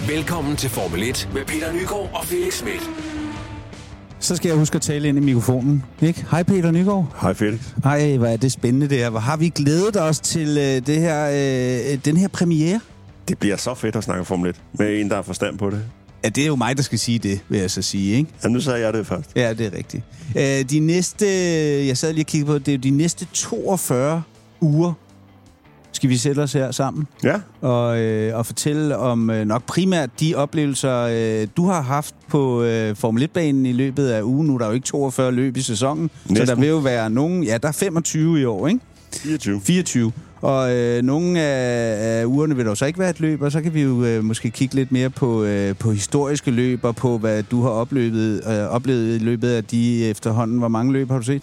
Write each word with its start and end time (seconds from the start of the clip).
Velkommen 0.00 0.56
til 0.56 0.70
Formel 0.70 1.02
1 1.02 1.28
med 1.34 1.44
Peter 1.44 1.72
Nygaard 1.72 2.10
og 2.14 2.24
Felix 2.24 2.54
Schmidt. 2.54 2.90
Så 4.20 4.36
skal 4.36 4.48
jeg 4.48 4.58
huske 4.58 4.76
at 4.76 4.82
tale 4.82 5.08
ind 5.08 5.18
i 5.18 5.20
mikrofonen. 5.20 5.82
Ikke? 6.02 6.24
Hej 6.30 6.42
Peter 6.42 6.70
Nygaard. 6.70 7.16
Hej 7.20 7.34
Felix. 7.34 7.60
Hej, 7.84 8.16
hvor 8.16 8.26
er 8.26 8.36
det 8.36 8.52
spændende 8.52 8.88
det 8.88 8.98
her. 8.98 9.10
Hvor 9.10 9.20
har 9.20 9.36
vi 9.36 9.48
glædet 9.48 9.96
os 10.02 10.20
til 10.20 10.48
øh, 10.48 10.86
det 10.86 11.00
her, 11.00 11.28
øh, 11.92 11.98
den 12.04 12.16
her 12.16 12.28
premiere? 12.28 12.80
Det 13.28 13.38
bliver 13.38 13.56
så 13.56 13.74
fedt 13.74 13.96
at 13.96 14.04
snakke 14.04 14.24
Formel 14.24 14.50
1 14.50 14.56
med 14.78 15.00
en, 15.00 15.08
der 15.08 15.14
har 15.14 15.22
forstand 15.22 15.58
på 15.58 15.70
det. 15.70 15.82
Ja, 16.24 16.28
det 16.28 16.42
er 16.42 16.46
jo 16.46 16.56
mig, 16.56 16.76
der 16.76 16.82
skal 16.82 16.98
sige 16.98 17.18
det, 17.18 17.40
vil 17.48 17.60
jeg 17.60 17.70
så 17.70 17.82
sige, 17.82 18.16
ikke? 18.16 18.30
Ja, 18.44 18.48
nu 18.48 18.60
sagde 18.60 18.80
jeg 18.80 18.92
det 18.92 19.06
først. 19.06 19.30
Ja, 19.36 19.54
det 19.54 19.66
er 19.66 19.76
rigtigt. 19.78 20.02
Øh, 20.36 20.70
de 20.70 20.80
næste, 20.80 21.26
jeg 21.86 21.96
sad 21.96 22.12
lige 22.12 22.22
og 22.22 22.26
kiggede 22.26 22.52
på, 22.52 22.58
det 22.58 22.68
er 22.68 22.72
jo 22.72 22.78
de 22.80 22.90
næste 22.90 23.26
42 23.32 24.22
uger, 24.60 24.92
skal 25.96 26.10
vi 26.10 26.16
sætte 26.16 26.40
os 26.40 26.52
her 26.52 26.70
sammen 26.70 27.06
Ja, 27.24 27.40
og, 27.60 27.98
øh, 28.00 28.36
og 28.38 28.46
fortælle 28.46 28.96
om 28.98 29.30
øh, 29.30 29.44
nok 29.46 29.62
primært 29.66 30.10
de 30.20 30.34
oplevelser, 30.34 30.96
øh, 31.42 31.48
du 31.56 31.66
har 31.66 31.80
haft 31.82 32.14
på 32.28 32.62
øh, 32.62 32.96
Formel 32.96 33.22
1-banen 33.24 33.66
i 33.66 33.72
løbet 33.72 34.08
af 34.08 34.22
ugen. 34.22 34.46
Nu 34.46 34.54
er 34.54 34.58
der 34.58 34.66
jo 34.66 34.72
ikke 34.72 34.84
42 34.84 35.32
løb 35.32 35.56
i 35.56 35.62
sæsonen, 35.62 36.10
Næsten. 36.28 36.46
så 36.46 36.54
der 36.54 36.60
vil 36.60 36.68
jo 36.68 36.76
være 36.78 37.10
nogen... 37.10 37.44
Ja, 37.44 37.58
der 37.58 37.68
er 37.68 37.72
25 37.72 38.40
i 38.40 38.44
år, 38.44 38.68
ikke? 38.68 38.80
24. 39.12 39.60
24. 39.60 40.12
Og 40.40 40.74
øh, 40.76 41.02
nogle 41.02 41.40
af, 41.40 42.20
af 42.20 42.24
ugerne 42.24 42.56
vil 42.56 42.66
der 42.66 42.74
så 42.74 42.86
ikke 42.86 42.98
være 42.98 43.10
et 43.10 43.20
løb, 43.20 43.42
og 43.42 43.52
så 43.52 43.60
kan 43.62 43.74
vi 43.74 43.82
jo 43.82 44.04
øh, 44.04 44.24
måske 44.24 44.50
kigge 44.50 44.74
lidt 44.74 44.92
mere 44.92 45.10
på, 45.10 45.44
øh, 45.44 45.76
på 45.76 45.90
historiske 45.92 46.50
løb, 46.50 46.84
og 46.84 46.96
på 46.96 47.18
hvad 47.18 47.42
du 47.42 47.62
har 47.62 47.70
oplevet, 47.70 48.42
øh, 48.48 48.68
oplevet 48.68 49.14
i 49.20 49.24
løbet 49.24 49.48
af 49.48 49.64
de 49.64 50.04
efterhånden. 50.06 50.58
Hvor 50.58 50.68
mange 50.68 50.92
løb 50.92 51.10
har 51.10 51.18
du 51.18 51.24
set? 51.24 51.42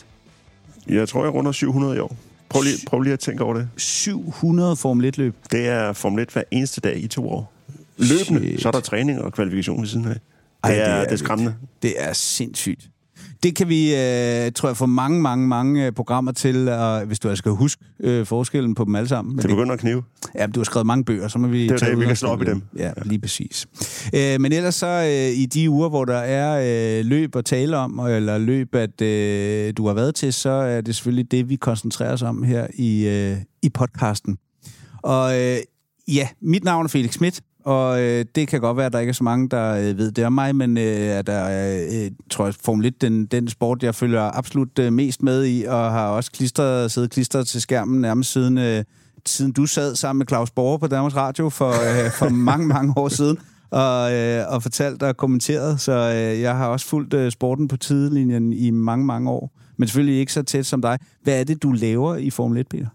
Jeg 0.89 1.09
tror, 1.09 1.23
jeg 1.23 1.33
runder 1.33 1.51
700 1.51 1.95
i 1.95 1.99
år. 1.99 2.15
Prøv 2.53 2.61
lige, 2.61 2.77
prøv 2.87 3.01
lige 3.01 3.13
at 3.13 3.19
tænke 3.19 3.43
over 3.43 3.53
det. 3.53 3.69
700 3.77 4.75
Formel 4.75 5.13
1-løb. 5.15 5.35
Det 5.51 5.67
er 5.67 5.93
Formel 5.93 6.23
1 6.23 6.29
hver 6.29 6.43
eneste 6.51 6.81
dag 6.81 6.97
i 7.03 7.07
to 7.07 7.29
år. 7.29 7.53
Løbende. 7.97 8.39
Shit. 8.47 8.61
Så 8.61 8.67
er 8.67 8.71
der 8.71 8.79
træning 8.79 9.21
og 9.21 9.33
kvalifikation 9.33 9.81
ved 9.81 9.87
siden 9.87 10.05
af. 10.05 10.13
Det, 10.13 10.21
Ej, 10.63 10.75
er, 10.75 10.85
det 10.85 10.93
er 10.99 11.03
det 11.03 11.11
er 11.11 11.15
skræmmende. 11.15 11.55
Det 11.81 11.93
er 11.97 12.13
sindssygt. 12.13 12.89
Det 13.43 13.55
kan 13.55 13.69
vi, 13.69 13.95
øh, 13.95 14.51
tror 14.51 14.69
jeg, 14.69 14.77
få 14.77 14.85
mange, 14.85 15.21
mange, 15.21 15.47
mange 15.47 15.85
øh, 15.85 15.91
programmer 15.91 16.31
til, 16.31 16.69
og 16.69 17.05
hvis 17.05 17.19
du 17.19 17.29
altså 17.29 17.41
skal 17.41 17.51
huske 17.51 17.83
øh, 17.99 18.25
forskellen 18.25 18.75
på 18.75 18.85
dem 18.85 18.95
alle 18.95 19.07
sammen. 19.07 19.35
Men 19.35 19.41
Det 19.41 19.49
begynder 19.49 19.73
at 19.73 19.79
knive. 19.79 20.03
Ja, 20.35 20.47
du 20.47 20.59
har 20.59 20.63
skrevet 20.63 20.87
mange 20.87 21.05
bøger, 21.05 21.27
så 21.27 21.39
må 21.39 21.47
vi... 21.47 21.67
Det 21.67 21.81
er 21.81 21.89
det, 21.89 21.99
vi 21.99 22.05
kan 22.05 22.15
slå 22.15 22.29
op 22.29 22.41
i 22.41 22.45
dem. 22.45 22.61
Ja, 22.77 22.91
lige 23.05 23.19
præcis. 23.19 23.67
Øh, 24.15 24.41
men 24.41 24.51
ellers 24.51 24.75
så 24.75 24.87
øh, 24.87 25.37
i 25.37 25.45
de 25.45 25.69
uger, 25.69 25.89
hvor 25.89 26.05
der 26.05 26.17
er 26.17 26.99
øh, 26.99 27.05
løb 27.05 27.35
at 27.35 27.45
tale 27.45 27.77
om, 27.77 27.99
eller 27.99 28.37
løb, 28.37 28.75
at 28.75 29.01
øh, 29.01 29.73
du 29.77 29.87
har 29.87 29.93
været 29.93 30.15
til, 30.15 30.33
så 30.33 30.49
er 30.49 30.81
det 30.81 30.95
selvfølgelig 30.95 31.31
det, 31.31 31.49
vi 31.49 31.55
koncentrerer 31.55 32.13
os 32.13 32.21
om 32.21 32.43
her 32.43 32.67
i, 32.73 33.07
øh, 33.07 33.37
i 33.61 33.69
podcasten. 33.69 34.37
Og 35.01 35.39
øh, 35.41 35.57
ja, 36.07 36.27
mit 36.41 36.63
navn 36.63 36.85
er 36.85 36.89
Felix 36.89 37.13
Schmidt, 37.13 37.41
og 37.65 38.01
øh, 38.01 38.25
det 38.35 38.47
kan 38.47 38.61
godt 38.61 38.77
være, 38.77 38.85
at 38.85 38.93
der 38.93 38.99
ikke 38.99 39.09
er 39.09 39.13
så 39.13 39.23
mange, 39.23 39.49
der 39.49 39.75
øh, 39.75 39.97
ved 39.97 40.11
det 40.11 40.25
om 40.25 40.33
mig, 40.33 40.55
men 40.55 40.77
øh, 40.77 41.17
at 41.17 41.27
der 41.27 41.33
er, 41.33 41.85
øh, 41.93 42.11
tror 42.29 42.45
jeg, 42.45 42.53
Formel 42.63 42.85
1, 42.85 43.01
den, 43.01 43.25
den 43.25 43.47
sport, 43.47 43.83
jeg 43.83 43.95
følger 43.95 44.37
absolut 44.37 44.79
øh, 44.79 44.93
mest 44.93 45.23
med 45.23 45.45
i, 45.45 45.63
og 45.63 45.91
har 45.91 46.07
også 46.07 46.31
klistret, 46.31 46.91
siddet 46.91 47.11
klistret 47.11 47.47
til 47.47 47.61
skærmen 47.61 48.01
nærmest 48.01 48.31
siden, 48.31 48.57
øh, 48.57 48.83
siden 49.25 49.51
du 49.51 49.65
sad 49.65 49.95
sammen 49.95 50.17
med 50.17 50.27
Claus 50.27 50.51
Borger 50.51 50.77
på 50.77 50.87
Danmarks 50.87 51.15
Radio 51.15 51.49
for, 51.49 51.69
øh, 51.69 52.11
for 52.11 52.29
mange, 52.49 52.67
mange 52.67 52.93
år 52.97 53.07
siden, 53.07 53.37
og, 53.71 54.13
øh, 54.13 54.43
og 54.47 54.63
fortalt 54.63 55.03
og 55.03 55.17
kommenteret, 55.17 55.81
så 55.81 55.91
øh, 55.91 56.41
jeg 56.41 56.57
har 56.57 56.67
også 56.67 56.85
fulgt 56.85 57.13
øh, 57.13 57.31
sporten 57.31 57.67
på 57.67 57.77
tidelinjen 57.77 58.53
i 58.53 58.69
mange, 58.71 59.05
mange 59.05 59.31
år, 59.31 59.51
men 59.77 59.87
selvfølgelig 59.87 60.19
ikke 60.19 60.33
så 60.33 60.43
tæt 60.43 60.65
som 60.65 60.81
dig. 60.81 60.99
Hvad 61.23 61.39
er 61.39 61.43
det, 61.43 61.63
du 61.63 61.71
laver 61.71 62.15
i 62.15 62.29
Formel 62.29 62.57
1, 62.57 62.67
Peter? 62.67 62.87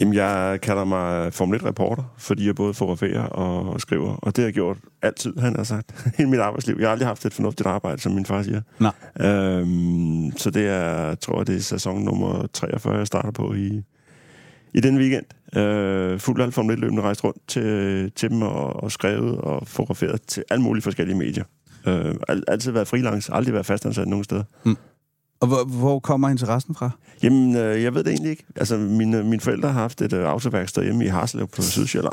Jamen, 0.00 0.14
jeg 0.14 0.58
kalder 0.62 0.84
mig 0.84 1.32
Formel 1.32 1.60
1-reporter, 1.60 2.14
fordi 2.18 2.46
jeg 2.46 2.54
både 2.54 2.74
fotograferer 2.74 3.22
og 3.22 3.80
skriver. 3.80 4.14
Og 4.14 4.36
det 4.36 4.42
har 4.42 4.46
jeg 4.46 4.54
gjort 4.54 4.78
altid, 5.02 5.38
han 5.38 5.56
har 5.56 5.64
sagt, 5.64 6.04
hele 6.16 6.30
mit 6.30 6.40
arbejdsliv. 6.40 6.76
Jeg 6.78 6.88
har 6.88 6.92
aldrig 6.92 7.08
haft 7.08 7.26
et 7.26 7.34
fornuftigt 7.34 7.66
arbejde, 7.66 8.00
som 8.00 8.12
min 8.12 8.26
far 8.26 8.42
siger. 8.42 8.60
Nej. 8.78 8.92
Øhm, 9.20 10.32
så 10.36 10.50
det 10.50 10.66
er, 10.66 11.14
tror 11.14 11.38
jeg, 11.38 11.46
det 11.46 11.56
er 11.56 11.60
sæson 11.60 12.04
nummer 12.04 12.46
43, 12.52 12.96
jeg 12.96 13.06
starter 13.06 13.30
på 13.30 13.54
i, 13.54 13.82
i 14.74 14.80
den 14.80 14.98
weekend. 14.98 15.56
Øh, 15.58 16.18
fuldt 16.18 16.42
alt 16.42 16.54
Formel 16.54 16.76
1-løbende 16.78 17.00
rejst 17.00 17.24
rundt 17.24 17.48
til, 17.48 18.12
til 18.16 18.30
dem 18.30 18.42
og, 18.42 18.82
og 18.82 18.92
skrevet 18.92 19.38
og 19.38 19.68
fotograferet 19.68 20.22
til 20.22 20.44
alle 20.50 20.62
mulige 20.62 20.82
forskellige 20.82 21.18
medier. 21.18 21.44
Øh, 21.86 22.14
al, 22.28 22.44
altid 22.48 22.72
været 22.72 22.88
freelance, 22.88 23.32
aldrig 23.32 23.54
været 23.54 23.66
fastansat 23.66 24.08
nogen 24.08 24.24
steder. 24.24 24.44
Og 25.40 25.48
hvor, 25.48 25.64
hvor 25.64 25.98
kommer 25.98 26.28
interessen 26.28 26.74
fra? 26.74 26.90
Jamen, 27.22 27.56
øh, 27.56 27.82
jeg 27.82 27.94
ved 27.94 28.04
det 28.04 28.10
egentlig 28.10 28.30
ikke. 28.30 28.44
Altså, 28.56 28.76
mine, 28.76 29.24
mine 29.24 29.40
forældre 29.40 29.72
har 29.72 29.80
haft 29.80 30.02
et 30.02 30.12
øh, 30.12 30.24
autoværksted 30.28 30.82
hjemme 30.84 31.04
i 31.04 31.08
Harslev 31.08 31.46
på 31.48 31.62
Sydsjælland. 31.72 32.12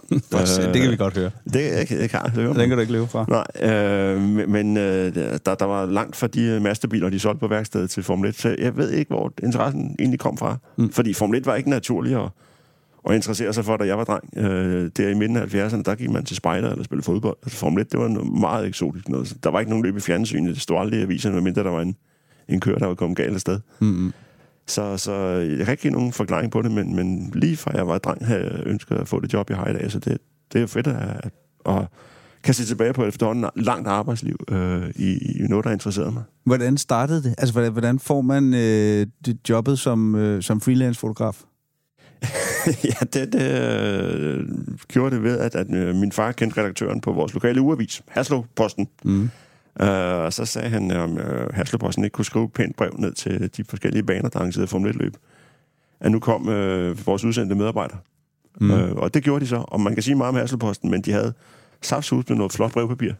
det 0.73 0.81
kan 0.81 0.91
vi 0.91 0.95
godt 0.95 1.17
høre. 1.17 1.31
Det, 1.53 1.55
jeg, 1.55 1.87
jeg, 1.91 1.99
jeg 1.99 2.09
kan 2.09 2.19
høre. 2.29 2.47
Den 2.53 2.55
kan 2.69 2.71
du 2.71 2.79
ikke 2.79 2.93
leve 2.93 3.07
fra. 3.07 3.25
Nej, 3.29 3.71
øh, 3.73 4.21
men- 4.21 4.51
men 4.51 4.77
øh, 4.77 5.15
der, 5.45 5.55
der 5.55 5.65
var 5.65 5.85
langt 5.85 6.15
fra 6.15 6.27
de 6.27 6.41
øh, 6.43 6.61
masterbiler, 6.61 7.09
de 7.09 7.19
solgte 7.19 7.39
på 7.39 7.47
værkstedet 7.47 7.89
til 7.89 8.03
Formel 8.03 8.29
1, 8.29 8.35
så 8.35 8.55
jeg 8.59 8.77
ved 8.77 8.91
ikke, 8.91 9.09
hvor 9.09 9.33
interessen 9.43 9.95
egentlig 9.99 10.19
kom 10.19 10.37
fra. 10.37 10.57
Mm. 10.77 10.89
Fordi 10.91 11.13
Formel 11.13 11.37
1 11.39 11.45
var 11.45 11.55
ikke 11.55 11.69
naturlig 11.69 12.15
at, 12.23 12.29
at 13.09 13.15
interessere 13.15 13.53
sig 13.53 13.65
for, 13.65 13.77
da 13.77 13.83
jeg 13.85 13.97
var 13.97 14.03
dreng. 14.03 14.37
Øh, 14.37 14.91
der 14.97 15.09
i 15.09 15.13
midten 15.13 15.37
af 15.37 15.45
70'erne, 15.45 15.81
der 15.83 15.95
gik 15.95 16.09
man 16.11 16.25
til 16.25 16.35
spejder 16.35 16.71
eller 16.71 16.83
spille 16.83 17.03
fodbold. 17.03 17.37
Altså, 17.43 17.57
Formel 17.57 17.81
1, 17.81 17.91
det 17.91 17.99
var 17.99 18.07
noget 18.07 18.31
meget 18.39 18.67
eksotisk 18.67 19.09
noget. 19.09 19.37
Der 19.43 19.49
var 19.49 19.59
ikke 19.59 19.69
nogen 19.69 19.85
løb 19.85 19.97
i 19.97 19.99
fjernsynet. 19.99 20.53
Det 20.53 20.61
stod 20.61 20.77
aldrig 20.79 20.99
i 20.99 21.03
aviserne, 21.03 21.35
medmindre 21.35 21.63
der 21.63 21.69
var 21.69 21.81
en, 21.81 21.95
en 22.49 22.59
kører, 22.59 22.77
der 22.77 22.85
var 22.85 22.95
kommet 22.95 23.17
galt 23.17 23.33
afsted. 23.33 23.59
Mm-hmm. 23.79 24.13
Så, 24.67 24.97
så 24.97 25.13
jeg 25.57 25.65
kan 25.65 25.71
ikke 25.71 25.81
give 25.81 25.93
nogen 25.93 26.13
forklaring 26.13 26.51
på 26.51 26.61
det, 26.61 26.71
men, 26.71 26.95
men 26.95 27.31
lige 27.35 27.57
fra 27.57 27.71
jeg 27.75 27.87
var 27.87 27.97
dreng, 27.97 28.25
havde 28.25 28.43
jeg 28.43 28.59
ønsket 28.65 28.95
at 28.95 29.07
få 29.07 29.19
det 29.19 29.33
job, 29.33 29.49
jeg 29.49 29.57
har 29.57 29.67
i 29.67 29.73
dag. 29.73 29.91
Så 29.91 29.99
det, 29.99 30.17
det 30.53 30.61
er 30.61 30.67
fedt 30.67 30.87
at, 30.87 31.31
at 31.65 31.87
kan 32.43 32.53
se 32.53 32.65
tilbage 32.65 32.93
på 32.93 33.05
efterhånden 33.05 33.45
langt 33.55 33.87
arbejdsliv 33.87 34.35
øh, 34.49 34.89
i, 34.95 35.39
i 35.39 35.47
noget, 35.49 35.65
der 35.65 35.71
interesserede 35.71 36.11
mig. 36.11 36.23
Hvordan 36.43 36.77
startede 36.77 37.23
det? 37.23 37.35
Altså, 37.37 37.53
hvordan, 37.53 37.71
hvordan 37.71 37.99
får 37.99 38.21
man 38.21 38.53
øh, 38.53 39.07
det 39.25 39.49
jobbet 39.49 39.79
som, 39.79 40.15
øh, 40.15 40.43
som 40.43 40.61
freelance-fotograf? 40.61 41.43
ja, 42.83 43.05
det, 43.13 43.33
det 43.33 43.51
øh, 43.61 44.47
gjorde 44.87 45.15
det 45.15 45.23
ved, 45.23 45.39
at, 45.39 45.55
at 45.55 45.73
øh, 45.73 45.95
min 45.95 46.11
far 46.11 46.31
kendte 46.31 46.61
redaktøren 46.61 47.01
på 47.01 47.11
vores 47.11 47.33
lokale 47.33 47.61
ugeavis, 47.61 48.01
Haslo-posten. 48.07 48.87
Mm. 49.05 49.29
Øh, 49.81 50.17
og 50.25 50.33
så 50.33 50.45
sagde 50.45 50.69
han, 50.69 50.91
om 50.91 51.17
øh, 51.17 51.53
Haslo-posten 51.53 52.03
ikke 52.03 52.13
kunne 52.13 52.25
skrive 52.25 52.45
et 52.45 52.53
pænt 52.53 52.75
brev 52.75 52.95
ned 52.97 53.13
til 53.13 53.49
de 53.57 53.63
forskellige 53.63 54.03
baner, 54.03 54.29
der 54.29 54.39
arrangerede 54.39 54.67
Formel 54.67 54.91
1-løb. 54.91 55.13
At 55.99 56.11
nu 56.11 56.19
kom 56.19 56.49
øh, 56.49 57.07
vores 57.07 57.23
udsendte 57.23 57.55
medarbejdere. 57.55 57.97
Mm. 58.61 58.71
Øh, 58.71 58.95
og 58.95 59.13
det 59.13 59.23
gjorde 59.23 59.41
de 59.41 59.47
så. 59.47 59.55
Og 59.67 59.81
man 59.81 59.93
kan 59.93 60.03
sige 60.03 60.15
meget 60.15 60.29
om 60.29 60.35
Haslo-posten, 60.35 60.91
men 60.91 61.01
de 61.01 61.11
havde 61.11 61.33
saftsus 61.81 62.29
med 62.29 62.37
noget 62.37 62.51
flot 62.51 62.71
brevpapir. 62.71 63.11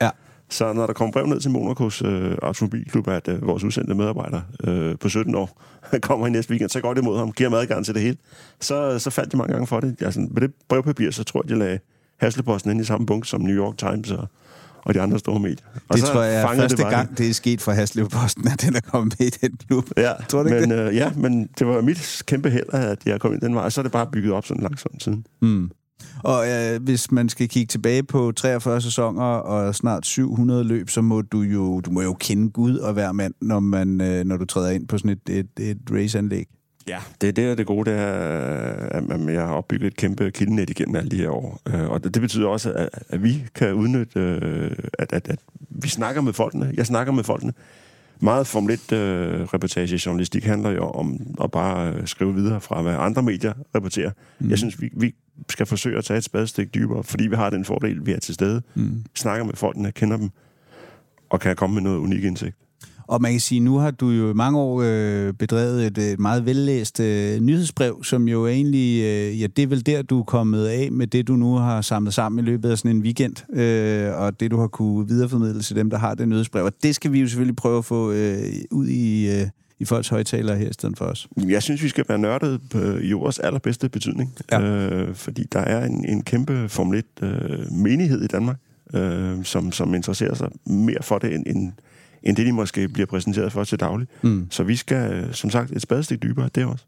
Ja. 0.00 0.10
Så 0.50 0.72
når 0.72 0.86
der 0.86 0.92
kom 0.92 1.10
brev 1.10 1.26
ned 1.26 1.40
til 1.40 1.50
Monacos 1.50 2.02
øh, 2.02 2.36
automobilklub, 2.42 3.08
at 3.08 3.28
øh, 3.28 3.46
vores 3.46 3.64
udsendte 3.64 3.94
medarbejdere 3.94 4.42
øh, 4.64 4.98
på 4.98 5.08
17 5.08 5.34
år 5.34 5.62
kommer 6.02 6.26
i 6.26 6.30
næste 6.30 6.50
weekend, 6.50 6.70
så 6.70 6.80
går 6.80 6.94
det 6.94 7.02
imod 7.02 7.18
ham, 7.18 7.32
giver 7.32 7.50
ham 7.50 7.58
adgang 7.58 7.84
til 7.84 7.94
det 7.94 8.02
hele. 8.02 8.16
Så, 8.60 8.98
så 8.98 9.10
faldt 9.10 9.32
de 9.32 9.36
mange 9.36 9.52
gange 9.52 9.66
for 9.66 9.80
det. 9.80 10.02
Altså, 10.02 10.20
med 10.20 10.40
det 10.40 10.52
brevpapir, 10.68 11.10
så 11.10 11.24
tror 11.24 11.42
jeg, 11.44 11.48
de 11.48 11.58
lagde 11.58 11.78
Hasleposten 12.16 12.70
ind 12.70 12.80
i 12.80 12.84
samme 12.84 13.06
bunke 13.06 13.28
som 13.28 13.40
New 13.40 13.56
York 13.56 13.78
Times 13.78 14.10
og, 14.10 14.28
og 14.84 14.94
de 14.94 15.00
andre 15.00 15.18
store 15.18 15.40
medier. 15.40 15.56
Og 15.88 15.96
Det 15.96 16.06
så 16.06 16.12
tror 16.12 16.22
jeg 16.22 16.42
er 16.42 16.46
første 16.56 16.76
bare- 16.76 16.90
gang, 16.90 17.18
det 17.18 17.28
er 17.30 17.34
sket 17.34 17.60
for 17.60 17.72
Haslev 17.72 18.08
Posten, 18.08 18.48
at 18.48 18.62
den 18.62 18.76
er 18.76 18.80
kommet 18.80 19.16
med 19.18 19.26
i 19.26 19.30
den 19.30 19.56
klub. 19.68 19.90
Ja, 19.96 20.12
Tror 20.28 20.42
du 20.42 20.48
ikke 20.54 20.60
men, 20.68 20.78
øh, 20.78 20.94
ja, 20.96 21.10
men 21.16 21.48
det 21.58 21.66
var 21.66 21.80
mit 21.80 22.22
kæmpe 22.26 22.50
held, 22.50 22.66
at 22.72 22.98
jeg 23.06 23.20
kom 23.20 23.32
ind 23.32 23.40
den 23.40 23.54
vej, 23.54 23.64
og 23.64 23.72
så 23.72 23.80
er 23.80 23.82
det 23.82 23.92
bare 23.92 24.06
bygget 24.12 24.32
op 24.32 24.46
sådan 24.46 24.62
langsomt 24.62 25.02
siden. 25.02 25.26
Mm. 25.42 25.70
Og 26.22 26.48
øh, 26.50 26.82
hvis 26.82 27.10
man 27.12 27.28
skal 27.28 27.48
kigge 27.48 27.66
tilbage 27.70 28.02
på 28.02 28.32
43 28.36 28.80
sæsoner 28.80 29.22
og 29.22 29.74
snart 29.74 30.06
700 30.06 30.64
løb, 30.64 30.90
så 30.90 31.02
må 31.02 31.20
du 31.22 31.40
jo, 31.40 31.80
du 31.80 31.90
må 31.90 32.02
jo 32.02 32.12
kende 32.20 32.50
Gud 32.50 32.76
og 32.76 32.92
hver 32.92 33.12
mand, 33.12 33.34
når, 33.40 33.60
man, 33.60 34.00
øh, 34.00 34.24
når 34.24 34.36
du 34.36 34.44
træder 34.44 34.70
ind 34.70 34.88
på 34.88 34.98
sådan 34.98 35.10
et, 35.28 35.38
et, 35.38 35.70
et 35.70 35.78
raceanlæg. 35.92 36.46
Ja, 36.88 36.98
det 37.20 37.28
er 37.28 37.32
det, 37.32 37.50
og 37.50 37.58
det 37.58 37.66
gode, 37.66 37.90
det 37.90 37.98
er, 37.98 38.12
at 38.92 39.34
jeg 39.34 39.42
har 39.42 39.54
opbygget 39.54 39.86
et 39.86 39.96
kæmpe 39.96 40.30
kildenet 40.30 40.70
igennem 40.70 40.96
alle 40.96 41.10
de 41.10 41.16
her 41.16 41.30
år. 41.30 41.60
Øh, 41.68 41.90
Og 41.90 42.04
det 42.04 42.22
betyder 42.22 42.48
også, 42.48 42.72
at, 42.72 42.88
at 43.08 43.22
vi 43.22 43.44
kan 43.54 43.74
udnytte, 43.74 44.20
øh, 44.20 44.70
at, 44.98 45.12
at, 45.12 45.28
at 45.28 45.38
vi 45.70 45.88
snakker 45.88 46.20
med 46.22 46.32
folkene. 46.32 46.72
Jeg 46.76 46.86
snakker 46.86 47.12
med 47.12 47.24
folkene. 47.24 47.52
Meget 48.20 48.46
Formel 48.46 48.74
1 48.74 48.92
øh, 48.92 50.42
handler 50.42 50.70
jo 50.70 50.84
om 50.90 51.20
at 51.44 51.50
bare 51.50 52.06
skrive 52.06 52.34
videre 52.34 52.60
fra, 52.60 52.82
hvad 52.82 52.94
andre 52.98 53.22
medier 53.22 53.52
rapporterer. 53.74 54.10
Mm. 54.38 54.50
Jeg 54.50 54.58
synes, 54.58 54.80
vi, 54.80 54.90
vi 54.96 55.14
skal 55.50 55.66
forsøge 55.66 55.98
at 55.98 56.04
tage 56.04 56.18
et 56.18 56.24
spadestik 56.24 56.74
dybere, 56.74 57.04
fordi 57.04 57.26
vi 57.26 57.36
har 57.36 57.50
den 57.50 57.64
fordel, 57.64 58.06
vi 58.06 58.12
er 58.12 58.18
til 58.18 58.34
stede. 58.34 58.62
Mm. 58.74 59.04
Snakker 59.14 59.44
med 59.44 59.54
folkene, 59.54 59.92
kender 59.92 60.16
dem, 60.16 60.30
og 61.30 61.40
kan 61.40 61.56
komme 61.56 61.74
med 61.74 61.82
noget 61.82 61.98
unik 61.98 62.24
indsigt. 62.24 62.56
Og 63.06 63.22
man 63.22 63.30
kan 63.30 63.40
sige, 63.40 63.60
nu 63.60 63.76
har 63.76 63.90
du 63.90 64.10
jo 64.10 64.30
i 64.30 64.34
mange 64.34 64.58
år 64.58 64.82
øh, 64.84 65.32
bedrevet 65.32 65.86
et, 65.86 65.98
et 65.98 66.20
meget 66.20 66.46
vellæst 66.46 67.00
øh, 67.00 67.40
nyhedsbrev, 67.40 68.04
som 68.04 68.28
jo 68.28 68.46
egentlig, 68.46 69.02
øh, 69.02 69.40
ja, 69.40 69.46
det 69.46 69.62
er 69.62 69.66
vel 69.66 69.86
der, 69.86 70.02
du 70.02 70.18
er 70.18 70.24
kommet 70.24 70.66
af 70.66 70.92
med 70.92 71.06
det, 71.06 71.28
du 71.28 71.36
nu 71.36 71.54
har 71.54 71.80
samlet 71.80 72.14
sammen 72.14 72.44
i 72.44 72.48
løbet 72.48 72.70
af 72.70 72.78
sådan 72.78 72.96
en 72.96 73.02
weekend, 73.02 73.56
øh, 73.60 74.20
og 74.22 74.40
det, 74.40 74.50
du 74.50 74.60
har 74.60 74.66
kunne 74.66 75.08
videreformidle 75.08 75.62
til 75.62 75.76
dem, 75.76 75.90
der 75.90 75.98
har 75.98 76.14
det 76.14 76.28
nyhedsbrev. 76.28 76.64
Og 76.64 76.72
det 76.82 76.94
skal 76.94 77.12
vi 77.12 77.20
jo 77.20 77.28
selvfølgelig 77.28 77.56
prøve 77.56 77.78
at 77.78 77.84
få 77.84 78.12
øh, 78.12 78.38
ud 78.70 78.86
i, 78.86 79.30
øh, 79.40 79.46
i 79.78 79.84
folks 79.84 80.08
højtalere 80.08 80.56
her 80.56 80.68
i 80.68 80.72
stedet 80.72 80.98
for 80.98 81.04
os. 81.04 81.28
Jeg 81.48 81.62
synes, 81.62 81.82
vi 81.82 81.88
skal 81.88 82.04
være 82.08 82.18
nørdet 82.18 82.60
på, 82.70 82.78
i 82.78 83.12
ordets 83.12 83.38
allerbedste 83.38 83.88
betydning. 83.88 84.34
Ja. 84.52 84.60
Øh, 84.60 85.14
fordi 85.14 85.44
der 85.52 85.60
er 85.60 85.86
en, 85.86 86.04
en 86.08 86.22
kæmpe 86.22 86.68
Formel 86.68 87.02
1-menighed 87.22 88.22
i 88.22 88.26
Danmark. 88.26 88.56
øh, 88.94 89.44
som, 89.44 89.72
som 89.72 89.94
interesserer 89.94 90.34
sig 90.34 90.50
mere 90.66 91.02
for 91.02 91.18
det, 91.18 91.34
end, 91.34 91.46
end, 91.46 91.72
end 92.22 92.36
det, 92.36 92.46
de 92.46 92.52
måske 92.52 92.88
bliver 92.88 93.06
præsenteret 93.06 93.52
for 93.52 93.64
til 93.64 93.80
daglig. 93.80 94.08
Mm. 94.22 94.46
Så 94.50 94.62
vi 94.62 94.76
skal, 94.76 95.12
øh, 95.12 95.34
som 95.34 95.50
sagt, 95.50 95.70
et 95.70 95.82
spadestik 95.82 96.22
dybere, 96.22 96.50
det 96.54 96.64
også. 96.64 96.84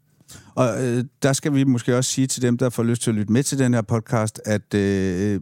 Og 0.55 0.83
øh, 0.85 1.03
der 1.23 1.33
skal 1.33 1.53
vi 1.53 1.63
måske 1.63 1.97
også 1.97 2.11
sige 2.11 2.27
til 2.27 2.41
dem, 2.41 2.57
der 2.57 2.69
får 2.69 2.83
lyst 2.83 3.01
til 3.01 3.11
at 3.11 3.15
lytte 3.15 3.33
med 3.33 3.43
til 3.43 3.59
den 3.59 3.73
her 3.73 3.81
podcast, 3.81 4.41
at 4.45 4.73
øh, 4.73 5.41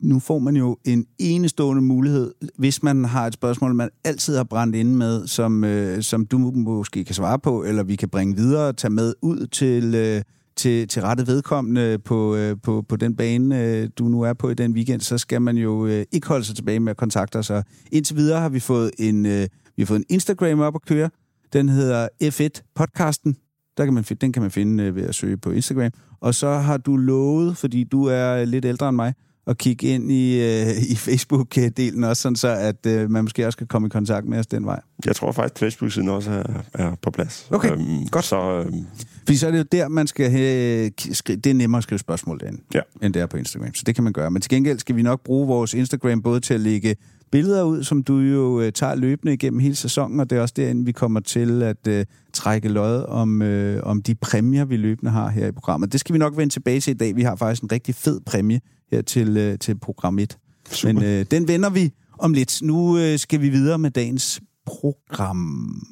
nu 0.00 0.18
får 0.18 0.38
man 0.38 0.56
jo 0.56 0.76
en 0.84 1.06
enestående 1.18 1.82
mulighed, 1.82 2.34
hvis 2.58 2.82
man 2.82 3.04
har 3.04 3.26
et 3.26 3.34
spørgsmål, 3.34 3.74
man 3.74 3.90
altid 4.04 4.36
har 4.36 4.44
brændt 4.44 4.76
inde 4.76 4.96
med, 4.96 5.26
som, 5.26 5.64
øh, 5.64 6.02
som 6.02 6.26
du 6.26 6.38
måske 6.38 7.04
kan 7.04 7.14
svare 7.14 7.38
på, 7.38 7.64
eller 7.64 7.82
vi 7.82 7.96
kan 7.96 8.08
bringe 8.08 8.36
videre 8.36 8.68
og 8.68 8.76
tage 8.76 8.90
med 8.90 9.14
ud 9.22 9.46
til, 9.46 9.94
øh, 9.94 10.22
til, 10.62 10.88
til 10.88 11.02
rette 11.02 11.26
vedkommende 11.26 11.98
på, 11.98 12.36
øh, 12.36 12.56
på, 12.62 12.84
på 12.88 12.96
den 12.96 13.16
bane, 13.16 13.62
øh, 13.62 13.88
du 13.98 14.04
nu 14.04 14.22
er 14.22 14.32
på 14.32 14.50
i 14.50 14.54
den 14.54 14.72
weekend, 14.72 15.00
så 15.00 15.18
skal 15.18 15.42
man 15.42 15.56
jo 15.56 15.86
øh, 15.86 16.04
ikke 16.12 16.28
holde 16.28 16.44
sig 16.44 16.56
tilbage 16.56 16.80
med 16.80 16.90
at 16.90 16.96
kontakte 16.96 17.36
os. 17.36 17.50
Og 17.50 17.64
indtil 17.92 18.16
videre 18.16 18.40
har 18.40 18.48
vi 18.48 18.60
fået 18.60 18.90
en, 18.98 19.26
øh, 19.26 19.46
vi 19.76 19.82
har 19.82 19.86
fået 19.86 19.98
en 19.98 20.04
Instagram 20.08 20.60
op 20.60 20.74
at 20.74 20.82
køre. 20.82 21.10
Den 21.52 21.68
hedder 21.68 22.08
F1-podcasten. 22.22 23.34
Der 23.76 23.84
kan 23.84 23.94
man, 23.94 24.04
den 24.04 24.32
kan 24.32 24.42
man 24.42 24.50
finde 24.50 24.84
øh, 24.84 24.96
ved 24.96 25.02
at 25.02 25.14
søge 25.14 25.36
på 25.36 25.50
Instagram. 25.50 25.90
Og 26.20 26.34
så 26.34 26.50
har 26.50 26.76
du 26.76 26.96
lovet, 26.96 27.56
fordi 27.56 27.84
du 27.84 28.04
er 28.04 28.44
lidt 28.44 28.64
ældre 28.64 28.88
end 28.88 28.96
mig, 28.96 29.14
at 29.46 29.58
kigge 29.58 29.86
ind 29.86 30.12
i, 30.12 30.40
øh, 30.40 30.66
i 30.90 30.94
Facebook-delen 30.94 32.06
også, 32.06 32.22
sådan 32.22 32.36
så 32.36 32.48
at 32.48 32.86
øh, 32.86 33.10
man 33.10 33.24
måske 33.24 33.46
også 33.46 33.58
kan 33.58 33.66
komme 33.66 33.86
i 33.86 33.88
kontakt 33.88 34.28
med 34.28 34.38
os 34.38 34.46
den 34.46 34.66
vej. 34.66 34.80
Jeg 35.06 35.16
tror 35.16 35.32
faktisk, 35.32 35.54
at 35.54 35.58
Facebook-siden 35.58 36.08
også 36.08 36.30
er, 36.30 36.62
er 36.74 36.94
på 37.02 37.10
plads. 37.10 37.48
Okay, 37.50 37.72
øhm, 37.72 38.06
godt. 38.10 38.24
Så, 38.24 38.64
øhm, 38.66 38.86
Fordi 39.24 39.36
så 39.36 39.46
er 39.46 39.50
det 39.50 39.58
jo 39.58 39.64
der, 39.72 39.88
man 39.88 40.06
skal 40.06 40.30
have... 40.30 40.90
Det 41.26 41.46
er 41.46 41.54
nemmere 41.54 41.78
at 41.78 41.82
skrive 41.82 41.98
spørgsmål 41.98 42.40
derinde, 42.40 42.62
ja. 42.74 42.80
end 43.02 43.14
det 43.14 43.22
er 43.22 43.26
på 43.26 43.36
Instagram. 43.36 43.74
Så 43.74 43.82
det 43.86 43.94
kan 43.94 44.04
man 44.04 44.12
gøre. 44.12 44.30
Men 44.30 44.42
til 44.42 44.50
gengæld 44.50 44.78
skal 44.78 44.96
vi 44.96 45.02
nok 45.02 45.20
bruge 45.24 45.46
vores 45.46 45.74
Instagram 45.74 46.22
både 46.22 46.40
til 46.40 46.54
at 46.54 46.60
lægge 46.60 46.96
billeder 47.32 47.62
ud, 47.62 47.84
som 47.84 48.02
du 48.02 48.18
jo 48.18 48.60
øh, 48.60 48.72
tager 48.72 48.94
løbende 48.94 49.32
igennem 49.32 49.60
hele 49.60 49.74
sæsonen, 49.74 50.20
og 50.20 50.30
det 50.30 50.38
er 50.38 50.42
også 50.42 50.54
derinde, 50.56 50.84
vi 50.84 50.92
kommer 50.92 51.20
til 51.20 51.62
at 51.62 51.86
øh, 51.88 52.06
trække 52.32 52.68
lod 52.68 53.04
om, 53.04 53.42
øh, 53.42 53.82
om 53.82 54.02
de 54.02 54.14
præmier, 54.14 54.64
vi 54.64 54.76
løbende 54.76 55.10
har 55.10 55.28
her 55.28 55.46
i 55.46 55.52
programmet. 55.52 55.92
Det 55.92 56.00
skal 56.00 56.12
vi 56.12 56.18
nok 56.18 56.36
vende 56.36 56.52
tilbage 56.52 56.80
til 56.80 56.90
i 56.90 56.94
dag. 56.94 57.16
Vi 57.16 57.22
har 57.22 57.36
faktisk 57.36 57.62
en 57.62 57.72
rigtig 57.72 57.94
fed 57.94 58.20
præmie 58.26 58.60
her 58.90 59.02
til, 59.02 59.36
øh, 59.36 59.58
til 59.58 59.78
program 59.78 60.18
1. 60.18 60.38
Super. 60.70 60.92
Men 60.92 61.02
øh, 61.02 61.26
den 61.30 61.48
vender 61.48 61.70
vi 61.70 61.92
om 62.18 62.32
lidt. 62.32 62.62
Nu 62.62 62.98
øh, 62.98 63.18
skal 63.18 63.40
vi 63.40 63.48
videre 63.48 63.78
med 63.78 63.90
dagens 63.90 64.40
program. 64.66 65.82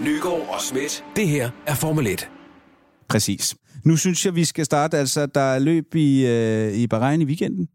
Nygaard 0.00 0.48
og 0.54 0.60
Smidt. 0.60 1.04
Det 1.16 1.28
her 1.28 1.50
er 1.66 1.74
Formel 1.74 2.06
1. 2.06 2.28
Præcis. 3.08 3.56
Nu 3.84 3.96
synes 3.96 4.26
jeg, 4.26 4.34
vi 4.34 4.44
skal 4.44 4.64
starte. 4.64 4.98
Altså, 4.98 5.26
der 5.26 5.40
er 5.40 5.58
løb 5.58 5.94
i, 5.94 6.26
øh, 6.26 6.72
i 6.72 6.86
Bahrain 6.86 7.20
i 7.20 7.24
weekenden, 7.24 7.68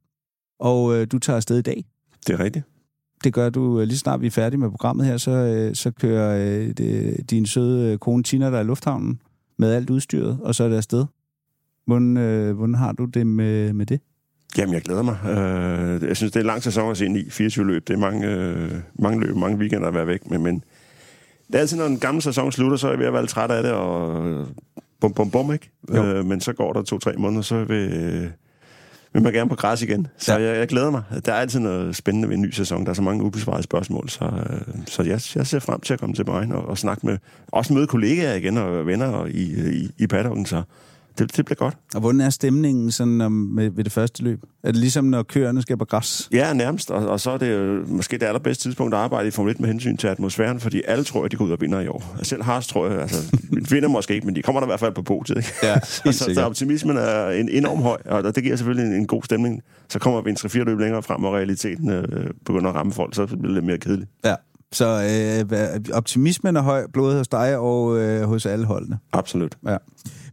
og 0.59 0.95
øh, 0.95 1.07
du 1.11 1.19
tager 1.19 1.37
afsted 1.37 1.59
i 1.59 1.61
dag. 1.61 1.85
Det 2.27 2.33
er 2.33 2.39
rigtigt. 2.39 2.65
Det 3.23 3.33
gør 3.33 3.49
du 3.49 3.79
øh, 3.79 3.87
lige 3.87 3.97
snart 3.97 4.21
vi 4.21 4.27
er 4.27 4.31
færdige 4.31 4.59
med 4.59 4.69
programmet 4.69 5.05
her, 5.05 5.17
så, 5.17 5.31
øh, 5.31 5.75
så 5.75 5.91
kører 5.91 6.37
øh, 6.37 6.69
det, 6.77 7.29
din 7.29 7.45
søde 7.45 7.97
kone 7.97 8.23
Tina 8.23 8.51
der 8.51 8.59
i 8.59 8.63
lufthavnen 8.63 9.21
med 9.57 9.73
alt 9.73 9.89
udstyret, 9.89 10.39
og 10.41 10.55
så 10.55 10.63
er 10.63 10.69
det 10.69 10.77
afsted. 10.77 11.05
Hvordan, 11.85 12.17
øh, 12.17 12.55
hvordan 12.55 12.75
har 12.75 12.91
du 12.91 13.05
det 13.05 13.27
med, 13.27 13.73
med 13.73 13.85
det? 13.85 13.99
Jamen, 14.57 14.73
jeg 14.73 14.81
glæder 14.81 15.01
mig. 15.01 15.17
Øh, 15.25 16.07
jeg 16.07 16.17
synes, 16.17 16.31
det 16.31 16.39
er 16.39 16.43
en 16.43 16.47
lang 16.47 16.63
sæson 16.63 16.91
at 16.91 16.97
se 16.97 17.05
ind 17.05 17.17
i. 17.17 17.29
24 17.29 17.65
løb. 17.65 17.87
Det 17.87 17.93
er 17.93 17.97
mange, 17.97 18.27
øh, 18.27 18.71
mange 18.99 19.21
løb, 19.21 19.35
mange 19.35 19.57
weekender 19.57 19.87
at 19.87 19.93
være 19.93 20.07
væk 20.07 20.29
med, 20.29 20.37
men 20.37 20.63
det 21.49 21.55
er 21.55 21.59
altid, 21.59 21.77
når 21.77 21.85
en 21.85 21.99
gammel 21.99 22.21
sæson 22.21 22.51
slutter, 22.51 22.77
så 22.77 22.87
er 22.87 22.91
jeg 22.91 22.99
ved 22.99 23.05
at 23.05 23.13
være 23.13 23.21
lidt 23.21 23.31
træt 23.31 23.51
af 23.51 23.63
det, 23.63 23.71
og 23.71 24.47
bum, 24.99 25.13
bum, 25.13 25.31
bum, 25.31 25.53
ikke? 25.53 25.69
Øh, 25.89 26.25
men 26.25 26.41
så 26.41 26.53
går 26.53 26.73
der 26.73 26.81
to-tre 26.81 27.13
måneder, 27.17 27.41
så 27.41 27.63
vil, 27.63 27.93
øh, 27.93 28.29
vil 29.13 29.23
man 29.23 29.33
gerne 29.33 29.49
på 29.49 29.55
græs 29.55 29.81
igen. 29.81 30.07
Så 30.17 30.33
ja. 30.33 30.49
jeg, 30.49 30.57
jeg 30.57 30.67
glæder 30.67 30.89
mig. 30.89 31.03
Der 31.25 31.33
er 31.33 31.37
altid 31.37 31.59
noget 31.59 31.95
spændende 31.95 32.29
ved 32.29 32.35
en 32.35 32.41
ny 32.41 32.51
sæson. 32.51 32.83
Der 32.83 32.89
er 32.89 32.93
så 32.93 33.01
mange 33.01 33.23
ubesvarede 33.23 33.63
spørgsmål, 33.63 34.09
så, 34.09 34.25
øh, 34.25 34.61
så 34.87 35.03
jeg, 35.03 35.21
jeg 35.35 35.47
ser 35.47 35.59
frem 35.59 35.79
til 35.79 35.93
at 35.93 35.99
komme 35.99 36.15
til 36.15 36.23
Bahrain 36.25 36.51
og, 36.51 36.65
og 36.65 36.77
snakke 36.77 37.05
med, 37.05 37.17
også 37.47 37.73
møde 37.73 37.87
kollegaer 37.87 38.35
igen 38.35 38.57
og 38.57 38.85
venner 38.85 39.07
og 39.07 39.29
i, 39.29 39.71
i, 39.71 39.89
i 39.97 40.07
paddocken, 40.07 40.45
så 40.45 40.63
det, 41.19 41.37
det 41.37 41.45
bliver 41.45 41.55
godt. 41.55 41.77
Og 41.93 42.01
hvordan 42.01 42.21
er 42.21 42.29
stemningen 42.29 42.91
sådan 42.91 43.21
om, 43.21 43.31
med, 43.31 43.69
ved 43.69 43.83
det 43.83 43.91
første 43.91 44.23
løb? 44.23 44.43
Er 44.63 44.71
det 44.71 44.79
ligesom, 44.79 45.05
når 45.05 45.23
køerne 45.23 45.61
skal 45.61 45.77
på 45.77 45.85
græs? 45.85 46.29
Ja, 46.31 46.53
nærmest. 46.53 46.91
Og, 46.91 47.07
og 47.07 47.19
så 47.19 47.31
er 47.31 47.37
det 47.37 47.53
jo 47.53 47.85
måske 47.87 48.17
det 48.17 48.25
allerbedste 48.25 48.63
tidspunkt 48.63 48.93
at 48.93 48.99
arbejde 48.99 49.27
i 49.27 49.31
Formel 49.31 49.51
1 49.51 49.59
med 49.59 49.67
hensyn 49.69 49.97
til 49.97 50.07
atmosfæren, 50.07 50.59
fordi 50.59 50.81
alle 50.87 51.03
tror, 51.03 51.25
at 51.25 51.31
de 51.31 51.37
går 51.37 51.45
ud 51.45 51.51
og 51.51 51.61
vinder 51.61 51.79
i 51.79 51.87
år. 51.87 52.17
Selv 52.23 52.43
Haas 52.43 52.67
tror 52.67 52.87
jeg, 52.87 53.01
altså, 53.01 53.37
vinder 53.71 53.89
måske 53.89 54.13
ikke, 54.13 54.25
men 54.25 54.35
de 54.35 54.41
kommer 54.41 54.59
der 54.59 54.67
i 54.67 54.69
hvert 54.69 54.79
fald 54.79 54.93
på 54.93 55.01
podiet. 55.01 55.37
Ikke? 55.37 55.53
Ja, 55.63 55.79
så, 56.11 56.31
så 56.33 56.41
optimismen 56.41 56.97
er 56.97 57.29
en 57.29 57.49
enorm 57.49 57.81
høj, 57.81 57.97
og 58.05 58.35
det 58.35 58.43
giver 58.43 58.55
selvfølgelig 58.55 58.91
en, 58.91 59.01
en 59.01 59.07
god 59.07 59.23
stemning. 59.23 59.61
Så 59.89 59.99
kommer 59.99 60.21
vi 60.21 60.29
en 60.29 60.37
3-4 60.39 60.57
løb 60.57 60.79
længere 60.79 61.03
frem, 61.03 61.23
og 61.23 61.33
realiteten 61.33 61.89
øh, 61.89 62.29
begynder 62.45 62.69
at 62.69 62.75
ramme 62.75 62.93
folk, 62.93 63.15
så 63.15 63.25
bliver 63.25 63.41
det 63.41 63.51
lidt 63.51 63.65
mere 63.65 63.77
kedeligt. 63.77 64.09
Ja. 64.25 64.35
Så 64.71 64.85
øh, 65.51 65.79
optimismen 65.93 66.55
er 66.55 66.61
høj, 66.61 66.87
både 66.93 67.17
hos 67.17 67.27
dig 67.27 67.57
og 67.57 67.97
øh, 67.97 68.23
hos 68.23 68.45
alle 68.45 68.65
holdene. 68.65 68.97
Absolut. 69.13 69.57
Ja. 69.67 69.77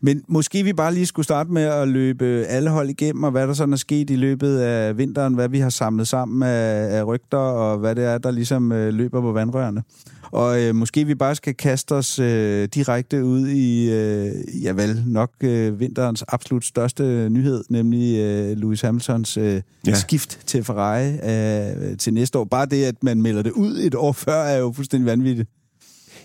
Men 0.07 0.23
måske 0.29 0.63
vi 0.63 0.73
bare 0.73 0.95
lige 0.95 1.07
skulle 1.07 1.25
starte 1.25 1.53
med 1.53 1.63
at 1.63 1.89
løbe 1.89 2.25
alle 2.25 2.71
hold 2.71 2.91
igennem, 2.91 3.25
og 3.25 3.31
hvad 3.31 3.47
der 3.47 3.55
sådan 3.55 3.73
er 3.73 3.77
sket 3.77 4.11
i 4.11 4.17
løbet 4.17 4.59
af 4.59 4.99
vinteren, 4.99 5.35
hvad 5.35 5.49
vi 5.49 5.59
har 5.59 5.69
samlet 5.71 6.09
sammen 6.09 6.43
af, 6.43 6.99
af 6.99 7.07
rygter, 7.07 7.39
og 7.39 7.79
hvad 7.79 7.95
det 7.95 8.05
er, 8.05 8.19
der 8.19 8.31
ligesom 8.31 8.73
øh, 8.73 8.95
løber 8.95 9.21
på 9.21 9.33
vandrørene. 9.33 9.83
Og 10.23 10.63
øh, 10.63 10.75
måske 10.75 11.05
vi 11.05 11.15
bare 11.15 11.35
skal 11.35 11.55
kaste 11.55 11.93
os 11.93 12.19
øh, 12.19 12.69
direkte 12.75 13.25
ud 13.25 13.49
i, 13.49 13.91
øh, 13.93 14.65
ja 14.65 14.73
vel, 14.73 15.03
nok 15.07 15.31
øh, 15.41 15.81
vinterens 15.81 16.25
absolut 16.29 16.65
største 16.65 17.29
nyhed, 17.31 17.65
nemlig 17.69 18.19
øh, 18.19 18.57
Lewis 18.57 18.81
Hamiltons 18.81 19.37
øh, 19.37 19.63
ja. 19.87 19.95
skift 19.95 20.41
til 20.47 20.65
Ferrari 20.65 21.09
øh, 21.09 21.97
til 21.97 22.15
næste 22.15 22.39
år. 22.39 22.45
Bare 22.45 22.67
det, 22.67 22.85
at 22.85 23.03
man 23.03 23.23
melder 23.23 23.43
det 23.43 23.53
ud 23.53 23.79
et 23.79 23.95
år 23.95 24.13
før, 24.13 24.43
er 24.43 24.59
jo 24.59 24.73
fuldstændig 24.73 25.07
vanvittigt. 25.07 25.49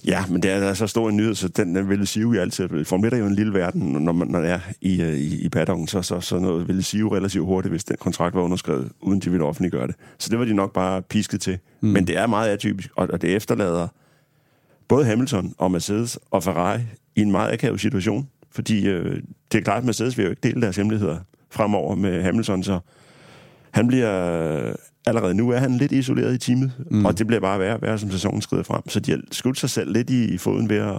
Ja, 0.06 0.26
men 0.30 0.44
det 0.44 0.52
er 0.52 0.74
så 0.74 0.88
stor 0.88 1.10
en 1.10 1.18
nyhed, 1.18 1.36
så 1.36 1.48
den, 1.48 1.90
vil 1.90 2.08
sige 2.08 2.24
jo 2.24 2.34
altid. 2.34 2.86
Formel 2.86 3.08
1 3.08 3.14
er 3.14 3.18
jo 3.18 3.26
en 3.26 3.36
lille 3.36 3.54
verden, 3.54 3.82
når 3.82 4.12
man, 4.12 4.28
når 4.28 4.40
er 4.40 4.60
i, 4.82 5.02
øh, 5.02 5.14
i, 5.14 5.42
i 5.42 5.50
paddocken, 5.50 5.88
så, 5.88 6.02
så, 6.02 6.20
så 6.20 6.40
noget 6.40 6.68
vil 6.68 6.84
sige 6.84 7.16
relativt 7.16 7.46
hurtigt, 7.46 7.72
hvis 7.72 7.84
den 7.84 7.98
kontrakt 8.00 8.36
var 8.36 8.42
underskrevet, 8.42 8.92
uden 9.02 9.20
de 9.20 9.32
ville 9.32 9.46
offentliggøre 9.46 9.88
det. 9.88 9.96
Så 10.18 10.30
det 10.30 10.40
var 10.40 10.46
de 10.46 10.54
nok 10.54 10.74
bare 10.74 11.02
pisket 11.02 11.42
til. 11.42 11.60
Mm. 11.82 11.90
Men 11.90 12.08
det 12.08 12.18
er 12.18 12.28
meget 12.28 12.50
atypisk, 12.50 12.90
og, 12.96 13.08
og 13.14 13.22
det 13.22 13.36
efterlader 13.36 13.88
både 14.88 15.06
Hamilton 15.06 15.54
og 15.58 15.72
Mercedes 15.72 16.20
og 16.32 16.44
Ferrari 16.44 16.80
i 17.16 17.22
en 17.22 17.32
meget 17.32 17.54
akavet 17.54 17.82
situation, 17.82 18.28
fordi 18.52 18.88
øh, 18.88 19.22
det 19.52 19.58
er 19.58 19.64
klart, 19.64 19.78
at 19.78 19.86
Mercedes 19.86 20.18
vil 20.18 20.24
jo 20.24 20.30
ikke 20.30 20.44
dele 20.44 20.62
deres 20.62 20.76
hemmeligheder 20.76 21.18
fremover 21.50 21.96
med 21.96 22.24
Hamilton, 22.24 22.64
så 22.64 22.80
han 23.72 23.88
bliver 23.88 24.74
allerede 25.06 25.34
nu 25.34 25.50
er 25.50 25.58
han 25.58 25.78
lidt 25.78 25.92
isoleret 25.92 26.34
i 26.34 26.38
teamet, 26.38 26.72
mm. 26.92 27.06
og 27.06 27.18
det 27.18 27.28
bliver 27.28 27.40
bare 27.40 27.60
værre 27.60 27.76
og 27.76 27.82
værre, 27.82 28.00
som 28.00 28.12
sæsonen 28.12 28.42
skrider 28.42 28.64
frem. 28.64 28.90
Så 28.90 29.00
de 29.00 29.12
har 29.12 29.20
skudt 29.32 29.60
sig 29.60 29.70
selv 29.70 29.94
lidt 29.94 30.10
i, 30.10 30.34
i 30.34 30.38
foden 30.38 30.70
ved 30.70 30.78
at... 30.78 30.98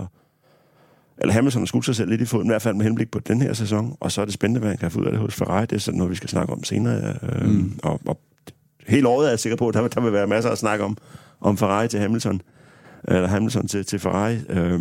Eller 1.19 1.33
Hamilton 1.33 1.63
har 1.63 1.67
skudt 1.67 1.85
sig 1.85 1.97
selv 1.97 2.11
lidt 2.11 2.21
i 2.21 2.25
foden, 2.25 2.47
i 2.47 2.51
hvert 2.51 2.63
fald 2.63 2.75
med 2.75 2.85
henblik 2.85 3.11
på 3.11 3.19
den 3.19 3.43
her 3.43 3.53
sæson, 3.53 3.97
og 4.01 4.13
så 4.13 4.21
er 4.21 4.25
det 4.25 4.35
spændende, 4.35 4.61
hvad 4.61 4.69
han 4.69 4.79
kan 4.79 4.91
få 4.91 5.01
ud 5.01 5.05
af 5.05 5.13
det 5.13 5.21
hos 5.21 5.35
Ferrari. 5.35 5.67
Det 5.67 5.73
er 5.73 5.81
sådan 5.81 5.99
noget, 5.99 6.11
vi 6.11 6.17
skal 6.17 6.29
snakke 6.29 6.53
om 6.53 6.65
senere. 6.65 7.15
Øh, 7.23 7.49
mm. 7.49 7.79
og, 7.83 8.01
og 8.07 8.21
hele 8.87 9.09
året 9.09 9.27
er 9.27 9.31
jeg 9.31 9.39
sikker 9.39 9.57
på, 9.57 9.69
at 9.69 9.75
der, 9.75 9.89
der 9.89 10.01
vil 10.01 10.13
være 10.13 10.27
masser 10.27 10.51
at 10.51 10.59
snakke 10.59 10.85
om, 10.85 10.97
om 11.41 11.57
Ferrari 11.57 11.89
til 11.89 12.01
Hamilton. 12.01 12.43
Eller 13.05 13.29
Hamilton 13.29 13.69
til, 13.69 13.85
til 13.85 13.99
Ferrari. 13.99 14.39
Øh, 14.49 14.81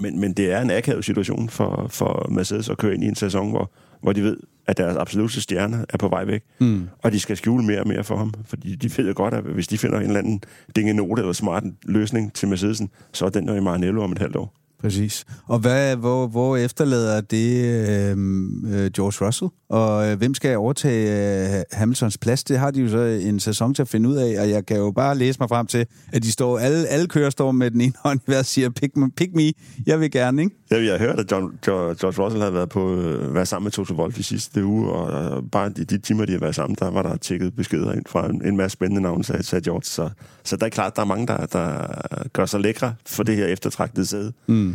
men, 0.00 0.20
men 0.20 0.32
det 0.32 0.52
er 0.52 0.60
en 0.60 0.70
akavet 0.70 1.04
situation 1.04 1.48
for, 1.48 1.86
for 1.90 2.28
Mercedes 2.30 2.68
at 2.68 2.78
køre 2.78 2.94
ind 2.94 3.04
i 3.04 3.06
en 3.06 3.14
sæson, 3.14 3.50
hvor, 3.50 3.70
hvor 4.02 4.12
de 4.12 4.22
ved, 4.22 4.36
at 4.66 4.76
deres 4.76 4.96
absolutte 4.96 5.40
stjerne 5.40 5.86
er 5.88 5.98
på 5.98 6.08
vej 6.08 6.24
væk. 6.24 6.42
Mm. 6.58 6.88
Og 7.02 7.12
de 7.12 7.20
skal 7.20 7.36
skjule 7.36 7.64
mere 7.64 7.80
og 7.80 7.88
mere 7.88 8.04
for 8.04 8.16
ham. 8.16 8.34
Fordi 8.46 8.74
de 8.74 8.90
ved 8.96 9.08
jo 9.08 9.12
godt, 9.16 9.34
at 9.34 9.44
hvis 9.44 9.68
de 9.68 9.78
finder 9.78 9.98
en 9.98 10.06
eller 10.06 10.18
anden 10.18 10.40
dingenote 10.76 11.20
eller 11.20 11.32
smart 11.32 11.62
løsning 11.84 12.32
til 12.32 12.48
Mercedesen, 12.48 12.90
så 13.12 13.24
er 13.24 13.28
den 13.30 13.48
jo 13.48 13.54
i 13.54 13.60
Maranello 13.60 14.02
om 14.02 14.12
et 14.12 14.18
halvt 14.18 14.36
år. 14.36 14.63
Præcis. 14.84 15.24
Og 15.46 15.58
hvad, 15.58 15.96
hvor, 15.96 16.26
hvor 16.26 16.56
efterlader 16.56 17.20
det 17.20 17.64
øhm, 18.10 18.66
øh, 18.66 18.90
George 18.90 19.26
Russell? 19.26 19.50
Og 19.68 20.10
øh, 20.10 20.18
hvem 20.18 20.34
skal 20.34 20.56
overtage 20.56 21.56
øh, 21.58 21.62
Hamiltons 21.72 22.18
plads? 22.18 22.44
Det 22.44 22.58
har 22.58 22.70
de 22.70 22.80
jo 22.80 22.88
så 22.88 22.98
en 22.98 23.40
sæson 23.40 23.74
til 23.74 23.82
at 23.82 23.88
finde 23.88 24.08
ud 24.08 24.14
af, 24.14 24.40
og 24.40 24.50
jeg 24.50 24.66
kan 24.66 24.76
jo 24.76 24.90
bare 24.90 25.18
læse 25.18 25.40
mig 25.40 25.48
frem 25.48 25.66
til, 25.66 25.86
at 26.12 26.22
de 26.22 26.32
står, 26.32 26.58
alle, 26.58 26.86
alle 26.86 27.06
kører 27.06 27.30
står 27.30 27.52
med 27.52 27.70
den 27.70 27.80
ene 27.80 27.92
hånd 28.04 28.20
i 28.20 28.22
hver 28.26 28.42
siger, 28.42 28.70
pick 28.70 28.96
me, 28.96 29.10
pick 29.10 29.34
me, 29.34 29.52
jeg 29.86 30.00
vil 30.00 30.10
gerne, 30.10 30.42
ikke? 30.42 30.56
Ja, 30.70 30.84
jeg 30.84 30.92
har 30.92 30.98
hørt, 30.98 31.20
at 31.20 31.30
John, 31.30 31.58
George 31.64 32.22
Russell 32.22 32.40
havde 32.40 32.54
været 32.54 32.68
på 32.68 32.94
øh, 32.94 33.34
været 33.34 33.48
sammen 33.48 33.64
med 33.64 33.72
Toto 33.72 33.94
Wolff 33.94 34.18
i 34.18 34.22
sidste 34.22 34.64
uge, 34.64 34.90
og, 34.90 35.30
og 35.30 35.42
bare 35.52 35.68
de, 35.68 35.84
de 35.84 35.98
timer, 35.98 36.24
de 36.24 36.32
har 36.32 36.40
været 36.40 36.54
sammen, 36.54 36.76
der 36.80 36.90
var 36.90 37.02
der 37.02 37.16
tjekket 37.16 37.56
beskeder 37.56 37.92
ind 37.92 38.04
fra 38.06 38.30
en, 38.30 38.46
en 38.46 38.56
masse 38.56 38.72
spændende 38.72 39.02
navne, 39.02 39.24
sagde, 39.24 39.42
sagde 39.42 39.64
George. 39.64 39.84
Så, 39.84 40.10
så 40.44 40.56
der 40.56 40.66
er 40.66 40.70
klart, 40.70 40.96
der 40.96 41.02
er 41.02 41.06
mange, 41.06 41.26
der, 41.26 41.46
der 41.46 41.86
gør 42.32 42.46
sig 42.46 42.60
lækre 42.60 42.94
for 43.06 43.22
det 43.22 43.36
her 43.36 43.46
eftertragtede 43.46 44.06
sæde. 44.06 44.32
Mm. 44.46 44.73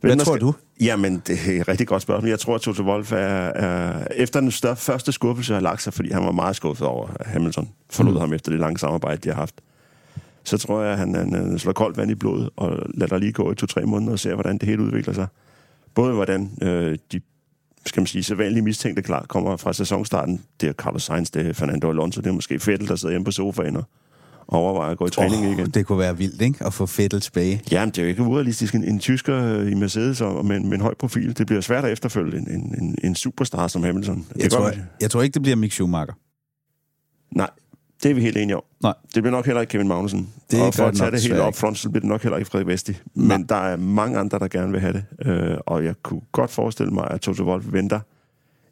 Hvad 0.00 0.16
tror 0.16 0.32
skal... 0.32 0.40
du? 0.40 0.54
Jamen, 0.80 1.22
det 1.26 1.38
er 1.46 1.60
et 1.60 1.68
rigtig 1.68 1.86
godt 1.86 2.02
spørgsmål. 2.02 2.28
Jeg 2.28 2.38
tror, 2.38 2.54
at 2.54 2.60
Toto 2.60 2.82
Wolff 2.82 3.12
er, 3.12 3.16
er 3.16 4.06
efter 4.14 4.40
den 4.40 4.50
større, 4.50 4.76
første 4.76 5.12
skuffelse 5.12 5.54
har 5.54 5.60
lagt 5.60 5.82
sig, 5.82 5.92
fordi 5.92 6.12
han 6.12 6.24
var 6.24 6.32
meget 6.32 6.56
skuffet 6.56 6.86
over, 6.86 7.08
at 7.20 7.26
Hamilton 7.26 7.68
forlod 7.90 8.12
mm. 8.12 8.20
ham 8.20 8.32
efter 8.32 8.50
det 8.50 8.60
lange 8.60 8.78
samarbejde, 8.78 9.16
de 9.16 9.28
har 9.28 9.36
haft. 9.36 9.54
Så 10.44 10.58
tror 10.58 10.82
jeg, 10.82 10.92
at 10.92 10.98
han, 10.98 11.14
han 11.14 11.58
slår 11.58 11.72
koldt 11.72 11.96
vand 11.96 12.10
i 12.10 12.14
blodet 12.14 12.50
og 12.56 12.86
lader 12.94 13.06
der 13.06 13.18
lige 13.18 13.32
gå 13.32 13.52
i 13.52 13.54
to-tre 13.54 13.86
måneder 13.86 14.12
og 14.12 14.18
ser, 14.18 14.34
hvordan 14.34 14.58
det 14.58 14.68
hele 14.68 14.82
udvikler 14.82 15.14
sig. 15.14 15.26
Både 15.94 16.12
hvordan 16.14 16.50
øh, 16.62 16.98
de 17.12 17.20
skal 17.86 18.00
man 18.00 18.06
sige, 18.06 18.22
sædvanlige 18.22 18.62
mistænkte 18.62 19.02
klar 19.02 19.26
kommer 19.28 19.56
fra 19.56 19.72
sæsonstarten. 19.72 20.42
Det 20.60 20.68
er 20.68 20.72
Carlos 20.72 21.02
Sainz, 21.02 21.30
det 21.30 21.46
er 21.46 21.52
Fernando 21.52 21.90
Alonso, 21.90 22.20
det 22.20 22.26
er 22.26 22.32
måske 22.32 22.60
Vettel, 22.66 22.88
der 22.88 22.96
sidder 22.96 23.12
hjemme 23.12 23.24
på 23.24 23.30
sofaen 23.30 23.76
og 23.76 23.84
overvejer 24.48 24.90
at 24.90 24.98
gå 24.98 25.06
i 25.06 25.10
træning 25.10 25.46
oh, 25.46 25.52
igen. 25.52 25.70
Det 25.70 25.86
kunne 25.86 25.98
være 25.98 26.16
vildt, 26.16 26.42
ikke? 26.42 26.64
At 26.64 26.74
få 26.74 26.88
Vettel 26.96 27.20
tilbage. 27.20 27.62
Jamen, 27.70 27.88
det 27.88 27.98
er 27.98 28.02
jo 28.02 28.08
ikke 28.08 28.22
urealistisk. 28.22 28.74
En, 28.74 28.84
en 28.84 28.98
tysker 28.98 29.62
i 29.62 29.74
Mercedes 29.74 30.20
og 30.20 30.44
med, 30.44 30.60
med 30.60 30.72
en 30.72 30.80
høj 30.80 30.94
profil, 30.94 31.38
det 31.38 31.46
bliver 31.46 31.60
svært 31.60 31.84
at 31.84 31.92
efterfølge 31.92 32.38
en, 32.38 32.74
en, 32.80 32.98
en 33.04 33.14
superstar 33.14 33.68
som 33.68 33.82
Hamilton. 33.82 34.26
Jeg, 34.34 34.42
det 34.42 34.52
tror, 34.52 34.60
godt, 34.60 34.74
jeg, 34.74 34.84
jeg 35.00 35.10
tror 35.10 35.22
ikke, 35.22 35.34
det 35.34 35.42
bliver 35.42 35.56
Mick 35.56 35.72
Schumacher. 35.72 36.14
Nej, 37.30 37.50
det 38.02 38.10
er 38.10 38.14
vi 38.14 38.20
helt 38.20 38.36
enige 38.36 38.56
om. 38.56 38.62
Nej. 38.82 38.94
Det 39.14 39.22
bliver 39.22 39.30
nok 39.30 39.46
heller 39.46 39.60
ikke 39.60 39.70
Kevin 39.70 39.88
Magnussen. 39.88 40.28
Det 40.50 40.62
og 40.62 40.74
for 40.74 40.84
at 40.84 40.94
tage 40.94 41.10
det 41.10 41.22
helt 41.22 41.34
op 41.34 41.54
front, 41.56 41.78
så 41.78 41.90
bliver 41.90 42.00
det 42.00 42.08
nok 42.08 42.22
heller 42.22 42.38
ikke 42.38 42.50
Frederik 42.50 42.66
Vesti. 42.66 42.96
Men 43.14 43.42
der 43.42 43.56
er 43.56 43.76
mange 43.76 44.18
andre, 44.18 44.38
der 44.38 44.48
gerne 44.48 44.72
vil 44.72 44.80
have 44.80 44.92
det. 44.92 45.04
Øh, 45.26 45.56
og 45.66 45.84
jeg 45.84 45.94
kunne 46.02 46.20
godt 46.32 46.50
forestille 46.50 46.92
mig, 46.92 47.08
at 47.10 47.20
Toto 47.20 47.44
Wolff 47.44 47.66
venter 47.72 48.00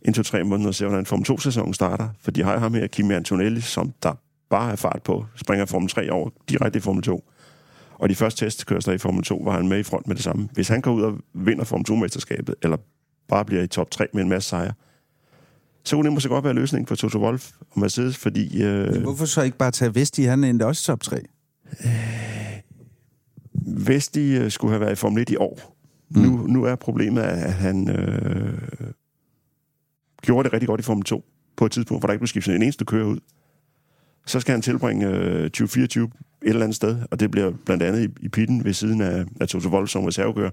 en, 0.02 0.12
to, 0.12 0.22
tre 0.22 0.44
måneder 0.44 0.68
og 0.68 0.74
ser, 0.74 0.86
hvordan 0.86 1.06
Formel 1.06 1.26
2-sæsonen 1.30 1.74
starter. 1.74 2.08
For 2.20 2.30
de 2.30 2.42
har 2.42 2.58
ham 2.58 2.74
her, 2.74 2.86
Kimi 2.86 3.14
Antonelli, 3.14 3.60
som 3.60 3.92
der 4.02 4.12
bare 4.50 4.72
er 4.72 4.76
fart 4.76 5.02
på. 5.04 5.26
Springer 5.36 5.66
Formel 5.66 5.88
3 5.88 6.12
over 6.12 6.30
direkte 6.48 6.76
i 6.76 6.80
Formel 6.80 7.02
2. 7.02 7.30
Og 7.98 8.08
de 8.08 8.14
første 8.14 8.44
testkørsler 8.44 8.94
i 8.94 8.98
Formel 8.98 9.24
2 9.24 9.42
var 9.44 9.52
han 9.52 9.68
med 9.68 9.78
i 9.78 9.82
front 9.82 10.06
med 10.06 10.16
det 10.16 10.24
samme. 10.24 10.48
Hvis 10.52 10.68
han 10.68 10.80
går 10.80 10.92
ud 10.92 11.02
og 11.02 11.18
vinder 11.34 11.64
Formel 11.64 11.86
2-mesterskabet, 11.90 12.54
eller 12.62 12.76
bare 13.28 13.44
bliver 13.44 13.62
i 13.62 13.66
top 13.66 13.90
3 13.90 14.06
med 14.12 14.22
en 14.22 14.28
masse 14.28 14.48
sejre, 14.48 14.72
så 15.84 15.96
kunne 15.96 16.04
det 16.04 16.12
måske 16.12 16.28
godt 16.28 16.44
være 16.44 16.54
løsningen 16.54 16.86
for 16.86 16.94
Toto 16.94 17.18
Wolff 17.18 17.50
og 17.60 17.80
Mercedes, 17.80 18.16
fordi... 18.16 18.62
Øh, 18.62 19.02
Hvorfor 19.02 19.24
så 19.24 19.42
ikke 19.42 19.58
bare 19.58 19.70
tage 19.70 19.94
Vesti? 19.94 20.22
Han 20.22 20.44
endte 20.44 20.66
også 20.66 20.80
i 20.80 20.86
top 20.92 21.02
3. 21.02 21.22
hvis 23.86 24.08
de 24.08 24.30
øh, 24.30 24.50
skulle 24.50 24.72
have 24.72 24.80
været 24.80 24.92
i 24.92 24.94
Formel 24.94 25.22
1 25.22 25.30
i 25.30 25.36
år, 25.36 25.76
mm. 26.10 26.20
nu, 26.20 26.46
nu 26.46 26.64
er 26.64 26.74
problemet, 26.74 27.22
at 27.22 27.52
han 27.52 27.90
øh, 27.90 28.58
gjorde 30.22 30.44
det 30.44 30.52
rigtig 30.52 30.66
godt 30.68 30.80
i 30.80 30.84
Formel 30.84 31.04
2 31.04 31.24
på 31.56 31.66
et 31.66 31.72
tidspunkt, 31.72 32.00
hvor 32.00 32.06
der 32.06 32.12
ikke 32.12 32.20
blev 32.20 32.28
skiftet 32.28 32.54
en 32.54 32.62
eneste 32.62 32.84
kører 32.84 33.06
ud. 33.06 33.18
Så 34.26 34.40
skal 34.40 34.52
han 34.52 34.62
tilbringe 34.62 35.06
øh, 35.08 35.42
2024 35.42 36.04
et 36.04 36.48
eller 36.48 36.62
andet 36.62 36.76
sted, 36.76 36.98
og 37.10 37.20
det 37.20 37.30
bliver 37.30 37.52
blandt 37.66 37.82
andet 37.82 38.08
i, 38.08 38.24
i 38.24 38.28
pitten 38.28 38.64
ved 38.64 38.72
siden 38.72 39.00
af, 39.00 39.24
af 39.40 39.48
Toto 39.48 39.68
Wolff 39.68 39.90
som 39.92 40.04
reservekører. 40.04 40.50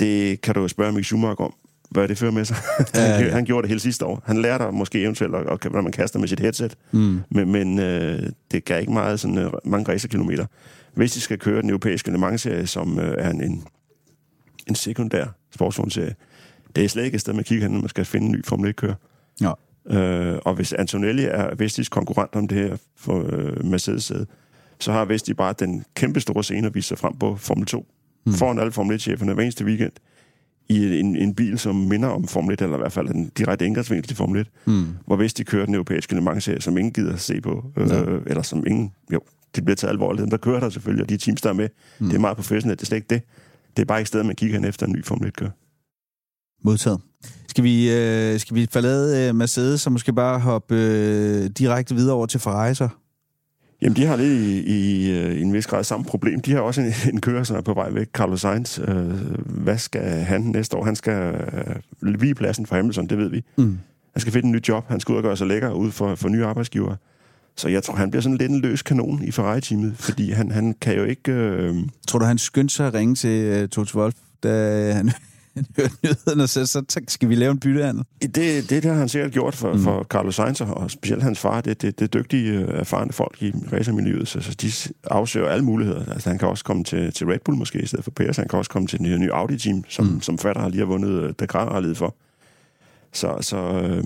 Det 0.00 0.40
kan 0.40 0.54
du 0.54 0.68
spørge 0.68 0.92
Mick 0.92 1.04
Schumacher 1.04 1.44
om, 1.44 1.54
hvad 1.90 2.08
det 2.08 2.18
fører 2.18 2.32
med 2.32 2.44
sig. 2.44 2.56
Ja, 2.94 3.00
han, 3.00 3.24
ja. 3.24 3.30
han 3.32 3.44
gjorde 3.44 3.62
det 3.62 3.68
hele 3.68 3.80
sidste 3.80 4.04
år. 4.06 4.22
Han 4.26 4.42
lærte 4.42 4.70
måske 4.72 5.02
eventuelt, 5.02 5.34
at, 5.34 5.46
at, 5.50 5.62
hvordan 5.62 5.82
man 5.84 5.92
kaster 5.92 6.18
med 6.18 6.28
sit 6.28 6.40
headset, 6.40 6.76
Mm. 6.92 7.20
men, 7.30 7.52
men 7.52 7.78
øh, 7.78 8.22
det 8.50 8.64
gav 8.64 8.80
ikke 8.80 8.92
meget, 8.92 9.20
sådan, 9.20 9.38
øh, 9.38 9.52
mange 9.64 9.92
racerkilometer. 9.92 10.46
Hvis 10.94 11.12
de 11.12 11.20
skal 11.20 11.38
køre 11.38 11.62
den 11.62 11.70
europæiske 11.70 12.10
Le 12.10 12.18
Mans-serie, 12.18 12.66
som 12.66 12.98
øh, 12.98 13.14
er 13.18 13.30
en, 13.30 13.42
en, 13.42 13.64
en 14.66 14.74
sekundær 14.74 15.26
sportsvognserie, 15.54 16.14
det 16.76 16.84
er 16.84 16.88
slet 16.88 17.04
ikke 17.04 17.14
et 17.14 17.20
sted, 17.20 17.32
man 17.32 17.44
kigger 17.44 17.64
hen, 17.64 17.72
når 17.72 17.80
man 17.80 17.88
skal 17.88 18.04
finde 18.04 18.26
en 18.26 18.32
ny 18.32 18.44
Formel 18.44 18.70
1-kører. 18.70 18.94
Ja. 19.40 19.52
Øh, 19.90 20.38
og 20.44 20.54
hvis 20.54 20.72
Antonelli 20.72 21.24
er 21.24 21.54
Vestis 21.54 21.88
konkurrent 21.88 22.34
om 22.36 22.48
det 22.48 22.58
her 22.58 22.76
for 22.96 23.26
øh, 23.32 23.64
mercedes 23.64 24.12
så 24.80 24.92
har 24.92 25.04
Vesti 25.04 25.34
bare 25.34 25.54
den 25.58 25.84
kæmpe 25.96 26.20
store 26.20 26.44
scene 26.44 26.66
at 26.66 26.74
vise 26.74 26.88
sig 26.88 26.98
frem 26.98 27.16
på 27.20 27.36
Formel 27.36 27.66
2. 27.66 27.86
Mm. 28.26 28.32
Foran 28.32 28.58
alle 28.58 28.72
Formel 28.72 28.96
1-cheferne 28.96 29.32
hver 29.34 29.42
eneste 29.42 29.64
weekend 29.64 29.92
i 30.68 31.00
en, 31.00 31.16
en 31.16 31.34
bil, 31.34 31.58
som 31.58 31.74
minder 31.76 32.08
om 32.08 32.28
Formel 32.28 32.52
1, 32.54 32.60
eller 32.62 32.76
i 32.76 32.80
hvert 32.80 32.92
fald 32.92 33.08
en 33.08 33.28
direkte 33.38 33.66
indgangsvinkel 33.66 34.08
til 34.08 34.16
Formel 34.16 34.40
1, 34.40 34.46
Mm. 34.66 34.86
hvor 35.06 35.16
hvis 35.16 35.34
de 35.34 35.44
kører 35.44 35.64
den 35.66 35.74
europæiske 35.74 36.14
Le 36.14 36.20
Mans-serie, 36.20 36.60
som 36.60 36.78
ingen 36.78 36.92
gider 36.92 37.12
at 37.12 37.20
se 37.20 37.40
på, 37.40 37.64
øh, 37.76 37.88
Ja. 37.90 38.02
eller 38.26 38.42
som 38.42 38.66
ingen, 38.66 38.92
jo, 39.12 39.20
det 39.56 39.64
bliver 39.64 39.76
taget 39.76 39.92
alvorligt. 39.92 40.20
Dem, 40.20 40.30
der 40.30 40.36
kører 40.36 40.60
der 40.60 40.70
selvfølgelig, 40.70 41.02
og 41.02 41.08
de 41.08 41.16
teams, 41.16 41.40
der 41.42 41.48
er 41.48 41.54
med, 41.54 41.68
mm. 41.98 42.06
det 42.06 42.14
er 42.16 42.20
meget 42.20 42.36
professionelt, 42.36 42.80
det 42.80 42.84
er 42.84 42.86
slet 42.86 42.96
ikke 42.98 43.06
det. 43.10 43.22
Det 43.76 43.82
er 43.82 43.86
bare 43.86 43.98
ikke 44.00 44.08
stedet, 44.08 44.26
man 44.26 44.36
kigger 44.36 44.56
hen 44.56 44.64
efter 44.64 44.86
en 44.86 44.92
ny 44.92 45.04
Formel 45.04 45.28
1-kører. 45.28 45.50
Modtaget. 46.62 47.00
Skal 47.48 47.64
vi, 47.64 47.90
øh, 47.90 48.40
skal 48.40 48.54
vi 48.54 48.68
forlade 48.72 49.28
øh, 49.28 49.34
Mercedes 49.34 49.86
og 49.86 49.92
måske 49.92 50.12
bare 50.12 50.38
hoppe 50.38 50.74
øh, 50.74 51.50
direkte 51.58 51.94
videre 51.94 52.14
over 52.14 52.26
til 52.26 52.40
Ferrari 52.40 52.74
så? 52.74 52.88
Jamen, 53.82 53.96
de 53.96 54.06
har 54.06 54.16
lidt 54.16 54.32
i, 54.32 54.60
i, 54.60 55.10
øh, 55.10 55.38
i 55.38 55.42
en 55.42 55.52
vis 55.52 55.66
grad 55.66 55.84
samme 55.84 56.04
problem. 56.04 56.40
De 56.40 56.52
har 56.52 56.60
også 56.60 56.80
en, 56.80 56.92
en 57.12 57.20
kører, 57.20 57.44
som 57.44 57.56
er 57.56 57.60
på 57.60 57.74
vej 57.74 57.90
væk, 57.90 58.06
Carlos 58.12 58.40
Sainz. 58.40 58.78
Øh, 58.78 59.10
hvad 59.44 59.78
skal 59.78 60.02
han 60.02 60.40
næste 60.40 60.76
år? 60.76 60.84
Han 60.84 60.96
skal 60.96 61.34
øh, 62.02 62.18
lige 62.18 62.34
pladsen 62.34 62.66
for 62.66 62.76
Hamilton, 62.76 63.06
det 63.06 63.18
ved 63.18 63.28
vi. 63.28 63.44
Mm. 63.56 63.78
Han 64.12 64.20
skal 64.20 64.32
finde 64.32 64.46
en 64.46 64.52
ny 64.52 64.60
job. 64.68 64.84
Han 64.88 65.00
skal 65.00 65.12
ud 65.12 65.16
og 65.16 65.22
gøre 65.22 65.36
sig 65.36 65.46
lækker 65.46 65.70
ud 65.70 65.90
for, 65.90 66.14
for 66.14 66.28
nye 66.28 66.44
arbejdsgivere. 66.44 66.96
Så 67.56 67.68
jeg 67.68 67.82
tror, 67.82 67.94
han 67.94 68.10
bliver 68.10 68.22
sådan 68.22 68.38
lidt 68.38 68.50
en 68.50 68.60
løs 68.60 68.82
kanon 68.82 69.22
i 69.22 69.30
Ferrari-teamet, 69.30 69.96
fordi 69.96 70.30
han, 70.30 70.50
han 70.50 70.74
kan 70.80 70.96
jo 70.96 71.04
ikke... 71.04 71.32
Øh, 71.32 71.74
Tror 72.08 72.18
du, 72.18 72.24
han 72.24 72.38
skyndte 72.38 72.74
sig 72.74 72.86
at 72.86 72.94
ringe 72.94 73.14
til 73.14 73.62
uh, 73.62 73.68
Toto 73.68 73.98
Wolff, 73.98 74.16
da 74.42 74.92
han 74.92 75.10
hørte 75.76 75.94
nyhederne, 76.04 76.42
og 76.42 76.48
så, 76.48 76.84
skal 77.08 77.28
vi 77.28 77.34
lave 77.34 77.50
en 77.50 77.60
byttehandel? 77.60 78.04
Det, 78.22 78.34
det, 78.34 78.70
det 78.70 78.84
har 78.84 78.92
han 78.94 79.08
sikkert 79.08 79.32
gjort 79.32 79.54
for, 79.54 79.72
Mm. 79.72 79.78
for 79.82 80.04
Carlos 80.04 80.34
Sainz, 80.34 80.60
og 80.60 80.90
specielt 80.90 81.22
hans 81.22 81.38
far. 81.38 81.60
Det, 81.60 81.82
det, 81.82 81.98
det 81.98 82.04
er 82.04 82.20
dygtige, 82.20 82.52
øh, 82.52 82.68
erfarne 82.80 83.12
folk 83.12 83.42
i 83.42 83.52
racermiljøet, 83.72 84.28
så, 84.28 84.40
så 84.40 84.54
de 84.54 84.70
afsøger 85.04 85.48
alle 85.48 85.64
muligheder. 85.64 86.12
Altså, 86.12 86.28
han 86.30 86.38
kan 86.38 86.48
også 86.48 86.64
komme 86.64 86.84
til, 86.84 87.12
til 87.12 87.26
Red 87.26 87.38
Bull 87.44 87.58
måske 87.58 87.80
i 87.82 87.86
stedet 87.86 88.04
for 88.04 88.10
Perez. 88.10 88.36
Han 88.36 88.48
kan 88.48 88.58
også 88.58 88.70
komme 88.70 88.88
til 88.88 88.98
det 88.98 89.20
nye 89.20 89.32
Audi-team, 89.32 89.82
som, 89.88 90.04
Mm. 90.06 90.20
som 90.20 90.38
fatter 90.38 90.62
har 90.62 90.68
lige 90.68 90.78
har 90.80 90.86
vundet 90.86 91.10
øh, 91.22 91.32
Dakar-rallyet 91.38 91.96
for. 91.96 92.14
Så, 93.12 93.36
så 93.40 93.56
øh, 93.56 94.04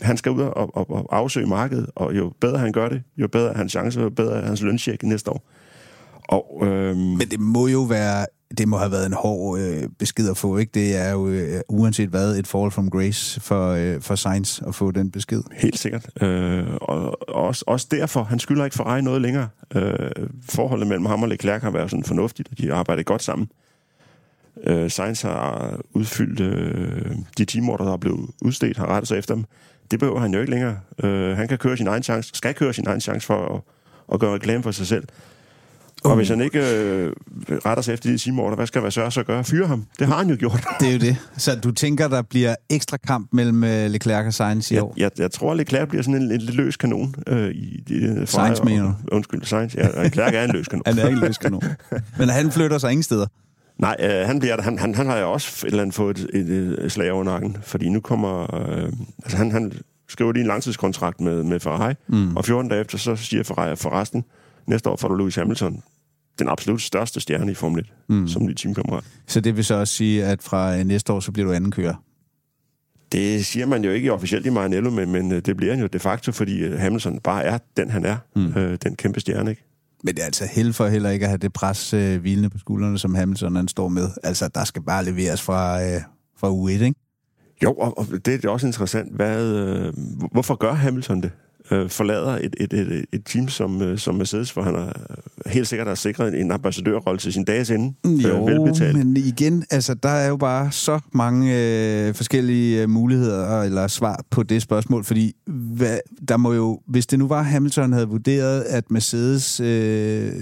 han 0.00 0.16
skal 0.16 0.32
ud 0.32 0.40
og, 0.42 0.76
og, 0.76 0.90
og 0.90 1.16
afsøge 1.16 1.46
markedet, 1.46 1.86
og 1.94 2.16
jo 2.16 2.32
bedre 2.40 2.58
han 2.58 2.72
gør 2.72 2.88
det, 2.88 3.02
jo 3.16 3.28
bedre 3.28 3.50
er 3.52 3.56
hans 3.56 3.72
chance, 3.72 4.00
jo 4.00 4.10
bedre 4.10 4.40
er 4.42 4.46
hans 4.46 4.62
løncheck 4.62 5.02
næste 5.02 5.30
år. 5.30 5.50
Og, 6.28 6.58
øh, 6.66 6.96
Men 6.96 7.20
det 7.20 7.40
må 7.40 7.66
jo 7.66 7.82
være, 7.82 8.26
det 8.58 8.68
må 8.68 8.76
have 8.76 8.90
været 8.90 9.06
en 9.06 9.12
hård 9.12 9.58
øh, 9.58 9.82
besked 9.98 10.30
at 10.30 10.36
få, 10.36 10.56
ikke? 10.56 10.70
Det 10.74 10.96
er 10.96 11.10
jo 11.10 11.28
øh, 11.28 11.60
uanset 11.68 12.08
hvad 12.08 12.36
et 12.36 12.46
fall 12.46 12.70
from 12.70 12.90
grace 12.90 13.40
for, 13.40 13.70
øh, 13.70 14.00
for 14.00 14.14
Sainz 14.14 14.62
at 14.66 14.74
få 14.74 14.90
den 14.90 15.10
besked. 15.10 15.42
Helt 15.52 15.78
sikkert. 15.78 16.22
Øh, 16.22 16.66
og 16.80 17.28
også, 17.28 17.64
også 17.66 17.86
derfor, 17.90 18.22
han 18.22 18.38
skylder 18.38 18.64
ikke 18.64 18.76
Ferrari 18.76 19.02
noget 19.02 19.22
længere. 19.22 19.48
Øh, 19.74 20.10
forholdet 20.48 20.86
mellem 20.86 21.06
ham 21.06 21.22
og 21.22 21.28
Leclerc 21.28 21.62
har 21.62 21.70
været 21.70 21.90
sådan 21.90 22.04
fornuftigt, 22.04 22.48
og 22.50 22.58
de 22.58 22.68
har 22.68 22.74
arbejdet 22.74 23.06
godt 23.06 23.22
sammen. 23.22 23.48
Øh, 24.64 24.90
Sainz 24.90 25.22
har 25.22 25.80
udfyldt 25.92 26.40
øh, 26.40 27.16
de 27.38 27.44
teamorder, 27.44 27.84
der 27.84 27.92
er 27.92 27.96
blevet 27.96 28.30
udstedt, 28.42 28.76
har 28.76 28.86
rettet 28.86 29.08
sig 29.08 29.18
efter 29.18 29.34
dem. 29.34 29.44
Det 29.90 29.98
behøver 29.98 30.20
han 30.20 30.34
jo 30.34 30.40
ikke 30.40 30.50
længere. 30.50 30.78
Øh, 31.02 31.36
han 31.36 31.48
kan 31.48 31.58
køre 31.58 31.76
sin 31.76 31.86
egen 31.86 32.02
chance, 32.02 32.30
skal 32.34 32.54
køre 32.54 32.72
sin 32.72 32.86
egen 32.86 33.00
chance 33.00 33.26
for 33.26 33.54
at, 33.54 33.60
at 34.14 34.20
gøre 34.20 34.34
reklame 34.34 34.62
for 34.62 34.70
sig 34.70 34.86
selv. 34.86 35.04
Og 36.04 36.10
Uh. 36.10 36.16
hvis 36.16 36.28
han 36.28 36.40
ikke 36.40 36.58
øh, 36.58 37.12
retter 37.66 37.82
sig 37.82 37.92
efter 37.94 38.10
de 38.10 38.18
teamorder, 38.18 38.56
hvad 38.56 38.66
skal 38.66 38.82
være 38.82 38.90
så 38.90 39.20
at 39.20 39.26
gøre? 39.26 39.44
Fyre 39.44 39.66
ham. 39.66 39.84
Det 39.98 40.06
har 40.06 40.16
han 40.18 40.30
jo 40.30 40.36
gjort. 40.38 40.64
Det 40.80 40.88
er 40.88 40.92
jo 40.92 40.98
det. 40.98 41.16
Så 41.36 41.56
du 41.60 41.70
tænker, 41.70 42.08
der 42.08 42.22
bliver 42.22 42.54
ekstra 42.70 42.96
kamp 42.96 43.28
mellem 43.32 43.64
øh, 43.64 43.86
Leclerc 43.90 44.26
og 44.26 44.34
Sainz 44.34 44.70
i 44.70 44.74
Jeg, 44.74 44.82
år? 44.82 44.94
jeg, 44.96 45.10
jeg 45.18 45.30
tror, 45.30 45.54
Leclerc 45.54 45.88
bliver 45.88 46.02
sådan 46.02 46.22
en, 46.22 46.32
en 46.32 46.38
lidt 46.40 46.54
løs 46.56 46.76
kanon 46.76 47.14
øh, 47.26 47.50
i 47.50 47.80
de 47.88 48.26
Sainz, 48.26 48.60
mener 48.64 48.82
du? 48.82 48.92
Undskyld, 49.16 49.42
Sainz. 49.44 49.74
Ja, 49.74 50.02
Leclerc 50.04 50.34
er 50.34 50.44
en 50.44 50.50
løs 50.50 50.68
kanon. 50.68 50.82
Han 50.86 50.98
er 50.98 51.06
ikke 51.08 51.20
løs 51.20 51.38
kanon. 51.38 51.62
Men 52.18 52.28
han 52.28 52.50
flytter 52.50 52.78
sig 52.78 52.90
ingen 52.90 53.02
steder. 53.02 53.26
Nej, 53.78 53.96
øh, 54.00 54.26
han, 54.26 54.38
bliver, 54.40 54.62
han, 54.62 54.78
han, 54.78 54.94
han 54.94 55.06
har 55.06 55.18
jo 55.18 55.32
også 55.32 55.66
et 55.66 55.70
eller 55.70 55.82
andet 55.82 55.94
fået 55.94 56.18
et, 56.18 56.50
et, 56.50 56.84
et 56.84 56.92
slag 56.92 57.12
over 57.12 57.24
nakken, 57.24 57.56
fordi 57.62 57.88
nu 57.88 58.00
kommer... 58.00 58.54
Øh, 58.54 58.92
altså 59.22 59.36
han, 59.36 59.52
han 59.52 59.72
skriver 60.08 60.32
lige 60.32 60.40
en 60.40 60.46
langtidskontrakt 60.46 61.20
med, 61.20 61.42
med 61.42 61.60
Ferrari, 61.60 61.94
Mm. 62.08 62.36
og 62.36 62.44
14 62.44 62.68
dage 62.70 62.80
efter, 62.80 62.98
så 62.98 63.16
siger 63.16 63.42
Ferrari, 63.42 63.76
for 63.76 63.90
resten, 63.90 64.24
næste 64.66 64.90
år 64.90 64.96
får 64.96 65.08
du 65.08 65.14
Lewis 65.14 65.34
Hamilton, 65.36 65.82
den 66.38 66.48
absolut 66.48 66.82
største 66.82 67.20
stjerne 67.20 67.50
i 67.52 67.54
Formel 67.54 67.80
1, 67.80 67.92
Mm. 68.08 68.28
som 68.28 68.46
ny 68.46 68.52
teamkammerat. 68.54 69.04
Så 69.26 69.40
det 69.40 69.56
vil 69.56 69.64
så 69.64 69.74
også 69.74 69.94
sige, 69.94 70.24
at 70.24 70.42
fra 70.42 70.76
øh, 70.78 70.84
næste 70.84 71.12
år, 71.12 71.20
så 71.20 71.32
bliver 71.32 71.46
du 71.48 71.52
anden 71.52 71.70
kører. 71.70 71.94
Det 73.12 73.46
siger 73.46 73.66
man 73.66 73.84
jo 73.84 73.90
ikke 73.90 74.12
officielt 74.12 74.46
i 74.46 74.50
Maranello, 74.50 74.90
men, 74.90 75.12
men 75.12 75.32
øh, 75.32 75.42
det 75.46 75.56
bliver 75.56 75.72
han 75.72 75.80
jo 75.80 75.86
de 75.86 75.98
facto, 75.98 76.32
fordi 76.32 76.58
øh, 76.58 76.78
Hamilton 76.78 77.18
bare 77.20 77.44
er 77.44 77.58
den, 77.76 77.90
han 77.90 78.04
er. 78.04 78.16
Mm. 78.36 78.46
Øh, 78.56 78.78
den 78.84 78.96
kæmpe 78.96 79.20
stjerne, 79.20 79.50
ikke? 79.50 79.64
Men 80.04 80.14
det 80.14 80.20
er 80.22 80.26
altså 80.26 80.46
held 80.52 80.72
for 80.72 80.86
heller 80.88 81.10
ikke 81.10 81.24
at 81.24 81.28
have 81.30 81.38
det 81.38 81.52
pres 81.52 81.94
øh, 81.94 82.20
hvilende 82.20 82.50
på 82.50 82.58
skuldrene, 82.58 82.98
som 82.98 83.14
Hamilton 83.14 83.56
han 83.56 83.68
står 83.68 83.88
med. 83.88 84.08
Altså, 84.22 84.48
der 84.54 84.64
skal 84.64 84.82
bare 84.82 85.04
leveres 85.04 85.42
fra, 85.42 85.82
øh, 85.84 86.00
fra 86.38 86.50
U1, 86.50 86.70
ikke? 86.70 86.94
Jo, 87.62 87.72
og, 87.72 87.98
og 87.98 88.06
det 88.24 88.44
er 88.44 88.48
også 88.48 88.66
interessant. 88.66 89.14
Hvad, 89.16 89.44
øh, 89.52 89.92
hvorfor 90.32 90.54
gør 90.54 90.72
Hamilton 90.72 91.22
det? 91.22 91.30
Øh, 91.74 91.90
forlader 91.90 92.38
et, 92.42 92.56
et, 92.60 92.72
et, 92.72 93.04
et 93.12 93.22
team 93.24 93.48
som, 93.48 93.82
øh, 93.82 93.98
som 93.98 94.14
Mercedes, 94.14 94.50
hvor 94.50 94.62
han 94.62 94.74
har 94.74 94.92
helt 95.46 95.68
sikkert 95.68 95.88
har 95.88 95.94
sikret 95.94 96.40
en 96.40 96.50
ambassadørrolle 96.50 97.18
til 97.18 97.32
sin 97.32 97.44
dages 97.44 97.70
ende. 97.70 97.94
Jo, 98.04 98.44
velbetalt. 98.44 98.96
men 98.96 99.16
igen, 99.16 99.64
altså, 99.70 99.94
der 99.94 100.08
er 100.08 100.28
jo 100.28 100.36
bare 100.36 100.72
så 100.72 101.00
mange 101.12 101.54
øh, 101.58 102.14
forskellige 102.14 102.82
øh, 102.82 102.88
muligheder 102.88 103.62
eller 103.62 103.86
svar 103.86 104.24
på 104.30 104.42
det 104.42 104.62
spørgsmål, 104.62 105.04
fordi 105.04 105.32
hvad, 105.46 105.98
der 106.28 106.36
må 106.36 106.52
jo, 106.52 106.80
hvis 106.86 107.06
det 107.06 107.18
nu 107.18 107.28
var, 107.28 107.42
Hamilton 107.42 107.92
havde 107.92 108.08
vurderet, 108.08 108.60
at 108.60 108.90
Mercedes, 108.90 109.60
øh, 109.60 110.32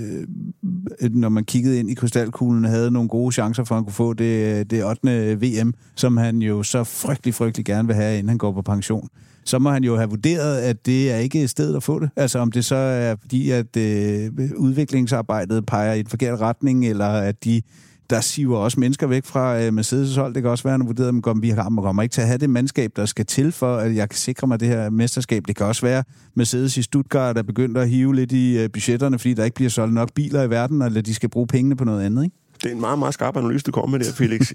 når 1.10 1.28
man 1.28 1.44
kiggede 1.44 1.78
ind 1.78 1.90
i 1.90 1.94
krystalkuglen, 1.94 2.64
havde 2.64 2.90
nogle 2.90 3.08
gode 3.08 3.32
chancer 3.32 3.64
for, 3.64 3.74
at 3.74 3.76
han 3.76 3.84
kunne 3.84 3.92
få 3.92 4.12
det, 4.12 4.70
det 4.70 4.84
8. 4.84 5.34
VM, 5.40 5.74
som 5.94 6.16
han 6.16 6.42
jo 6.42 6.62
så 6.62 6.84
frygtelig, 6.84 7.34
frygtelig 7.34 7.66
gerne 7.66 7.88
vil 7.88 7.96
have, 7.96 8.18
inden 8.18 8.28
han 8.28 8.38
går 8.38 8.52
på 8.52 8.62
pension 8.62 9.08
så 9.44 9.58
må 9.58 9.70
han 9.70 9.84
jo 9.84 9.96
have 9.96 10.10
vurderet, 10.10 10.58
at 10.58 10.86
det 10.86 11.12
er 11.12 11.16
ikke 11.16 11.48
stedet 11.48 11.76
at 11.76 11.82
få 11.82 11.98
det. 11.98 12.10
Altså 12.16 12.38
om 12.38 12.52
det 12.52 12.64
så 12.64 12.76
er 12.76 13.16
fordi, 13.20 13.50
at 13.50 13.76
øh, 13.76 14.30
udviklingsarbejdet 14.56 15.66
peger 15.66 15.92
i 15.92 16.02
den 16.02 16.10
forkerte 16.10 16.36
retning, 16.36 16.86
eller 16.86 17.06
at 17.06 17.44
de 17.44 17.62
der 18.10 18.20
siver 18.20 18.58
også 18.58 18.80
mennesker 18.80 19.06
væk 19.06 19.24
fra 19.24 19.62
øh, 19.62 19.68
Mercedes' 19.68 20.20
hold. 20.20 20.34
Det 20.34 20.42
kan 20.42 20.50
også 20.50 20.64
være, 20.64 20.74
at 20.74 20.80
han 20.80 20.86
vurderet, 20.86 21.08
at 21.08 21.42
vi 21.42 21.50
kommer 21.82 22.02
ikke 22.02 22.12
til 22.12 22.20
at 22.20 22.26
have 22.26 22.38
det 22.38 22.50
mandskab, 22.50 22.90
der 22.96 23.06
skal 23.06 23.26
til 23.26 23.52
for, 23.52 23.76
at 23.76 23.94
jeg 23.94 24.08
kan 24.08 24.16
sikre 24.16 24.46
mig 24.46 24.60
det 24.60 24.68
her 24.68 24.90
mesterskab. 24.90 25.42
Det 25.48 25.56
kan 25.56 25.66
også 25.66 25.82
være, 25.82 26.04
Mercedes 26.34 26.76
i 26.76 26.82
Stuttgart 26.82 27.38
er 27.38 27.42
begyndt 27.42 27.78
at 27.78 27.88
hive 27.88 28.14
lidt 28.14 28.32
i 28.32 28.58
øh, 28.58 28.70
budgetterne, 28.72 29.18
fordi 29.18 29.34
der 29.34 29.44
ikke 29.44 29.54
bliver 29.54 29.70
solgt 29.70 29.94
nok 29.94 30.12
biler 30.14 30.42
i 30.42 30.50
verden, 30.50 30.82
eller 30.82 31.02
de 31.02 31.14
skal 31.14 31.28
bruge 31.28 31.46
pengene 31.46 31.76
på 31.76 31.84
noget 31.84 32.02
andet, 32.02 32.24
ikke? 32.24 32.36
Det 32.54 32.68
er 32.68 32.74
en 32.74 32.80
meget, 32.80 32.98
meget 32.98 33.14
skarp 33.14 33.36
analyse, 33.36 33.64
du 33.64 33.72
kommer 33.72 33.98
med 33.98 34.06
der, 34.06 34.12
Felix. 34.12 34.52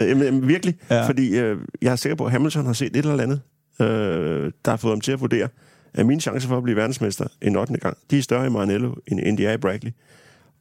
jamen, 0.00 0.48
virkelig. 0.48 0.74
Ja. 0.90 1.06
Fordi 1.06 1.38
øh, 1.38 1.58
jeg 1.82 1.92
er 1.92 1.96
sikker 1.96 2.16
på, 2.16 2.24
at 2.24 2.30
Hamilton 2.30 2.66
har 2.66 2.72
set 2.72 2.96
et 2.96 2.96
eller 2.96 3.22
andet, 3.22 3.40
øh, 3.80 4.52
der 4.64 4.70
har 4.70 4.76
fået 4.76 4.92
ham 4.92 5.00
til 5.00 5.12
at 5.12 5.20
vurdere, 5.20 5.48
at 5.94 6.06
mine 6.06 6.20
chancer 6.20 6.48
for 6.48 6.56
at 6.56 6.62
blive 6.62 6.76
verdensmester 6.76 7.26
en 7.42 7.56
8. 7.56 7.74
gang, 7.74 7.96
de 8.10 8.18
er 8.18 8.22
større 8.22 8.46
i 8.46 8.50
Maranello 8.50 8.94
end, 9.06 9.38
de 9.38 9.46
er 9.46 9.52
i 9.52 9.56
Brackley. 9.56 9.90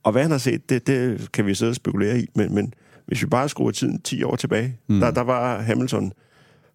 Og 0.03 0.11
hvad 0.11 0.21
han 0.21 0.31
har 0.31 0.37
set, 0.37 0.69
det, 0.69 0.87
det 0.87 1.31
kan 1.31 1.45
vi 1.45 1.55
sidde 1.55 1.69
og 1.69 1.75
spekulere 1.75 2.19
i, 2.19 2.27
men, 2.35 2.55
men 2.55 2.73
hvis 3.05 3.21
vi 3.21 3.27
bare 3.27 3.49
skruer 3.49 3.71
tiden 3.71 4.01
10 4.01 4.23
år 4.23 4.35
tilbage, 4.35 4.77
mm. 4.87 4.99
der, 4.99 5.11
der 5.11 5.21
var 5.21 5.61
Hamilton 5.61 6.13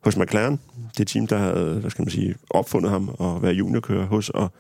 hos 0.05 0.17
McLaren, 0.17 0.61
det 0.99 1.09
team, 1.09 1.27
der 1.27 1.39
havde, 1.39 1.79
hvad 1.81 1.91
skal 1.91 2.03
man 2.03 2.11
sige, 2.11 2.35
opfundet 2.51 2.91
ham 2.91 3.09
og 3.09 3.43
være 3.43 3.53
juniorkører 3.53 4.07
hos, 4.07 4.31
og, 4.31 4.53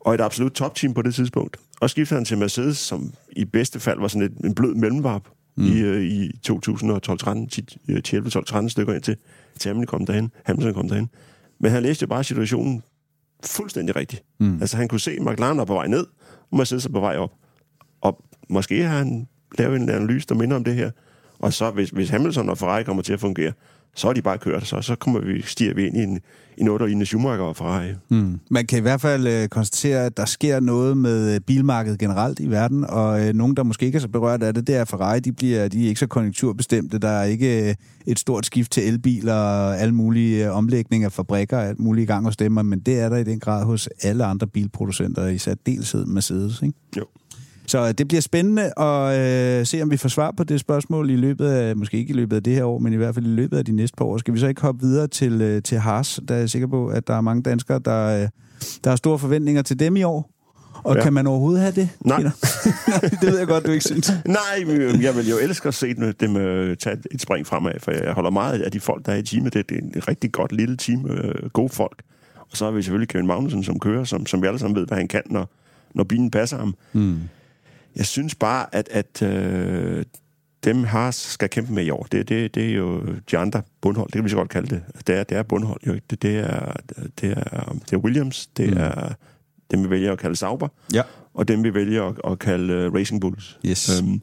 og 0.00 0.14
et 0.14 0.20
absolut 0.20 0.52
topteam 0.52 0.94
på 0.94 1.02
det 1.02 1.14
tidspunkt. 1.14 1.56
Og 1.80 1.90
skiftede 1.90 2.18
han 2.18 2.24
til 2.24 2.38
Mercedes, 2.38 2.78
som 2.78 3.12
i 3.32 3.44
bedste 3.44 3.80
fald 3.80 4.00
var 4.00 4.08
sådan 4.08 4.22
et, 4.22 4.32
en 4.44 4.54
blød 4.54 4.74
mellemvarp 4.74 5.22
mm. 5.56 5.64
i, 5.64 5.80
øh, 5.80 6.02
i 6.02 6.30
2012-13, 6.48 6.48
12-13 6.48 8.68
stykker 8.68 8.94
ind 8.94 9.02
til, 9.02 9.16
til 9.58 9.68
Hamilton 9.68 9.86
kom 9.86 10.06
derhen. 10.06 10.30
Hamilton 10.44 10.74
kom 10.74 10.88
derhen. 10.88 11.10
Men 11.60 11.70
han 11.70 11.82
læste 11.82 12.02
jo 12.02 12.06
bare 12.06 12.24
situationen 12.24 12.82
fuldstændig 13.44 13.96
rigtigt. 13.96 14.22
Mm. 14.38 14.58
Altså 14.60 14.76
han 14.76 14.88
kunne 14.88 15.00
se, 15.00 15.10
at 15.10 15.22
McLaren 15.22 15.58
var 15.58 15.64
på 15.64 15.74
vej 15.74 15.86
ned, 15.86 16.06
og 16.50 16.56
Mercedes 16.56 16.86
er 16.86 16.90
på 16.90 17.00
vej 17.00 17.16
op. 17.16 17.32
Og 18.00 18.24
måske 18.48 18.82
har 18.82 18.98
han 18.98 19.28
lavet 19.58 19.76
en 19.76 19.88
analyse, 19.88 20.26
der 20.28 20.34
minder 20.34 20.56
om 20.56 20.64
det 20.64 20.74
her. 20.74 20.90
Og 21.38 21.52
så, 21.52 21.70
hvis, 21.70 21.90
hvis 21.90 22.10
Hamilton 22.10 22.48
og 22.48 22.58
Ferrari 22.58 22.84
kommer 22.84 23.02
til 23.02 23.12
at 23.12 23.20
fungere, 23.20 23.52
så 23.94 24.08
er 24.08 24.12
de 24.12 24.22
bare 24.22 24.38
kørt, 24.38 24.66
så, 24.66 24.80
så 24.80 24.94
kommer 24.94 25.20
vi, 25.20 25.42
stiger 25.42 25.74
vi 25.74 25.86
ind 25.86 25.96
i 25.96 26.02
en, 26.02 26.20
i 26.56 26.64
noget, 26.64 26.80
der 26.80 26.86
ligner 26.86 27.04
Schumacher 27.04 27.44
og 27.44 27.56
Ferrari. 27.56 27.88
Mm. 28.08 28.40
Man 28.50 28.66
kan 28.66 28.78
i 28.78 28.82
hvert 28.82 29.00
fald 29.00 29.26
øh, 29.26 29.48
konstatere, 29.48 30.06
at 30.06 30.16
der 30.16 30.24
sker 30.24 30.60
noget 30.60 30.96
med 30.96 31.34
øh, 31.34 31.40
bilmarkedet 31.40 31.98
generelt 31.98 32.40
i 32.40 32.50
verden, 32.50 32.84
og 32.84 33.26
øh, 33.26 33.34
nogen, 33.34 33.56
der 33.56 33.62
måske 33.62 33.86
ikke 33.86 33.96
er 33.96 34.00
så 34.00 34.08
berørt 34.08 34.42
af 34.42 34.54
det, 34.54 34.66
det 34.66 34.76
er 34.76 34.84
Ferrari, 34.84 35.20
de, 35.20 35.32
bliver, 35.32 35.68
de 35.68 35.84
er 35.84 35.88
ikke 35.88 36.00
så 36.00 36.06
konjunkturbestemte. 36.06 36.98
Der 36.98 37.08
er 37.08 37.24
ikke 37.24 37.68
øh, 37.68 37.74
et 38.06 38.18
stort 38.18 38.46
skift 38.46 38.72
til 38.72 38.88
elbiler 38.88 39.34
og 39.34 39.78
alle 39.78 39.94
mulige 39.94 40.46
øh, 40.46 40.56
omlægninger 40.56 41.08
af 41.08 41.12
fabrikker 41.12 41.56
og 41.56 41.66
alt 41.66 41.80
muligt 41.80 42.04
i 42.04 42.06
gang 42.06 42.24
hos 42.24 42.36
dem, 42.36 42.52
men 42.52 42.80
det 42.80 43.00
er 43.00 43.08
der 43.08 43.16
i 43.16 43.24
den 43.24 43.40
grad 43.40 43.64
hos 43.64 43.88
alle 44.02 44.24
andre 44.24 44.46
bilproducenter, 44.46 45.26
i 45.26 45.38
særdeleshed 45.38 46.06
Mercedes, 46.06 46.62
ikke? 46.62 46.74
Jo. 46.96 47.04
Så 47.68 47.92
det 47.92 48.08
bliver 48.08 48.20
spændende 48.20 48.80
at 48.80 49.20
øh, 49.20 49.66
se, 49.66 49.82
om 49.82 49.90
vi 49.90 49.96
får 49.96 50.08
svar 50.08 50.30
på 50.36 50.44
det 50.44 50.60
spørgsmål 50.60 51.10
i 51.10 51.16
løbet 51.16 51.48
af, 51.48 51.76
måske 51.76 51.96
ikke 51.96 52.10
i 52.10 52.16
løbet 52.16 52.36
af 52.36 52.42
det 52.42 52.54
her 52.54 52.64
år, 52.64 52.78
men 52.78 52.92
i 52.92 52.96
hvert 52.96 53.14
fald 53.14 53.26
i 53.26 53.28
løbet 53.28 53.58
af 53.58 53.64
de 53.64 53.72
næste 53.72 53.96
par 53.96 54.04
år. 54.04 54.18
Skal 54.18 54.34
vi 54.34 54.38
så 54.38 54.46
ikke 54.46 54.60
hoppe 54.60 54.80
videre 54.80 55.06
til, 55.06 55.42
øh, 55.42 55.62
til 55.62 55.78
Haas? 55.78 56.20
Der 56.28 56.34
er 56.34 56.38
jeg 56.38 56.50
sikker 56.50 56.68
på, 56.68 56.88
at 56.88 57.06
der 57.06 57.14
er 57.14 57.20
mange 57.20 57.42
danskere, 57.42 57.80
der, 57.84 58.22
øh, 58.22 58.28
der 58.84 58.90
har 58.90 58.96
store 58.96 59.18
forventninger 59.18 59.62
til 59.62 59.80
dem 59.80 59.96
i 59.96 60.02
år. 60.02 60.30
Og 60.84 60.96
ja. 60.96 61.02
kan 61.02 61.12
man 61.12 61.26
overhovedet 61.26 61.60
have 61.60 61.72
det? 61.72 61.88
Nej. 62.00 62.22
Det 63.20 63.22
ved 63.22 63.38
jeg 63.38 63.46
godt, 63.46 63.66
du 63.66 63.70
ikke 63.70 63.84
synes. 63.84 64.12
Nej, 64.24 64.38
jeg 65.02 65.16
vil 65.16 65.28
jo 65.28 65.36
elske 65.38 65.68
at 65.68 65.74
se 65.74 65.94
dem 66.20 66.36
øh, 66.36 66.76
tage 66.76 66.96
et 67.10 67.20
spring 67.20 67.46
fremad, 67.46 67.72
for 67.80 67.90
jeg 67.90 68.12
holder 68.12 68.30
meget 68.30 68.62
af 68.62 68.72
de 68.72 68.80
folk, 68.80 69.06
der 69.06 69.12
er 69.12 69.16
i 69.16 69.22
teamet. 69.22 69.54
Det, 69.54 69.68
det 69.68 69.76
er 69.76 69.80
en 69.80 70.08
rigtig 70.08 70.32
godt 70.32 70.52
lille 70.52 70.76
team, 70.76 71.10
øh, 71.10 71.50
gode 71.50 71.68
folk. 71.68 72.02
Og 72.50 72.56
så 72.56 72.64
har 72.64 72.72
vi 72.72 72.82
selvfølgelig 72.82 73.08
Kevin 73.08 73.26
Magnussen, 73.26 73.64
som 73.64 73.80
kører, 73.80 74.04
som, 74.04 74.26
som 74.26 74.42
vi 74.42 74.46
alle 74.46 74.58
sammen 74.58 74.76
ved, 74.76 74.86
hvad 74.86 74.98
han 74.98 75.08
kan, 75.08 75.22
når, 75.26 75.50
når 75.94 76.04
bilen 76.04 76.30
passer 76.30 76.58
ham. 76.58 76.74
Mm. 76.92 77.18
Jeg 77.98 78.06
synes 78.06 78.34
bare, 78.34 78.74
at, 78.74 78.88
at 78.90 79.22
øh, 79.22 80.04
dem 80.64 80.84
har 80.84 81.10
skal 81.10 81.48
kæmpe 81.48 81.72
med 81.72 81.84
i 81.84 81.90
år. 81.90 82.06
Det, 82.12 82.28
det, 82.28 82.54
det 82.54 82.70
er 82.70 82.74
jo 82.74 83.02
de 83.30 83.38
andre 83.38 83.62
bundhold, 83.80 84.06
det 84.06 84.14
kan 84.14 84.24
vi 84.24 84.28
så 84.28 84.36
godt 84.36 84.48
kalde 84.48 84.68
det. 84.68 84.82
Det 85.06 85.18
er, 85.18 85.24
det 85.24 85.38
er 85.38 85.42
bundhold 85.42 85.80
jo. 85.86 85.98
Det, 86.10 86.22
det, 86.22 86.38
er, 86.38 86.72
det, 87.20 87.30
er, 87.30 87.76
det 87.84 87.92
er 87.92 87.96
Williams, 87.96 88.46
det 88.46 88.70
mm. 88.70 88.76
er 88.80 89.12
dem, 89.70 89.84
vi 89.84 89.90
vælger 89.90 90.12
at 90.12 90.18
kalde 90.18 90.36
Sauber, 90.36 90.68
ja. 90.94 91.02
og 91.34 91.48
dem, 91.48 91.64
vi 91.64 91.74
vælger 91.74 92.04
at, 92.04 92.32
at 92.32 92.38
kalde 92.38 92.86
uh, 92.86 92.94
Racing 92.94 93.20
Bulls. 93.20 93.58
Yes. 93.66 94.02
Øhm, 94.02 94.22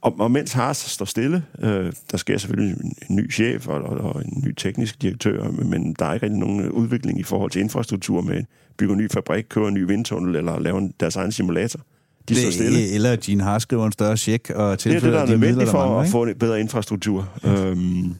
og, 0.00 0.16
og 0.18 0.30
mens 0.30 0.52
Haas 0.52 0.76
står 0.76 1.04
stille, 1.04 1.44
øh, 1.58 1.92
der 2.10 2.16
sker 2.16 2.38
selvfølgelig 2.38 2.76
en, 2.84 2.94
en 3.10 3.16
ny 3.16 3.32
chef 3.32 3.68
og, 3.68 3.82
og, 3.82 3.98
og 3.98 4.24
en 4.24 4.42
ny 4.46 4.54
teknisk 4.56 5.02
direktør, 5.02 5.50
men 5.50 5.92
der 5.98 6.06
er 6.06 6.14
ikke 6.14 6.26
rigtig 6.26 6.40
nogen 6.40 6.70
udvikling 6.70 7.20
i 7.20 7.22
forhold 7.22 7.50
til 7.50 7.60
infrastruktur 7.60 8.20
med 8.20 8.44
bygge 8.76 8.92
en 8.92 8.98
ny 8.98 9.10
fabrik, 9.10 9.44
køre 9.48 9.68
en 9.68 9.74
ny 9.74 9.86
vindtunnel 9.86 10.36
eller 10.36 10.58
lave 10.58 10.92
deres 11.00 11.16
egen 11.16 11.32
simulator. 11.32 11.80
De 12.28 12.34
står 12.34 12.50
stille. 12.50 12.88
Eller 12.88 13.12
at 13.12 13.20
Gene 13.20 13.42
Haas 13.42 13.62
skriver 13.62 13.86
en 13.86 13.92
større 13.92 14.16
check 14.16 14.50
og 14.50 14.78
tilfører 14.78 15.00
Det 15.00 15.06
er 15.06 15.10
det, 15.10 15.28
der 15.28 15.34
er 15.34 15.38
nødvendigt 15.38 15.70
for 15.70 15.78
mangler, 15.78 15.98
at 15.98 16.08
få 16.08 16.24
en 16.24 16.34
bedre 16.38 16.60
infrastruktur. 16.60 17.28
Ja. 17.44 17.66
Øhm, 17.66 18.14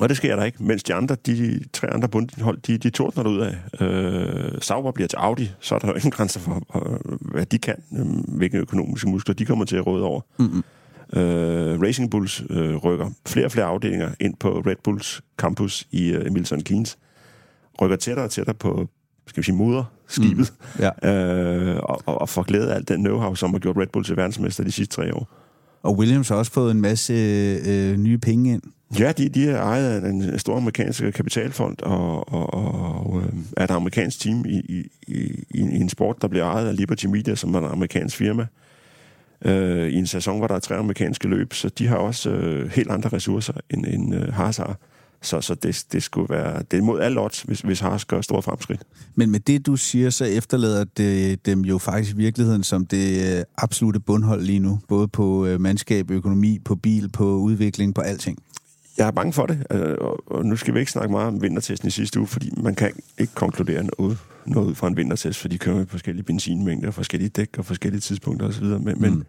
og 0.00 0.08
det 0.08 0.16
sker 0.16 0.36
der 0.36 0.44
ikke, 0.44 0.64
mens 0.64 0.82
de 0.82 0.94
andre, 0.94 1.16
de 1.26 1.60
tre 1.72 1.90
andre 1.90 2.08
bundhold, 2.08 2.58
de, 2.58 2.78
de 2.78 2.90
tordner 2.90 3.28
ud 3.28 3.40
af. 3.40 3.84
Øh, 3.84 4.52
Sauber 4.60 4.92
bliver 4.92 5.08
til 5.08 5.16
Audi, 5.16 5.50
så 5.60 5.74
er 5.74 5.78
der 5.78 5.88
jo 5.88 5.94
ingen 5.94 6.10
grænser 6.10 6.40
for, 6.40 6.62
øh, 6.76 7.18
hvad 7.32 7.46
de 7.46 7.58
kan, 7.58 7.82
øh, 7.98 8.06
hvilke 8.36 8.58
økonomiske 8.58 9.08
muskler 9.08 9.34
de 9.34 9.44
kommer 9.44 9.64
til 9.64 9.76
at 9.76 9.86
råde 9.86 10.04
over. 10.04 10.20
Mm-hmm. 10.38 10.62
Øh, 11.20 11.80
Racing 11.82 12.10
Bulls 12.10 12.42
øh, 12.50 12.76
rykker 12.76 13.10
flere 13.26 13.46
og 13.46 13.52
flere 13.52 13.66
afdelinger 13.66 14.10
ind 14.20 14.34
på 14.40 14.62
Red 14.66 14.76
Bulls 14.84 15.20
campus 15.36 15.86
i 15.90 16.10
øh, 16.10 16.32
Milton 16.32 16.60
Keynes. 16.60 16.98
Rykker 17.80 17.96
tættere 17.96 18.24
og 18.24 18.30
tættere 18.30 18.54
på, 18.54 18.88
skal 19.26 19.40
vi 19.40 19.44
sige, 19.44 19.54
moderskibet, 20.18 20.52
mm. 20.74 20.84
ja. 21.02 21.12
øh, 21.12 21.76
og, 21.82 22.02
og, 22.06 22.20
og 22.20 22.28
får 22.28 22.42
glæde 22.42 22.72
af 22.72 22.76
alt 22.76 22.88
den 22.88 23.06
know-how, 23.06 23.34
som 23.34 23.50
har 23.50 23.58
gjort 23.58 23.76
Red 23.76 23.86
Bull 23.86 24.04
til 24.04 24.16
verdensmester 24.16 24.64
de 24.64 24.72
sidste 24.72 24.94
tre 24.94 25.14
år. 25.14 25.28
Og 25.82 25.98
Williams 25.98 26.28
har 26.28 26.36
også 26.36 26.52
fået 26.52 26.70
en 26.70 26.80
masse 26.80 27.12
øh, 27.66 27.96
nye 27.96 28.18
penge 28.18 28.52
ind. 28.52 28.62
Ja, 28.98 29.12
de, 29.12 29.28
de 29.28 29.50
er 29.50 29.62
ejet 29.62 30.00
af 30.00 30.08
en 30.08 30.38
stor 30.38 30.56
amerikansk 30.56 31.02
kapitalfond, 31.14 31.82
og, 31.82 32.32
og, 32.32 32.54
og 32.54 33.22
øh, 33.22 33.32
er 33.56 33.64
et 33.64 33.70
amerikansk 33.70 34.20
team 34.20 34.44
i, 34.48 34.58
i, 34.58 34.88
i, 35.08 35.44
i 35.50 35.60
en 35.60 35.88
sport, 35.88 36.22
der 36.22 36.28
bliver 36.28 36.44
ejet 36.44 36.68
af 36.68 36.76
Liberty 36.76 37.06
Media, 37.06 37.34
som 37.34 37.54
er 37.54 37.58
en 37.58 37.64
amerikansk 37.64 38.16
firma. 38.16 38.46
Øh, 39.44 39.88
I 39.88 39.94
en 39.94 40.06
sæson, 40.06 40.38
hvor 40.38 40.46
der 40.46 40.54
er 40.54 40.58
tre 40.58 40.76
amerikanske 40.76 41.28
løb, 41.28 41.54
så 41.54 41.68
de 41.68 41.86
har 41.86 41.96
også 41.96 42.30
øh, 42.30 42.70
helt 42.70 42.90
andre 42.90 43.10
ressourcer, 43.12 43.52
end, 43.70 43.86
end 43.86 44.14
øh, 44.14 44.34
Haas 44.34 44.56
har. 44.56 44.76
Så, 45.22 45.40
så 45.40 45.54
det, 45.54 45.84
det 45.92 46.02
skulle 46.02 46.34
være 46.34 46.62
det 46.70 46.78
er 46.78 46.82
mod 46.82 47.00
alle 47.00 47.20
odds, 47.20 47.42
hvis, 47.42 47.60
hvis 47.60 47.80
Haas 47.80 48.04
gør 48.04 48.20
store 48.20 48.42
fremskridt. 48.42 48.82
Men 49.14 49.30
med 49.30 49.40
det, 49.40 49.66
du 49.66 49.76
siger, 49.76 50.10
så 50.10 50.24
efterlader 50.24 50.84
det 50.84 51.46
dem 51.46 51.60
jo 51.60 51.78
faktisk 51.78 52.14
i 52.14 52.16
virkeligheden 52.16 52.62
som 52.62 52.86
det 52.86 53.36
øh, 53.38 53.44
absolute 53.58 54.00
bundhold 54.00 54.42
lige 54.42 54.58
nu. 54.58 54.80
Både 54.88 55.08
på 55.08 55.46
øh, 55.46 55.60
mandskab, 55.60 56.10
økonomi, 56.10 56.58
på 56.64 56.74
bil, 56.74 57.08
på 57.08 57.24
udvikling, 57.24 57.94
på 57.94 58.00
alting. 58.00 58.38
Jeg 58.98 59.06
er 59.06 59.10
bange 59.10 59.32
for 59.32 59.46
det, 59.46 59.66
øh, 59.70 59.96
og 60.26 60.46
nu 60.46 60.56
skal 60.56 60.74
vi 60.74 60.78
ikke 60.78 60.92
snakke 60.92 61.12
meget 61.12 61.28
om 61.28 61.42
vintertesten 61.42 61.88
i 61.88 61.90
sidste 61.90 62.18
uge, 62.18 62.26
fordi 62.26 62.50
man 62.56 62.74
kan 62.74 62.92
ikke 63.18 63.34
konkludere 63.34 63.86
noget, 63.98 64.18
noget 64.46 64.66
ud 64.66 64.74
fra 64.74 64.88
en 64.88 64.96
vintertest, 64.96 65.40
for 65.40 65.48
de 65.48 65.58
kører 65.58 65.76
med 65.76 65.86
forskellige 65.86 66.24
benzinmængder, 66.24 66.90
forskellige 66.90 67.28
dæk 67.28 67.58
og 67.58 67.66
forskellige 67.66 68.00
tidspunkter 68.00 68.48
osv. 68.48 68.64
Men, 68.64 68.82
mm. 68.82 69.00
men 69.00 69.24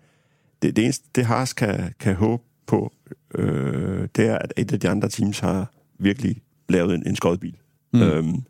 det, 0.61 0.75
det 0.75 0.83
eneste, 0.83 1.05
det 1.15 1.25
Haas 1.25 1.53
kan, 1.53 1.93
kan 1.99 2.15
håbe 2.15 2.43
på, 2.67 2.93
øh, 3.35 4.07
det 4.15 4.25
er, 4.25 4.37
at 4.37 4.53
et 4.57 4.73
af 4.73 4.79
de 4.79 4.89
andre 4.89 5.09
teams 5.09 5.39
har 5.39 5.71
virkelig 6.03 6.41
lavet 6.69 6.95
en, 6.95 7.03
en 7.07 7.15
skodbil. 7.15 7.55
Mm. 7.93 8.01
Øhm, 8.01 8.43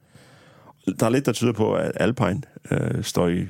der 1.00 1.06
er 1.06 1.10
lidt, 1.10 1.26
der 1.26 1.32
tyder 1.32 1.52
på, 1.52 1.74
at 1.74 1.92
Alpine 1.96 2.42
øh, 2.72 3.04
står, 3.04 3.28
i, 3.28 3.46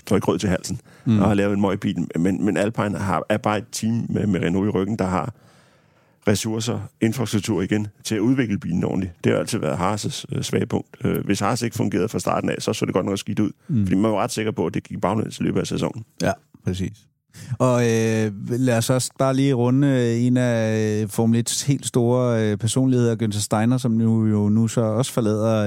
står 0.00 0.16
i 0.16 0.20
grød 0.20 0.38
til 0.38 0.48
halsen 0.48 0.80
mm. 1.04 1.18
og 1.18 1.28
har 1.28 1.34
lavet 1.34 1.54
en 1.54 1.60
møgbil, 1.60 2.06
men, 2.18 2.44
men 2.44 2.56
Alpine 2.56 2.98
har, 2.98 3.26
er 3.28 3.36
bare 3.36 3.58
et 3.58 3.66
team 3.72 4.06
med, 4.08 4.26
med 4.26 4.40
Renault 4.40 4.66
i 4.66 4.70
ryggen, 4.70 4.98
der 4.98 5.06
har 5.06 5.34
ressourcer, 6.28 6.80
infrastruktur 7.00 7.62
igen, 7.62 7.86
til 8.04 8.14
at 8.14 8.20
udvikle 8.20 8.58
bilen 8.58 8.84
ordentligt. 8.84 9.12
Det 9.24 9.32
har 9.32 9.38
altid 9.38 9.58
været 9.58 9.76
Haas' 9.76 10.24
øh, 10.32 10.42
svage 10.42 10.66
punkt. 10.66 10.96
Øh, 11.04 11.24
hvis 11.24 11.40
Haas 11.40 11.62
ikke 11.62 11.76
fungerede 11.76 12.08
fra 12.08 12.18
starten 12.18 12.50
af, 12.50 12.56
så 12.58 12.72
så 12.72 12.86
det 12.86 12.94
godt 12.94 13.06
nok 13.06 13.18
skidt 13.18 13.38
ud. 13.38 13.50
Mm. 13.68 13.86
Fordi 13.86 13.96
man 13.96 14.10
var 14.10 14.18
ret 14.18 14.30
sikker 14.30 14.52
på, 14.52 14.66
at 14.66 14.74
det 14.74 14.82
gik 14.82 15.00
baglæns 15.00 15.40
i 15.40 15.42
løbet 15.42 15.60
af 15.60 15.66
sæsonen. 15.66 16.04
Ja, 16.22 16.32
præcis. 16.64 17.06
Og 17.58 17.82
øh, 17.82 18.32
lad 18.48 18.78
os 18.78 18.90
også 18.90 19.10
bare 19.18 19.34
lige 19.34 19.54
runde 19.54 19.88
øh, 19.88 20.26
en 20.26 20.36
af 20.36 21.02
øh, 21.02 21.08
Formel 21.08 21.44
1's 21.48 21.66
helt 21.66 21.86
store 21.86 22.42
øh, 22.42 22.56
personligheder, 22.56 23.16
Günther 23.22 23.40
Steiner, 23.40 23.78
som 23.78 23.92
nu 23.92 24.26
jo 24.26 24.48
nu 24.48 24.68
så 24.68 24.80
også 24.80 25.12
forlader 25.12 25.66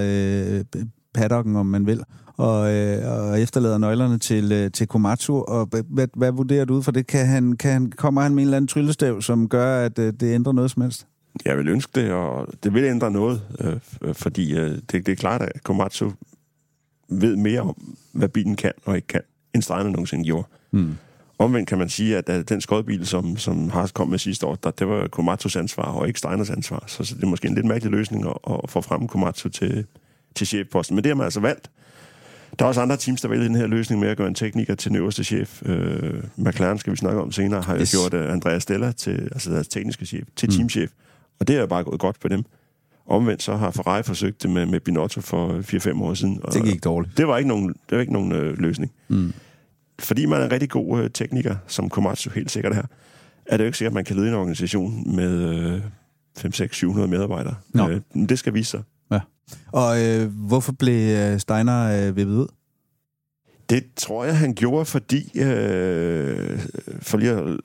øh, 0.57 0.83
paddocken, 1.13 1.55
om 1.55 1.65
man 1.65 1.85
vil, 1.85 2.03
og, 2.37 2.73
øh, 2.73 3.11
og 3.11 3.41
efterlader 3.41 3.77
nøglerne 3.77 4.17
til, 4.17 4.51
øh, 4.51 4.71
til 4.71 4.87
Komatsu. 4.87 5.41
Og 5.41 5.69
hvad, 5.89 6.07
hvad 6.17 6.31
vurderer 6.31 6.65
du 6.65 6.73
ud 6.73 6.83
for 6.83 6.91
det? 6.91 7.07
Kan 7.07 7.27
han, 7.27 7.53
kan 7.53 7.71
han, 7.71 7.91
kommer 7.91 8.21
han 8.21 8.35
med 8.35 8.43
en 8.43 8.47
eller 8.47 8.57
anden 8.57 8.67
tryllestav, 8.67 9.21
som 9.21 9.49
gør, 9.49 9.85
at 9.85 9.99
øh, 9.99 10.13
det 10.19 10.33
ændrer 10.35 10.53
noget 10.53 10.71
som 10.71 10.81
helst? 10.81 11.07
Jeg 11.45 11.57
vil 11.57 11.67
ønske 11.67 12.01
det, 12.01 12.11
og 12.11 12.47
det 12.63 12.73
vil 12.73 12.83
ændre 12.83 13.11
noget, 13.11 13.41
øh, 13.59 14.13
fordi 14.13 14.55
øh, 14.57 14.71
det, 14.71 14.91
det 14.91 15.09
er 15.09 15.15
klart, 15.15 15.41
at 15.41 15.63
Komatsu 15.63 16.11
ved 17.09 17.35
mere 17.35 17.61
om, 17.61 17.95
hvad 18.11 18.29
bilen 18.29 18.55
kan 18.55 18.71
og 18.85 18.95
ikke 18.95 19.07
kan, 19.07 19.21
end 19.53 19.63
Steiner 19.63 19.89
nogensinde 19.89 20.23
gjorde. 20.23 20.47
Hmm. 20.71 20.93
Omvendt 21.43 21.69
kan 21.69 21.77
man 21.77 21.89
sige, 21.89 22.17
at 22.17 22.49
den 22.49 22.61
skodbil, 22.61 23.07
som, 23.07 23.37
som 23.37 23.69
Haas 23.69 23.91
kom 23.91 24.07
med 24.09 24.19
sidste 24.19 24.45
år, 24.45 24.55
der, 24.55 24.71
det 24.71 24.87
var 24.87 25.07
Komatsus 25.07 25.55
ansvar 25.55 25.83
og 25.83 26.07
ikke 26.07 26.19
Steiners 26.19 26.49
ansvar. 26.49 26.83
Så, 26.87 27.03
så 27.03 27.15
det 27.15 27.23
er 27.23 27.27
måske 27.27 27.47
en 27.47 27.55
lidt 27.55 27.65
mærkelig 27.65 27.91
løsning 27.91 28.25
at, 28.27 28.33
at 28.63 28.69
få 28.69 28.81
frem 28.81 29.07
Komatsu 29.07 29.49
til, 29.49 29.85
til 30.35 30.47
chefposten. 30.47 30.95
Men 30.95 31.03
det 31.03 31.09
har 31.09 31.15
man 31.15 31.23
altså 31.23 31.39
valgt. 31.39 31.69
Der 32.59 32.65
er 32.65 32.69
også 32.69 32.81
andre 32.81 32.97
teams, 32.97 33.21
der 33.21 33.27
vælger 33.27 33.45
den 33.45 33.55
her 33.55 33.67
løsning 33.67 34.01
med 34.01 34.09
at 34.09 34.17
gøre 34.17 34.27
en 34.27 34.35
tekniker 34.35 34.75
til 34.75 34.89
den 34.89 34.97
øverste 34.97 35.23
chef. 35.23 35.61
Øh, 35.65 36.23
McLaren 36.37 36.77
skal 36.79 36.91
vi 36.91 36.97
snakke 36.97 37.21
om 37.21 37.31
senere, 37.31 37.61
har 37.61 37.73
jo 37.73 37.79
Yes. 37.79 37.91
gjort 37.91 38.13
uh, 38.13 38.31
Andreas 38.33 38.63
Stella, 38.63 38.91
til, 38.91 39.29
altså 39.31 39.51
deres 39.51 39.67
tekniske 39.67 40.05
chef, 40.05 40.23
til 40.35 40.49
mm. 40.49 40.55
teamchef. 40.55 40.89
Og 41.39 41.47
det 41.47 41.55
er 41.55 41.59
jo 41.59 41.67
bare 41.67 41.83
gået 41.83 41.99
godt 41.99 42.17
for 42.21 42.27
dem. 42.27 42.43
Omvendt 43.07 43.43
så 43.43 43.55
har 43.55 43.71
Ferrari 43.71 44.03
forsøgt 44.03 44.43
det 44.43 44.49
med, 44.49 44.65
med 44.65 44.79
Binotto 44.79 45.21
for 45.21 45.59
4-5 45.59 46.03
år 46.03 46.13
siden. 46.13 46.39
Og 46.43 46.53
Det 46.53 46.63
gik 46.63 46.83
dårligt. 46.83 47.17
Det 47.17 47.27
var 47.27 47.37
ikke 47.37 47.47
nogen, 47.47 47.67
det 47.67 47.95
var 47.95 47.99
ikke 47.99 48.13
nogen 48.13 48.31
øh, 48.31 48.57
løsning. 48.59 48.91
Mm. 49.07 49.33
Fordi 49.99 50.25
man 50.25 50.41
er 50.41 50.45
en 50.45 50.51
rigtig 50.51 50.69
god 50.69 51.03
øh, 51.03 51.09
tekniker, 51.09 51.55
som 51.67 51.89
Komatsu 51.89 52.29
helt 52.29 52.51
sikkert 52.51 52.73
er, 52.73 52.83
er 53.45 53.57
det 53.57 53.63
jo 53.63 53.65
ikke 53.65 53.77
sikkert, 53.77 53.91
at 53.91 53.95
man 53.95 54.05
kan 54.05 54.15
lede 54.15 54.27
en 54.27 54.33
organisation 54.33 55.15
med 55.15 55.31
øh, 55.31 55.81
5, 56.37 56.51
6, 56.51 56.77
700 56.77 57.07
medarbejdere. 57.07 57.55
Nå. 57.73 57.89
Øh, 57.89 58.01
men 58.13 58.29
det 58.29 58.39
skal 58.39 58.53
vise 58.53 58.71
sig. 58.71 58.83
Og 59.71 60.03
øh, 60.03 60.31
hvorfor 60.47 60.71
blev 60.71 61.17
øh, 61.17 61.39
Steiner 61.39 62.07
øh, 62.07 62.15
vippet 62.15 62.35
ud? 62.35 62.47
Det 63.69 63.83
tror 63.95 64.25
jeg, 64.25 64.37
han 64.37 64.53
gjorde, 64.53 64.85
fordi, 64.85 65.39
øh, 65.39 66.59
for 67.01 67.17
lige 67.17 67.31
at 67.31 67.59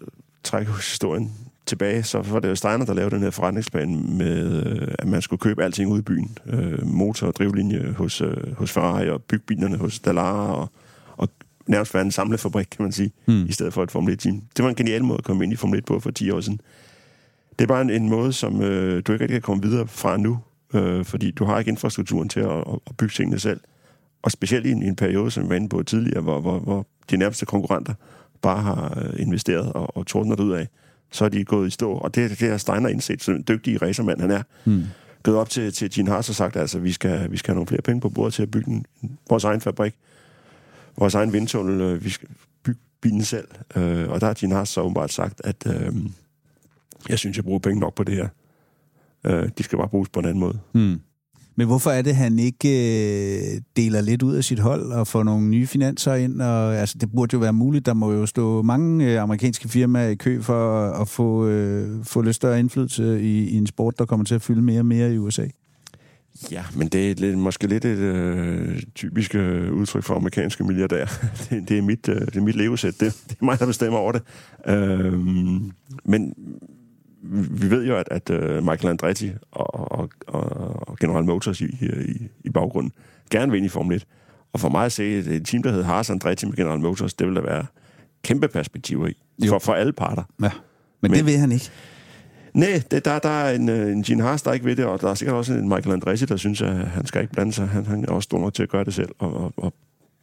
trække 0.45 0.73
historien 0.73 1.33
tilbage, 1.67 2.03
så 2.03 2.23
var 2.23 2.41
det 2.41 2.49
jo 2.49 2.55
Steiner, 2.55 2.85
der 2.85 2.95
lavede 2.95 3.15
den 3.15 3.23
her 3.23 3.31
forretningsplan 3.31 4.17
med, 4.17 4.67
øh, 4.67 4.89
at 4.99 5.09
man 5.09 5.23
skulle 5.23 5.41
købe 5.41 5.65
alting 5.65 5.91
ude 5.91 5.99
i 5.99 6.03
byen. 6.03 6.39
Øh, 6.47 6.87
motor 6.87 7.27
og 7.27 7.37
drivlinje 7.37 7.93
hos, 7.93 8.21
øh, 8.21 8.57
hos 8.57 8.73
Ferrari 8.73 9.11
og 9.11 9.23
bygge 9.23 9.45
bilerne 9.47 9.77
hos 9.77 10.01
Dallara 10.01 10.55
og 10.55 10.71
nærmest 11.69 11.95
være 11.95 12.03
en 12.03 12.11
samlefabrik, 12.11 12.67
kan 12.71 12.83
man 12.83 12.93
sige, 12.93 13.13
mm. 13.27 13.47
i 13.47 13.53
stedet 13.53 13.73
for 13.73 13.83
et 13.83 13.91
Formel 13.91 14.15
1-team. 14.15 14.43
Det 14.57 14.63
var 14.63 14.69
en 14.69 14.75
genial 14.75 15.05
måde 15.05 15.19
at 15.19 15.25
komme 15.25 15.45
ind 15.45 15.53
i 15.53 15.57
Formel 15.57 15.79
1 15.79 15.85
på 15.85 16.01
for 16.01 16.11
10 16.11 16.31
år 16.31 16.41
siden. 16.41 16.61
Det 17.59 17.65
er 17.65 17.69
bare 17.69 17.83
en, 17.83 17.91
en 17.91 18.09
måde, 18.09 18.33
som 18.33 18.63
øh, 18.63 19.03
du 19.07 19.13
ikke 19.13 19.23
rigtig 19.23 19.35
kan 19.35 19.43
komme 19.43 19.63
videre 19.63 19.87
fra 19.87 20.17
nu, 20.17 20.39
øh, 20.75 21.05
fordi 21.05 21.31
du 21.31 21.45
har 21.45 21.59
ikke 21.59 21.69
infrastrukturen 21.69 22.29
til 22.29 22.41
at, 22.41 22.51
at, 22.51 22.79
at 22.87 22.97
bygge 22.97 23.13
tingene 23.13 23.39
selv. 23.39 23.61
Og 24.23 24.31
specielt 24.31 24.67
i 24.67 24.71
en, 24.71 24.83
i 24.83 24.87
en 24.87 24.97
periode, 24.97 25.31
som 25.31 25.45
vi 25.45 25.49
var 25.49 25.55
inde 25.55 25.69
på 25.69 25.83
tidligere, 25.83 26.21
hvor, 26.21 26.41
hvor, 26.41 26.59
hvor 26.59 26.87
de 27.11 27.17
nærmeste 27.17 27.47
konkurrenter 27.47 27.95
bare 28.43 28.63
har 28.63 29.03
øh, 29.03 29.21
investeret 29.21 29.73
og, 29.73 29.97
og 29.97 30.07
tordnet 30.07 30.41
ud 30.41 30.53
af, 30.53 30.69
så 31.11 31.25
er 31.25 31.29
de 31.29 31.45
gået 31.45 31.67
i 31.67 31.71
stå. 31.71 31.93
Og 31.93 32.15
det, 32.15 32.41
det 32.41 32.51
har 32.51 32.57
Steiner 32.57 32.89
indset, 32.89 33.23
som 33.23 33.35
en 33.35 33.45
dygtig 33.49 33.83
racermand 33.83 34.21
han 34.21 34.31
er. 34.31 34.43
Hmm. 34.65 34.85
Gået 35.23 35.37
op 35.37 35.51
til, 35.51 35.73
til 35.73 35.91
Gene 35.91 36.11
Haas 36.11 36.29
og 36.29 36.35
sagt, 36.35 36.57
altså, 36.57 36.79
vi 36.79 36.93
skal, 36.93 37.31
vi 37.31 37.37
skal 37.37 37.53
have 37.53 37.55
nogle 37.55 37.67
flere 37.67 37.83
penge 37.83 38.01
på 38.01 38.09
bordet 38.09 38.35
til 38.35 38.43
at 38.43 38.51
bygge 38.51 38.71
en, 38.71 38.87
vores 39.29 39.45
egen 39.45 39.61
fabrik, 39.61 39.95
vores 40.99 41.15
egen 41.15 41.33
vindtunnel, 41.33 41.81
øh, 41.81 42.05
vi 42.05 42.11
skal 42.11 42.29
bygge 42.65 42.81
bilen 43.01 43.25
selv. 43.25 43.49
Øh, 43.77 44.09
og 44.09 44.21
der 44.21 44.27
har 44.27 44.35
Gene 44.35 44.55
Haas 44.55 44.69
så 44.69 44.81
åbenbart 44.81 45.13
sagt, 45.13 45.41
at 45.45 45.67
øh, 45.67 45.93
jeg 47.09 47.19
synes, 47.19 47.37
jeg 47.37 47.45
bruger 47.45 47.59
penge 47.59 47.81
nok 47.81 47.95
på 47.95 48.05
det 48.05 48.15
her. 48.15 48.29
Øh, 49.27 49.49
de 49.59 49.63
skal 49.63 49.79
bare 49.79 49.89
bruges 49.89 50.09
på 50.09 50.21
en 50.21 50.27
anden 50.27 50.41
måde. 50.41 50.59
Mm. 50.73 51.01
Men 51.57 51.67
hvorfor 51.67 51.91
er 51.91 52.03
det, 52.03 52.17
han 52.17 52.39
ikke 52.39 52.69
øh, 52.69 53.61
deler 53.77 54.01
lidt 54.01 54.23
ud 54.23 54.35
af 54.35 54.45
sit 54.45 54.59
hold 54.59 54.93
og 54.93 55.07
får 55.07 55.23
nogle 55.23 55.47
nye 55.49 55.67
finanser 55.67 56.15
ind? 56.15 56.43
Og, 56.43 56.77
altså, 56.77 56.99
det 56.99 57.13
burde 57.13 57.35
jo 57.35 57.39
være 57.39 57.53
muligt. 57.53 57.87
Der 57.87 57.95
må 57.95 58.13
jo 58.13 58.27
stå 58.27 58.63
mange 58.63 59.13
øh, 59.13 59.23
amerikanske 59.23 59.69
firmaer 59.69 60.09
i 60.09 60.15
kø 60.15 60.41
for 60.43 60.81
at, 60.81 61.01
at 61.01 61.09
få, 61.09 61.47
øh, 61.47 62.05
få 62.05 62.23
lidt 62.23 62.37
større 62.37 62.59
indflydelse 62.59 63.23
i, 63.23 63.49
i 63.49 63.57
en 63.57 63.67
sport, 63.67 63.99
der 63.99 64.05
kommer 64.05 64.25
til 64.25 64.35
at 64.35 64.43
fylde 64.43 64.63
mere 64.63 64.81
og 64.81 64.87
mere 64.87 65.15
i 65.15 65.19
USA. 65.19 65.47
Ja, 66.51 66.65
men 66.77 66.89
det 66.89 67.11
er 67.11 67.15
lidt, 67.15 67.39
måske 67.39 67.67
lidt 67.67 67.85
et 67.85 67.99
øh, 67.99 68.83
typisk 68.95 69.35
øh, 69.35 69.73
udtryk 69.73 70.03
for 70.05 70.15
amerikanske 70.15 70.65
milliardærer. 70.65 71.07
det, 71.51 71.69
det, 71.69 71.79
er 71.79 71.83
mit, 71.83 72.09
øh, 72.09 72.21
det 72.21 72.37
er 72.37 72.41
mit 72.41 72.57
levesæt. 72.57 73.01
Det, 73.01 73.23
det 73.29 73.37
er 73.41 73.45
mig, 73.45 73.59
der 73.59 73.67
bestemmer 73.67 73.99
over 73.99 74.13
det. 74.13 74.23
Øh, 74.67 75.13
men 76.05 76.35
vi 77.61 77.71
ved 77.71 77.87
jo, 77.87 77.97
at, 77.97 78.09
at 78.11 78.31
øh, 78.31 78.65
Michael 78.65 78.89
Andretti 78.91 79.33
og, 79.51 79.91
og, 79.93 80.11
og, 80.27 80.97
General 81.01 81.25
Motors 81.25 81.61
i, 81.61 81.65
i, 81.65 81.89
i 82.45 82.51
baggrunden 82.51 82.93
gerne 83.31 83.53
vil 83.53 83.59
ind 83.59 83.67
i 83.67 83.69
Formel 83.69 83.97
1. 83.97 84.07
Og 84.53 84.61
for 84.61 84.69
mig 84.69 84.85
at 84.85 84.93
se, 84.93 85.19
et, 85.19 85.27
et 85.27 85.47
team, 85.47 85.63
der 85.63 85.71
hedder 85.71 85.85
Haas 85.85 86.11
Andretti 86.11 86.47
med 86.47 86.57
General 86.57 86.81
Motors, 86.81 87.15
det 87.15 87.27
vil 87.27 87.35
der 87.37 87.43
være 87.43 87.67
kæmpe 88.23 88.49
perspektiver 88.49 89.07
i. 89.07 89.17
Jo. 89.45 89.49
For, 89.49 89.59
for 89.59 89.73
alle 89.73 89.93
parter. 89.93 90.23
Ja. 90.43 90.51
Men 91.01 91.11
Men- 91.11 91.19
det 91.19 91.27
vil 91.27 91.37
han 91.39 91.53
ikke. 91.53 91.71
Nej, 92.55 92.83
det, 92.91 93.05
der, 93.05 93.19
der 93.19 93.29
er 93.29 93.55
en, 93.55 93.69
øh, 93.69 93.93
en 93.93 94.03
Gene 94.03 94.23
Haas, 94.23 94.43
der 94.43 94.53
ikke 94.53 94.67
ved 94.67 94.77
det, 94.77 94.85
og 94.85 95.01
der 95.01 95.11
er 95.11 95.15
sikkert 95.15 95.37
også 95.37 95.53
en 95.53 95.69
Michael 95.69 95.93
Andretti, 95.93 96.25
der 96.25 96.37
synes, 96.37 96.63
at 96.63 96.75
han 96.77 97.07
skal 97.07 97.21
ikke 97.21 97.33
blande 97.33 97.53
sig. 97.53 97.69
Han, 97.69 97.87
han 97.87 98.05
er 98.05 98.13
også 98.13 98.27
stor 98.27 98.39
nok 98.39 98.55
til 98.55 98.63
at 98.63 98.69
gøre 98.69 98.85
det 98.85 98.95
selv. 98.95 99.09
Og, 99.19 99.35
og, 99.35 99.53
og 99.57 99.73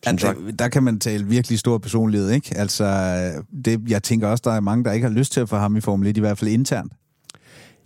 som 0.04 0.12
Altså, 0.12 0.28
sagt, 0.28 0.60
der 0.60 0.68
kan 0.68 0.84
man 0.84 1.00
tale 1.00 1.26
virkelig 1.26 1.60
stor 1.60 1.78
personlighed, 1.78 2.30
ikke? 2.30 2.58
Altså, 2.58 2.86
det, 3.66 3.82
jeg 3.88 4.04
tænker 4.04 4.28
også, 4.28 4.42
der 4.46 4.52
er 4.52 4.60
mange, 4.60 4.84
der 4.84 4.92
ikke 4.92 5.08
har 5.08 5.14
lyst 5.14 5.32
til 5.32 5.40
at 5.40 5.50
få 5.50 5.56
ham 5.58 5.76
i 5.76 5.82
Formel 5.82 6.08
1, 6.08 6.18
i 6.18 6.20
hvert 6.20 6.38
fald 6.38 6.52
internt. 6.52 6.94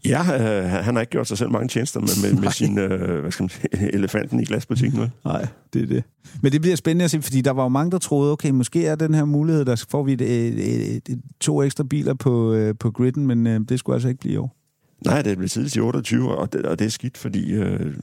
Ja, 0.06 0.20
øh, 0.64 0.70
han 0.70 0.96
har 0.96 1.02
ikke 1.02 1.12
gjort 1.12 1.28
sig 1.28 1.38
selv 1.38 1.52
mange 1.52 1.68
tjenester 1.68 2.00
med, 2.00 2.32
med, 2.34 2.42
med 2.42 2.52
sin, 2.52 2.78
øh, 2.80 3.20
hvad 3.22 3.32
skal 3.32 3.44
man 3.44 3.50
sige, 3.50 3.94
elefanten 3.98 4.40
i 4.40 4.46
glasbutikken. 4.46 5.00
vel? 5.02 5.12
Nej, 5.26 5.48
det 5.74 5.82
er 5.82 5.86
det. 5.88 6.04
Men 6.42 6.52
det 6.52 6.62
bliver 6.62 6.76
spændende 6.76 7.06
at 7.06 7.12
se, 7.12 7.22
fordi 7.22 7.42
der 7.42 7.52
var 7.52 7.64
jo 7.64 7.70
mange, 7.70 7.92
der 7.92 7.98
troede, 7.98 8.32
okay, 8.32 8.50
måske 8.50 8.86
er 8.86 8.96
den 8.96 9.14
her 9.14 9.26
mulighed, 9.26 9.66
der 9.66 9.86
får 9.90 10.04
vi 10.04 10.14
et, 10.14 10.22
et, 10.22 10.96
et, 10.96 11.10
et, 11.10 11.22
to 11.40 11.64
ekstra 11.64 11.84
biler 11.84 12.14
på, 12.14 12.54
øh, 12.54 12.76
på 12.80 12.92
gridden, 12.92 13.28
men 13.28 13.48
øh, 13.48 13.60
det 13.70 13.80
skulle 13.80 13.94
altså 13.94 14.10
ikke 14.10 14.20
blive 14.20 14.34
i 14.34 14.38
år. 14.38 14.56
Nej, 15.06 15.22
det 15.22 15.38
blevet 15.38 15.52
tidligt 15.52 15.76
i 15.76 15.80
28, 15.80 16.38
og 16.38 16.54
det, 16.54 16.66
og 16.66 16.80
det 16.80 16.86
er 16.86 16.90
skidt, 16.90 17.18
fordi 17.18 17.52
øh, 17.52 17.94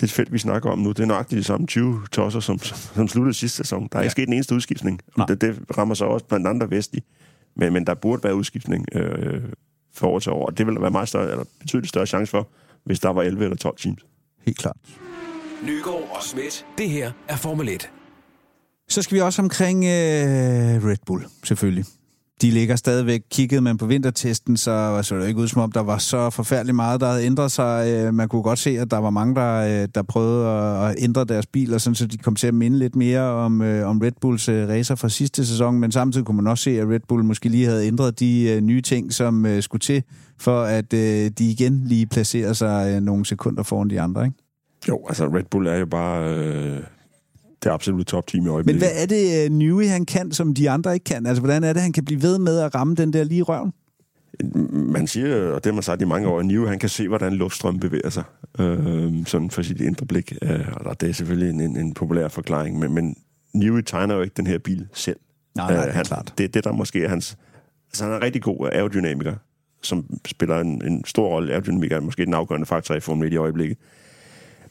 det 0.00 0.10
felt, 0.10 0.32
vi 0.32 0.38
snakker 0.38 0.70
om 0.70 0.78
nu, 0.78 0.88
det 0.88 1.00
er 1.00 1.06
nøjagtigt 1.06 1.38
de 1.38 1.44
samme 1.44 1.66
20 1.66 2.00
tosser, 2.12 2.40
som, 2.40 2.58
som 2.58 3.08
sluttede 3.08 3.34
sidste 3.34 3.56
sæson. 3.56 3.88
Der 3.92 3.98
er 3.98 4.00
Ja. 4.00 4.04
ikke 4.04 4.10
sket 4.12 4.26
en 4.28 4.32
eneste 4.32 4.54
udskiftning. 4.54 5.00
Det, 5.28 5.40
det 5.40 5.58
rammer 5.78 5.94
så 5.94 6.04
også 6.04 6.26
blandt 6.26 6.46
andre 6.46 6.70
vestlige. 6.70 7.02
Men, 7.56 7.72
men 7.72 7.86
der 7.86 7.94
burde 7.94 8.24
være 8.24 8.34
udskiftning 8.34 8.86
øh, 8.94 9.42
for 9.96 10.06
år 10.06 10.18
til 10.18 10.32
år, 10.32 10.46
og 10.46 10.58
det 10.58 10.66
ville 10.66 10.74
der 10.76 10.80
være 10.80 10.90
meget 10.90 11.08
større, 11.08 11.30
eller 11.30 11.44
betydeligt 11.60 11.88
større 11.88 12.06
chance 12.06 12.30
for, 12.30 12.48
hvis 12.84 13.00
der 13.00 13.08
var 13.08 13.22
11 13.22 13.44
eller 13.44 13.56
12 13.56 13.76
teams. 13.76 14.06
Helt 14.46 14.58
klart. 14.58 14.76
Nygaard 15.66 16.16
og 16.16 16.22
Schmidt. 16.22 16.66
Det 16.78 16.90
her 16.90 17.12
er 17.28 17.36
Formel 17.36 17.68
1. 17.68 17.90
Så 18.88 19.02
skal 19.02 19.14
vi 19.14 19.20
også 19.20 19.42
omkring 19.42 19.84
øh, 19.84 19.90
Red 19.90 20.96
Bull, 21.06 21.24
selvfølgelig. 21.44 21.84
De 22.42 22.50
ligger 22.50 22.76
stadigvæk. 22.76 23.22
Kiggede 23.30 23.60
man 23.60 23.78
på 23.78 23.86
vintertesten, 23.86 24.56
så 24.56 25.00
så 25.02 25.16
det 25.16 25.28
ikke 25.28 25.40
ud 25.40 25.48
som 25.48 25.62
om, 25.62 25.72
der 25.72 25.80
var 25.80 25.98
så 25.98 26.30
forfærdeligt 26.30 26.76
meget, 26.76 27.00
der 27.00 27.06
havde 27.06 27.24
ændret 27.24 27.52
sig. 27.52 27.88
Øh, 27.88 28.14
man 28.14 28.28
kunne 28.28 28.42
godt 28.42 28.58
se, 28.58 28.70
at 28.70 28.90
der 28.90 28.98
var 28.98 29.10
mange, 29.10 29.34
der, 29.34 29.82
øh, 29.82 29.88
der 29.94 30.02
prøvede 30.02 30.48
at, 30.48 30.94
ændre 30.98 31.24
deres 31.24 31.46
biler, 31.46 31.78
sådan, 31.78 31.94
så 31.94 32.06
de 32.06 32.18
kom 32.18 32.36
til 32.36 32.46
at 32.46 32.54
minde 32.54 32.78
lidt 32.78 32.96
mere 32.96 33.20
om, 33.20 33.62
øh, 33.62 33.88
om 33.88 34.00
Red 34.00 34.12
Bulls 34.20 34.48
racer 34.48 34.94
fra 34.94 35.08
sidste 35.08 35.46
sæson. 35.46 35.80
Men 35.80 35.92
samtidig 35.92 36.26
kunne 36.26 36.36
man 36.36 36.46
også 36.46 36.64
se, 36.64 36.80
at 36.80 36.88
Red 36.88 37.00
Bull 37.08 37.24
måske 37.24 37.48
lige 37.48 37.66
havde 37.66 37.86
ændret 37.86 38.20
de 38.20 38.60
nye 38.62 38.80
ting, 38.80 39.12
som 39.12 39.46
skulle 39.60 39.80
til, 39.80 40.02
for 40.38 40.62
at 40.62 40.92
de 40.92 41.32
igen 41.50 41.82
lige 41.84 42.06
placerer 42.06 42.52
sig 42.52 43.00
nogle 43.00 43.26
sekunder 43.26 43.62
foran 43.62 43.90
de 43.90 44.00
andre. 44.00 44.24
Ikke? 44.24 44.36
Jo, 44.88 45.04
altså 45.08 45.26
Red 45.26 45.44
Bull 45.50 45.66
er 45.66 45.76
jo 45.76 45.86
bare 45.86 46.34
øh, 46.34 46.80
det 47.64 47.70
absolutte 47.70 48.04
topteam 48.04 48.42
i 48.42 48.44
Men 48.44 48.54
øjeblikket. 48.54 48.80
hvad 48.82 49.02
er 49.02 49.06
det, 49.06 49.50
uh, 49.50 49.56
Newey 49.56 49.86
han 49.86 50.04
kan, 50.04 50.32
som 50.32 50.54
de 50.54 50.70
andre 50.70 50.94
ikke 50.94 51.04
kan? 51.04 51.26
Altså, 51.26 51.40
hvordan 51.40 51.64
er 51.64 51.72
det, 51.72 51.82
han 51.82 51.92
kan 51.92 52.04
blive 52.04 52.22
ved 52.22 52.38
med 52.38 52.58
at 52.58 52.74
ramme 52.74 52.94
den 52.94 53.12
der 53.12 53.24
lige 53.24 53.38
i 53.38 53.42
røven? 53.42 53.72
Man 54.72 55.06
siger, 55.06 55.50
og 55.50 55.64
det 55.64 55.70
har 55.70 55.74
man 55.74 55.82
sagt 55.82 56.02
i 56.02 56.04
mange 56.04 56.28
år, 56.28 56.38
at 56.40 56.46
Nive, 56.46 56.68
han 56.68 56.78
kan 56.78 56.88
se, 56.88 57.08
hvordan 57.08 57.32
luftstrøm 57.32 57.78
bevæger 57.80 58.10
sig, 58.10 58.24
øh, 58.58 59.12
sådan 59.26 59.50
for 59.50 59.62
sit 59.62 59.80
indre 59.80 60.06
blik. 60.06 60.32
Øh, 60.42 60.60
og 60.72 61.00
det 61.00 61.08
er 61.08 61.12
selvfølgelig 61.12 61.50
en, 61.50 61.60
en, 61.60 61.76
en 61.76 61.94
populær 61.94 62.28
forklaring, 62.28 62.78
men, 62.78 62.94
men 62.94 63.16
Nive 63.54 63.82
tegner 63.82 64.14
jo 64.14 64.22
ikke 64.22 64.34
den 64.36 64.46
her 64.46 64.58
bil 64.58 64.86
selv. 64.92 65.16
Nej, 65.54 65.66
nej, 65.72 65.76
Øh, 65.76 65.82
det 65.82 65.88
er 65.88 65.92
han, 65.96 66.04
klart. 66.04 66.34
Det 66.38 66.44
er 66.44 66.48
det, 66.48 66.64
der 66.64 66.72
måske 66.72 67.04
er 67.04 67.08
hans... 67.08 67.36
Altså, 67.90 68.04
han 68.04 68.12
er 68.12 68.22
rigtig 68.22 68.42
god 68.42 68.68
aerodynamiker, 68.72 69.34
som 69.82 70.18
spiller 70.26 70.60
en, 70.60 70.82
en 70.84 71.04
stor 71.04 71.28
rolle. 71.28 71.52
Aerodynamiker 71.52 71.96
er 71.96 72.00
måske 72.00 72.24
den 72.24 72.34
afgørende 72.34 72.66
faktor 72.66 72.94
i 72.94 73.00
Formel 73.00 73.26
1 73.26 73.32
i 73.32 73.36
øjeblikket. 73.36 73.78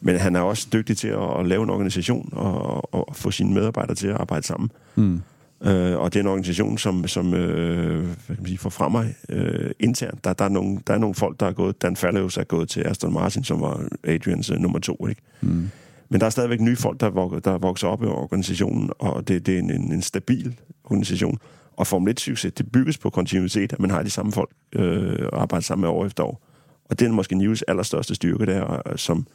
Men 0.00 0.16
han 0.16 0.36
er 0.36 0.40
også 0.40 0.68
dygtig 0.72 0.96
til 0.96 1.08
at, 1.08 1.40
at 1.40 1.46
lave 1.46 1.62
en 1.62 1.70
organisation 1.70 2.28
og, 2.32 2.94
og, 2.94 3.08
og 3.08 3.16
få 3.16 3.30
sine 3.30 3.54
medarbejdere 3.54 3.94
til 3.94 4.08
at 4.08 4.14
arbejde 4.14 4.46
sammen. 4.46 4.70
Mm. 4.94 5.22
Øh, 5.62 5.98
og 5.98 6.12
det 6.12 6.18
er 6.18 6.22
en 6.24 6.28
organisation, 6.28 6.78
som, 6.78 7.06
som 7.06 7.34
øh, 7.34 8.04
hvad 8.04 8.36
kan 8.36 8.36
man 8.38 8.46
sige, 8.46 8.58
får 8.58 8.70
frem 8.70 8.92
mig 8.92 9.14
øh, 9.28 9.70
internt. 9.80 10.24
Der, 10.24 10.32
der, 10.32 10.44
er 10.44 10.48
nogle, 10.48 10.78
der 10.86 10.94
er 10.94 10.98
nogle 10.98 11.14
folk, 11.14 11.40
der 11.40 11.46
er 11.46 11.52
gået... 11.52 11.82
Dan 11.82 11.96
Fallows 11.96 12.36
er 12.36 12.44
gået 12.44 12.68
til 12.68 12.80
Aston 12.80 13.12
Martin, 13.12 13.44
som 13.44 13.60
var 13.60 13.88
Adrians 14.04 14.50
øh, 14.50 14.58
nummer 14.58 14.78
to, 14.78 15.06
ikke? 15.06 15.22
Mm. 15.40 15.68
Men 16.08 16.20
der 16.20 16.26
er 16.26 16.30
stadigvæk 16.30 16.60
nye 16.60 16.76
folk, 16.76 17.00
der, 17.00 17.10
vok- 17.10 17.40
der 17.40 17.58
vokser 17.58 17.88
op 17.88 18.02
i 18.02 18.06
organisationen, 18.06 18.90
og 18.98 19.28
det, 19.28 19.46
det 19.46 19.54
er 19.54 19.58
en, 19.58 19.70
en, 19.70 19.92
en 19.92 20.02
stabil 20.02 20.54
organisation. 20.84 21.38
Og 21.76 21.86
Formel 21.86 22.16
1-succes, 22.20 22.50
det 22.50 22.72
bygges 22.72 22.98
på 22.98 23.10
kontinuitet, 23.10 23.72
at 23.72 23.80
man 23.80 23.90
har 23.90 24.02
de 24.02 24.10
samme 24.10 24.32
folk 24.32 24.50
øh, 24.72 25.12
at 25.12 25.28
arbejde 25.32 25.64
sammen 25.64 25.80
med 25.80 25.88
år 25.88 26.06
efter 26.06 26.24
år. 26.24 26.42
Og 26.84 26.98
det 26.98 27.08
er 27.08 27.12
måske 27.12 27.34
News 27.34 27.62
allerstørste 27.62 28.14
styrke 28.14 28.46
der, 28.46 28.82
øh, 28.86 28.96
som... 28.96 29.26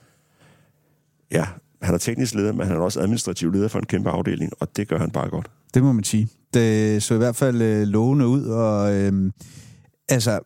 Ja, 1.31 1.45
han 1.81 1.93
er 1.93 1.97
teknisk 1.97 2.35
leder, 2.35 2.53
men 2.53 2.67
han 2.67 2.75
er 2.75 2.81
også 2.81 2.99
administrativ 2.99 3.51
leder 3.51 3.67
for 3.67 3.79
en 3.79 3.85
kæmpe 3.85 4.09
afdeling, 4.09 4.51
og 4.59 4.75
det 4.75 4.87
gør 4.87 4.97
han 4.97 5.11
bare 5.11 5.29
godt. 5.29 5.51
Det 5.73 5.83
må 5.83 5.91
man 5.91 6.03
sige. 6.03 6.27
Det 6.53 7.03
så 7.03 7.13
i 7.13 7.17
hvert 7.17 7.35
fald 7.35 7.61
øh, 7.61 7.87
lovende 7.87 8.27
ud, 8.27 8.43
og 8.45 8.93
øh, 8.95 9.31
altså, 10.09 10.39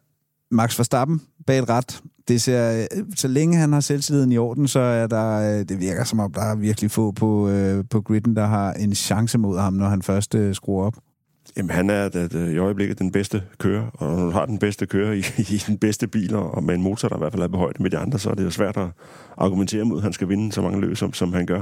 Max 0.51 0.79
Verstappen 0.79 1.21
bag 1.47 1.59
et 1.59 1.69
ret, 1.69 2.01
det 2.27 2.41
ser, 2.41 2.81
øh, 2.81 3.03
så 3.15 3.27
længe 3.27 3.57
han 3.57 3.73
har 3.73 3.79
selvtilliden 3.79 4.31
i 4.31 4.37
orden, 4.37 4.67
så 4.67 4.79
er 4.79 5.07
der, 5.07 5.59
øh, 5.59 5.65
det 5.65 5.79
virker 5.79 6.03
som 6.03 6.19
om, 6.19 6.33
der 6.33 6.41
er 6.41 6.55
virkelig 6.55 6.91
få 6.91 7.11
på, 7.11 7.49
øh, 7.49 7.83
på 7.89 8.01
gridden, 8.01 8.35
der 8.35 8.45
har 8.45 8.73
en 8.73 8.95
chance 8.95 9.37
mod 9.37 9.59
ham, 9.59 9.73
når 9.73 9.89
han 9.89 10.01
først 10.01 10.35
øh, 10.35 10.55
skruer 10.55 10.85
op. 10.85 10.93
Jamen, 11.57 11.69
han 11.69 11.89
er 11.89 12.05
at, 12.05 12.15
at, 12.15 12.33
i 12.33 12.57
øjeblikket 12.57 12.99
den 12.99 13.11
bedste 13.11 13.43
kører, 13.57 13.87
og 13.93 14.17
når 14.17 14.25
du 14.25 14.31
har 14.31 14.45
den 14.45 14.59
bedste 14.59 14.85
kører 14.85 15.13
i, 15.13 15.19
i 15.55 15.63
den 15.67 15.77
bedste 15.77 16.07
bil, 16.07 16.35
og 16.35 16.63
med 16.63 16.75
en 16.75 16.81
motor, 16.81 17.07
der 17.07 17.15
i 17.15 17.19
hvert 17.19 17.33
fald 17.33 17.43
er 17.43 17.47
på 17.47 17.57
højde 17.57 17.83
med 17.83 17.89
de 17.89 17.97
andre, 17.97 18.19
så 18.19 18.29
er 18.29 18.33
det 18.33 18.43
jo 18.43 18.49
svært 18.49 18.77
at 18.77 18.87
argumentere 19.37 19.83
mod, 19.83 19.97
at 19.97 20.03
han 20.03 20.13
skal 20.13 20.29
vinde 20.29 20.51
så 20.51 20.61
mange 20.61 20.81
løb, 20.81 20.95
som, 20.95 21.13
som 21.13 21.33
han 21.33 21.45
gør. 21.45 21.61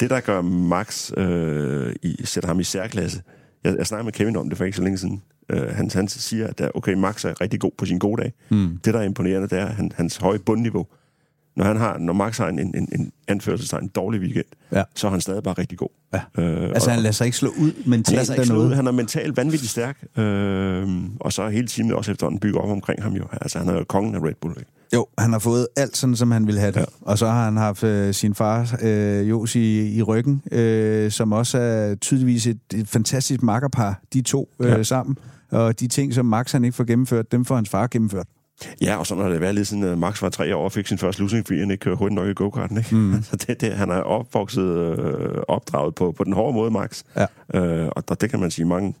det, 0.00 0.10
der 0.10 0.20
gør 0.20 0.40
Max, 0.42 1.12
øh, 1.16 1.94
i, 2.02 2.20
sætter 2.24 2.48
ham 2.48 2.60
i 2.60 2.64
særklasse, 2.64 3.22
jeg, 3.64 3.76
jeg 3.78 3.86
snakkede 3.86 4.04
med 4.04 4.12
Kevin 4.12 4.36
om 4.36 4.48
det 4.48 4.58
for 4.58 4.64
ikke 4.64 4.76
så 4.76 4.82
længe 4.82 4.98
siden, 4.98 5.22
øh, 5.48 5.68
han, 5.68 5.90
han 5.94 6.08
siger, 6.08 6.46
at 6.46 6.58
der, 6.58 6.70
okay, 6.74 6.94
Max 6.94 7.24
er 7.24 7.40
rigtig 7.40 7.60
god 7.60 7.70
på 7.78 7.86
sin 7.86 7.98
gode 7.98 8.22
dag. 8.22 8.32
Mm. 8.48 8.78
Det, 8.84 8.94
der 8.94 9.00
er 9.00 9.04
imponerende, 9.04 9.48
det 9.48 9.58
er 9.58 9.66
han, 9.66 9.92
hans 9.94 10.16
høje 10.16 10.38
bundniveau. 10.38 10.86
Når, 11.58 11.64
han 11.64 11.76
har, 11.76 11.98
når 11.98 12.12
Max 12.12 12.38
har 12.38 12.48
en, 12.48 12.58
en, 12.58 12.74
en 12.92 13.12
anførselstegn, 13.28 13.82
en 13.84 13.88
dårlig 13.88 14.20
weekend, 14.20 14.44
Ja. 14.72 14.82
så 14.94 15.06
er 15.06 15.10
han 15.10 15.20
stadig 15.20 15.42
bare 15.42 15.54
rigtig 15.58 15.78
god. 15.78 15.88
Ja. 16.14 16.20
Øh, 16.42 16.62
Altså, 16.68 16.90
og- 16.90 16.94
han 16.94 17.02
lader 17.02 17.12
sig 17.12 17.24
ikke 17.24 17.36
slå 17.36 17.48
ud 17.48 17.72
han 17.82 17.90
mentalt 17.90 18.14
lader 18.14 18.24
sig 18.24 18.34
ikke 18.36 18.46
slå 18.46 18.56
ud. 18.62 18.72
Han 18.74 18.86
er 18.86 18.90
mentalt 18.92 19.36
vanvittigt 19.36 19.70
stærk. 19.70 20.04
Øh, 20.18 20.88
og 21.20 21.32
så 21.32 21.42
er 21.42 21.48
hele 21.50 21.66
teamet 21.68 21.94
også 21.94 22.10
efterhånden 22.10 22.40
bygget 22.40 22.62
op 22.62 22.70
omkring 22.70 23.02
ham 23.02 23.12
jo. 23.12 23.24
Altså, 23.32 23.58
han 23.58 23.68
er 23.68 23.72
jo 23.74 23.84
kongen 23.88 24.14
af 24.14 24.18
Red 24.22 24.32
Bull. 24.40 24.54
Ikke? 24.58 24.70
Jo, 24.94 25.06
han 25.18 25.32
har 25.32 25.38
fået 25.38 25.66
alt 25.76 25.96
sådan, 25.96 26.16
som 26.16 26.30
han 26.30 26.46
ville 26.46 26.60
have 26.60 26.72
det. 26.72 26.78
Ja. 26.80 26.84
Og 27.02 27.18
så 27.18 27.26
har 27.26 27.44
han 27.44 27.56
haft 27.56 27.84
øh, 27.84 28.14
sin 28.14 28.34
far, 28.34 28.76
øh, 28.82 29.28
Jos, 29.30 29.56
i, 29.56 29.96
i 29.96 30.02
ryggen, 30.02 30.42
øh, 30.52 31.10
som 31.10 31.32
også 31.32 31.58
er 31.58 31.94
tydeligvis 31.94 32.46
et, 32.46 32.58
et 32.74 32.88
fantastisk 32.88 33.42
makkerpar, 33.42 34.00
de 34.12 34.22
to 34.22 34.48
øh. 34.60 34.68
Ja. 34.70 34.82
sammen. 34.82 35.18
Og 35.50 35.80
de 35.80 35.88
ting, 35.88 36.14
som 36.14 36.26
Max 36.26 36.52
han 36.52 36.64
ikke 36.64 36.76
får 36.76 36.84
gennemført, 36.84 37.32
dem 37.32 37.44
får 37.44 37.54
hans 37.54 37.68
far 37.68 37.86
gennemført. 37.86 38.26
Ja, 38.80 38.96
og 38.96 39.06
sådan 39.06 39.24
har 39.24 39.30
det 39.30 39.40
været 39.40 39.54
lidt 39.54 39.68
siden, 39.68 39.98
Max 39.98 40.22
var 40.22 40.28
tre 40.28 40.56
år 40.56 40.64
og 40.64 40.72
fik 40.72 40.86
sin 40.86 40.98
første 40.98 41.22
losing, 41.22 41.46
fordi 41.46 41.60
han 41.60 41.70
ikke 41.70 41.80
kørte 41.80 41.96
hurtigt 41.96 42.14
nok 42.14 42.28
i 42.28 42.32
go-karten. 42.34 42.78
Ikke? 42.78 42.94
Mm. 42.94 43.22
så 43.30 43.36
det, 43.36 43.60
det, 43.60 43.72
han 43.72 43.90
er 43.90 44.00
opvokset, 44.00 44.64
øh, 44.64 45.42
opdraget 45.48 45.94
på, 45.94 46.12
på 46.12 46.24
den 46.24 46.32
hårde 46.32 46.54
måde, 46.54 46.70
Max. 46.70 47.02
Ja. 47.16 47.26
Øh, 47.54 47.88
og 47.96 48.08
der, 48.08 48.14
det 48.14 48.30
kan 48.30 48.40
man 48.40 48.50
sige 48.50 48.64
mange 48.64 48.94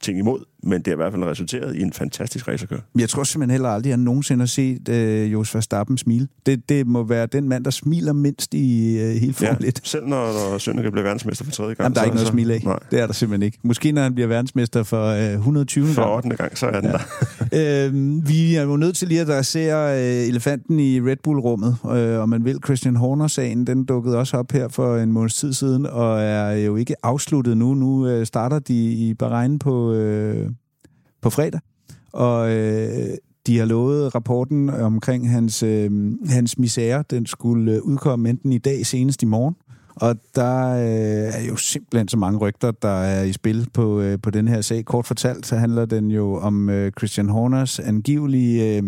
ting 0.00 0.18
imod, 0.18 0.44
men 0.62 0.78
det 0.78 0.86
har 0.86 0.92
i 0.92 0.96
hvert 0.96 1.12
fald 1.12 1.24
resulteret 1.24 1.76
i 1.76 1.82
en 1.82 1.92
fantastisk 1.92 2.48
racerkør. 2.48 2.78
Jeg 2.98 3.08
tror 3.08 3.24
simpelthen 3.24 3.50
heller 3.50 3.68
aldrig, 3.68 3.92
at 3.92 3.98
jeg 3.98 4.04
nogensinde 4.04 4.42
har 4.42 4.46
set 4.46 4.88
øh, 4.88 5.32
Jos 5.32 5.54
Verstappen 5.54 5.98
smile. 5.98 6.28
Det, 6.46 6.68
det 6.68 6.86
må 6.86 7.02
være 7.02 7.26
den 7.26 7.48
mand, 7.48 7.64
der 7.64 7.70
smiler 7.70 8.12
mindst 8.12 8.54
i 8.54 8.98
øh, 8.98 9.14
hele 9.14 9.32
Formel 9.32 9.64
1. 9.64 9.80
Selv 9.84 10.06
når, 10.06 10.50
når 10.50 10.58
Sønneke 10.58 10.90
bliver 10.90 11.04
verdensmester 11.04 11.44
for 11.44 11.52
tredje 11.52 11.74
gang. 11.74 11.84
Jamen, 11.84 11.94
der 11.94 12.00
er 12.00 12.04
ikke 12.04 12.14
noget 12.14 12.26
at 12.26 12.32
smile 12.32 12.54
af. 12.54 12.60
Nej. 12.64 12.78
Det 12.90 13.00
er 13.00 13.06
der 13.06 13.12
simpelthen 13.12 13.42
ikke. 13.42 13.58
Måske 13.62 13.92
når 13.92 14.02
han 14.02 14.14
bliver 14.14 14.28
verdensmester 14.28 14.82
for 14.82 15.06
øh, 15.06 15.32
120. 15.32 15.86
For 15.86 16.02
gang. 16.02 16.14
8. 16.16 16.36
gang, 16.36 16.58
så 16.58 16.66
er 16.66 16.80
den 16.80 16.84
ja. 16.84 16.92
der. 16.92 16.98
Øh, 17.54 17.92
vi 18.28 18.54
er 18.54 18.62
jo 18.62 18.76
nødt 18.76 18.96
til 18.96 19.08
lige 19.08 19.20
at 19.20 19.30
adressere 19.30 19.98
øh, 19.98 20.28
elefanten 20.28 20.80
i 20.80 21.00
Red 21.00 21.16
Bull-rummet, 21.22 21.76
øh, 21.84 22.20
og 22.20 22.28
man 22.28 22.44
vil. 22.44 22.58
Christian 22.64 22.96
Horner-sagen, 22.96 23.66
den 23.66 23.84
dukkede 23.84 24.18
også 24.18 24.36
op 24.36 24.52
her 24.52 24.68
for 24.68 24.96
en 24.96 25.12
måneds 25.12 25.34
tid 25.34 25.52
siden, 25.52 25.86
og 25.86 26.20
er 26.20 26.52
jo 26.52 26.76
ikke 26.76 26.94
afsluttet 27.02 27.56
nu. 27.56 27.74
Nu 27.74 28.06
øh, 28.06 28.26
starter 28.26 28.58
de 28.58 28.74
i 28.74 29.14
Bahrain 29.14 29.58
på, 29.58 29.92
øh, 29.92 30.50
på 31.22 31.30
fredag, 31.30 31.60
og 32.12 32.50
øh, 32.50 33.16
de 33.46 33.58
har 33.58 33.64
lovet 33.64 34.14
rapporten 34.14 34.70
omkring 34.70 35.30
hans, 35.30 35.62
øh, 35.62 36.12
hans 36.28 36.58
misære. 36.58 37.04
Den 37.10 37.26
skulle 37.26 37.72
øh, 37.72 37.82
udkomme 37.82 38.30
enten 38.30 38.52
i 38.52 38.58
dag, 38.58 38.86
senest 38.86 39.22
i 39.22 39.26
morgen. 39.26 39.54
Og 40.02 40.16
der 40.34 40.68
øh, 40.68 41.42
er 41.42 41.46
jo 41.48 41.56
simpelthen 41.56 42.08
så 42.08 42.16
mange 42.16 42.38
rygter, 42.38 42.70
der 42.70 42.88
er 43.02 43.22
i 43.24 43.32
spil 43.32 43.66
på, 43.74 44.00
øh, 44.00 44.18
på 44.22 44.30
den 44.30 44.48
her 44.48 44.60
sag. 44.60 44.84
Kort 44.84 45.06
fortalt, 45.06 45.46
så 45.46 45.56
handler 45.56 45.84
den 45.84 46.10
jo 46.10 46.34
om 46.38 46.70
øh, 46.70 46.92
Christian 46.98 47.28
Horners 47.28 47.78
angivelige 47.78 48.76
øh, 48.76 48.82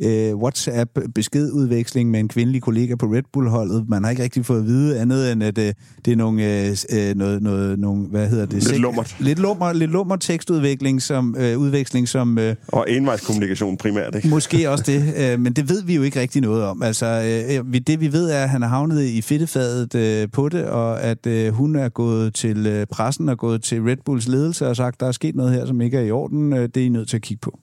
øh, 0.00 0.36
WhatsApp-beskedudveksling 0.36 2.10
med 2.10 2.20
en 2.20 2.28
kvindelig 2.28 2.62
kollega 2.62 2.94
på 2.94 3.06
Red 3.06 3.22
Bull-holdet. 3.32 3.84
Man 3.88 4.04
har 4.04 4.10
ikke 4.10 4.22
rigtig 4.22 4.46
fået 4.46 4.58
at 4.60 4.66
vide 4.66 5.00
andet 5.00 5.32
end, 5.32 5.42
at 5.42 5.58
øh, 5.58 5.72
det 6.04 6.12
er 6.12 6.16
nogle, 6.16 6.64
øh, 6.66 6.76
øh, 6.92 7.16
noget, 7.16 7.42
noget, 7.42 7.78
nogle, 7.78 8.06
hvad 8.06 8.28
hedder 8.28 8.46
det? 8.46 8.68
Lidt 8.68 8.78
lummert. 8.80 9.16
Lidt 9.20 9.38
lummer, 9.38 9.72
lidt 9.72 9.90
lummer 9.90 10.16
tekstudvikling, 10.16 11.02
som, 11.02 11.36
øh, 11.38 11.58
udveksling, 11.58 12.08
som... 12.08 12.38
Øh, 12.38 12.54
Og 12.68 12.86
envejskommunikation 12.90 13.76
primært, 13.76 14.14
ikke? 14.14 14.28
Måske 14.28 14.70
også 14.70 14.84
det, 14.86 15.14
øh, 15.32 15.40
men 15.40 15.52
det 15.52 15.68
ved 15.68 15.82
vi 15.82 15.94
jo 15.94 16.02
ikke 16.02 16.20
rigtig 16.20 16.42
noget 16.42 16.64
om. 16.64 16.82
Altså, 16.82 17.06
øh, 17.50 17.72
vi- 17.72 17.78
det 17.78 18.00
vi 18.00 18.12
ved 18.12 18.30
er, 18.30 18.42
at 18.42 18.48
han 18.50 18.62
er 18.62 18.68
havnet 18.68 19.02
i 19.04 19.22
fedtefadet 19.22 19.94
øh, 19.94 20.28
på 20.32 20.48
det, 20.48 20.59
og 20.68 21.02
at 21.02 21.26
øh, 21.26 21.52
hun 21.52 21.76
er 21.76 21.88
gået 21.88 22.34
til 22.34 22.66
øh, 22.66 22.86
pressen 22.86 23.28
og 23.28 23.38
gået 23.38 23.62
til 23.62 23.82
Red 23.82 23.96
Bulls 24.04 24.28
ledelse 24.28 24.68
og 24.68 24.76
sagt, 24.76 25.00
der 25.00 25.06
er 25.06 25.12
sket 25.12 25.34
noget 25.34 25.52
her, 25.52 25.66
som 25.66 25.80
ikke 25.80 25.98
er 25.98 26.02
i 26.02 26.10
orden, 26.10 26.52
øh, 26.52 26.62
det 26.62 26.76
er 26.76 26.86
I 26.86 26.88
nødt 26.88 27.08
til 27.08 27.16
at 27.16 27.22
kigge 27.22 27.40
på. 27.40 27.58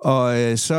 Og 0.00 0.40
øh, 0.40 0.56
så 0.56 0.74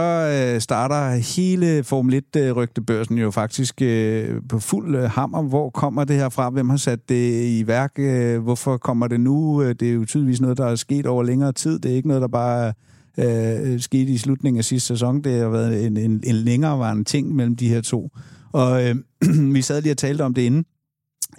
øh, 0.55 0.61
starter 0.61 1.35
hele 1.35 1.83
Formel 1.83 2.23
1-rygtebørsen 2.37 3.17
øh, 3.17 3.21
jo 3.21 3.31
faktisk 3.31 3.81
øh, 3.81 4.41
på 4.49 4.59
fuld 4.59 4.95
øh, 4.95 5.03
hammer. 5.03 5.41
Hvor 5.41 5.69
kommer 5.69 6.03
det 6.03 6.15
her 6.15 6.29
fra? 6.29 6.49
Hvem 6.49 6.69
har 6.69 6.77
sat 6.77 7.09
det 7.09 7.45
i 7.59 7.67
værk? 7.67 7.91
Øh, 7.97 8.39
hvorfor 8.39 8.77
kommer 8.77 9.07
det 9.07 9.19
nu? 9.19 9.63
Øh, 9.63 9.75
det 9.79 9.89
er 9.89 9.93
jo 9.93 10.05
tydeligvis 10.05 10.41
noget, 10.41 10.57
der 10.57 10.65
er 10.65 10.75
sket 10.75 11.05
over 11.05 11.23
længere 11.23 11.51
tid. 11.51 11.79
Det 11.79 11.91
er 11.91 11.95
ikke 11.95 12.07
noget, 12.07 12.21
der 12.21 12.27
bare 12.27 12.73
øh, 13.17 13.79
skete 13.79 14.11
i 14.11 14.17
slutningen 14.17 14.57
af 14.57 14.65
sidste 14.65 14.87
sæson. 14.87 15.21
Det 15.21 15.39
har 15.39 15.49
været 15.49 15.85
en, 15.85 15.97
en, 15.97 16.23
en 16.23 16.35
længerevarende 16.35 17.03
ting 17.03 17.35
mellem 17.35 17.55
de 17.55 17.69
her 17.69 17.81
to. 17.81 18.09
Og 18.51 18.87
øh, 18.87 18.95
vi 19.55 19.61
sad 19.61 19.81
lige 19.81 19.93
og 19.93 19.97
talte 19.97 20.21
om 20.21 20.33
det 20.33 20.41
inden. 20.41 20.65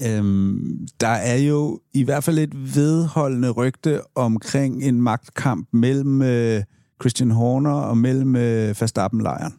Øhm, 0.07 0.87
der 1.01 1.09
er 1.09 1.37
jo 1.37 1.81
i 1.95 2.03
hvert 2.03 2.25
fald 2.25 2.39
et 2.39 2.75
vedholdende 2.77 3.51
rygte 3.51 4.01
omkring 4.15 4.83
en 4.83 5.03
magtkamp 5.03 5.69
mellem 5.73 6.23
øh, 6.23 6.63
Christian 7.01 7.31
Horner 7.31 7.71
og 7.71 7.99
mellem 7.99 8.37
øh, 8.37 8.75
Verstappen-lejren. 8.81 9.55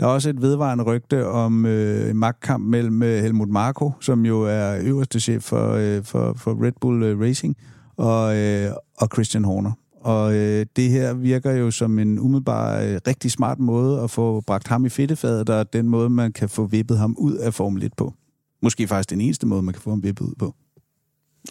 Der 0.00 0.06
er 0.06 0.10
også 0.10 0.30
et 0.30 0.42
vedvarende 0.42 0.84
rygte 0.84 1.28
om 1.28 1.66
øh, 1.66 2.10
en 2.10 2.16
magtkamp 2.16 2.64
mellem 2.64 3.02
øh, 3.02 3.22
Helmut 3.22 3.48
Marko, 3.48 3.92
som 4.00 4.26
jo 4.26 4.42
er 4.42 4.78
øverste 4.82 5.20
chef 5.20 5.42
for, 5.42 5.72
øh, 5.72 6.04
for, 6.04 6.34
for 6.36 6.64
Red 6.64 6.72
Bull 6.80 7.02
øh, 7.02 7.20
Racing, 7.20 7.56
og, 7.96 8.36
øh, 8.36 8.70
og 8.98 9.08
Christian 9.14 9.44
Horner. 9.44 9.72
Og 10.00 10.34
øh, 10.34 10.66
det 10.76 10.90
her 10.90 11.14
virker 11.14 11.52
jo 11.52 11.70
som 11.70 11.98
en 11.98 12.18
umiddelbar 12.18 12.80
øh, 12.80 13.00
rigtig 13.06 13.30
smart 13.30 13.58
måde 13.58 14.00
at 14.00 14.10
få 14.10 14.40
bragt 14.40 14.68
ham 14.68 14.86
i 14.86 14.88
fedtefadet, 14.88 15.50
og 15.50 15.72
den 15.72 15.88
måde, 15.88 16.10
man 16.10 16.32
kan 16.32 16.48
få 16.48 16.66
vippet 16.66 16.98
ham 16.98 17.14
ud 17.18 17.34
af 17.34 17.54
Formel 17.54 17.84
1 17.84 17.92
på. 17.96 18.14
Måske 18.62 18.88
faktisk 18.88 19.10
den 19.10 19.20
eneste 19.20 19.46
måde, 19.46 19.62
man 19.62 19.74
kan 19.74 19.82
få 19.82 19.90
ham 19.90 20.02
vippet 20.02 20.24
ud 20.24 20.34
på. 20.38 20.54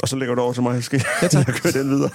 Og 0.01 0.07
så 0.07 0.15
lægger 0.15 0.35
du 0.35 0.41
over 0.41 0.53
til 0.53 0.63
mig, 0.63 0.83
skal 0.83 1.03
Ja, 1.21 1.27
tak. 1.27 1.47
jeg 1.47 1.55
kører 1.55 1.73
den 1.73 1.89
videre. 1.89 2.09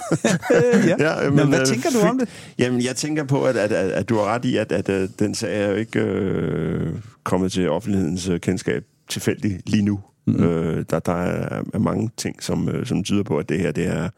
Øh, 0.55 0.87
ja. 0.89 0.95
Ja, 0.99 1.29
men, 1.29 1.35
men, 1.35 1.47
hvad 1.47 1.59
øh, 1.59 1.65
tænker 1.65 1.89
du 1.89 1.99
om 1.99 2.19
det? 2.19 2.29
Jamen, 2.57 2.83
jeg 2.83 2.95
tænker 2.95 3.23
på, 3.23 3.43
at, 3.43 3.57
at, 3.57 3.71
at, 3.71 3.91
at 3.91 4.09
du 4.09 4.15
har 4.15 4.23
ret 4.23 4.45
i, 4.45 4.57
at, 4.57 4.71
at, 4.71 4.89
at 4.89 5.09
den 5.19 5.35
sag 5.35 5.61
er 5.61 5.69
jo 5.69 5.75
ikke 5.75 5.99
øh, 5.99 6.95
kommet 7.23 7.51
til 7.51 7.69
offentlighedens 7.69 8.27
øh, 8.27 8.39
kendskab 8.39 8.83
tilfældigt 9.09 9.69
lige 9.69 9.83
nu. 9.83 9.99
Mm-hmm. 10.25 10.43
Øh, 10.43 10.85
der, 10.89 10.99
der 10.99 11.13
er, 11.13 11.63
er 11.73 11.79
mange 11.79 12.09
ting, 12.17 12.43
som, 12.43 12.69
øh, 12.69 12.85
som 12.85 13.03
tyder 13.03 13.23
på, 13.23 13.37
at 13.37 13.49
det 13.49 13.59
her 13.59 13.71
det 13.71 13.87
er 13.87 14.03
et 14.03 14.11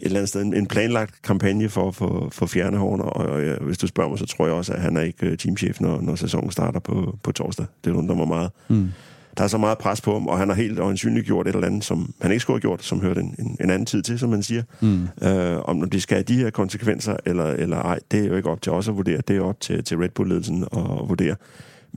eller 0.00 0.18
andet 0.18 0.28
sted 0.28 0.42
en, 0.42 0.54
en 0.54 0.66
planlagt 0.66 1.22
kampagne 1.22 1.68
for, 1.68 1.90
for, 1.90 2.28
for 2.32 2.46
fjerne 2.46 2.78
Horner, 2.78 3.04
og 3.04 3.44
ja, 3.44 3.56
hvis 3.56 3.78
du 3.78 3.86
spørger 3.86 4.10
mig, 4.10 4.18
så 4.18 4.26
tror 4.26 4.46
jeg 4.46 4.54
også, 4.54 4.72
at 4.72 4.80
han 4.80 4.96
er 4.96 5.00
ikke 5.00 5.26
øh, 5.26 5.38
teamchef, 5.38 5.80
når, 5.80 6.00
når 6.00 6.14
sæsonen 6.14 6.50
starter 6.50 6.80
på, 6.80 7.18
på 7.22 7.32
torsdag. 7.32 7.66
Det 7.84 7.90
undrer 7.90 8.16
mig 8.16 8.28
meget. 8.28 8.50
Mm. 8.68 8.88
Der 9.38 9.44
er 9.44 9.48
så 9.48 9.58
meget 9.58 9.78
pres 9.78 10.00
på 10.00 10.12
ham, 10.12 10.26
og 10.26 10.38
han 10.38 10.48
har 10.48 10.54
helt 10.56 10.78
øjensynligt 10.78 11.26
gjort 11.26 11.48
et 11.48 11.54
eller 11.54 11.66
andet, 11.66 11.84
som 11.84 12.14
han 12.20 12.30
ikke 12.30 12.40
skulle 12.40 12.54
have 12.54 12.60
gjort, 12.60 12.82
som 12.84 13.00
hørte 13.00 13.20
en, 13.20 13.34
en, 13.38 13.56
en 13.60 13.70
anden 13.70 13.86
tid 13.86 14.02
til, 14.02 14.18
som 14.18 14.30
man 14.30 14.42
siger. 14.42 14.62
Mm. 14.80 15.08
Øh, 15.28 15.58
om 15.64 15.90
det 15.90 16.02
skal 16.02 16.14
have 16.16 16.22
de 16.24 16.36
her 16.36 16.50
konsekvenser, 16.50 17.16
eller, 17.26 17.44
eller 17.44 17.76
ej, 17.76 17.98
det 18.10 18.20
er 18.20 18.24
jo 18.28 18.36
ikke 18.36 18.50
op 18.50 18.62
til 18.62 18.72
os 18.72 18.88
at 18.88 18.96
vurdere. 18.96 19.20
Det 19.28 19.36
er 19.36 19.40
op 19.40 19.60
til, 19.60 19.84
til 19.84 19.98
Red 19.98 20.08
Bull-ledelsen 20.08 20.62
at 20.72 21.08
vurdere. 21.08 21.36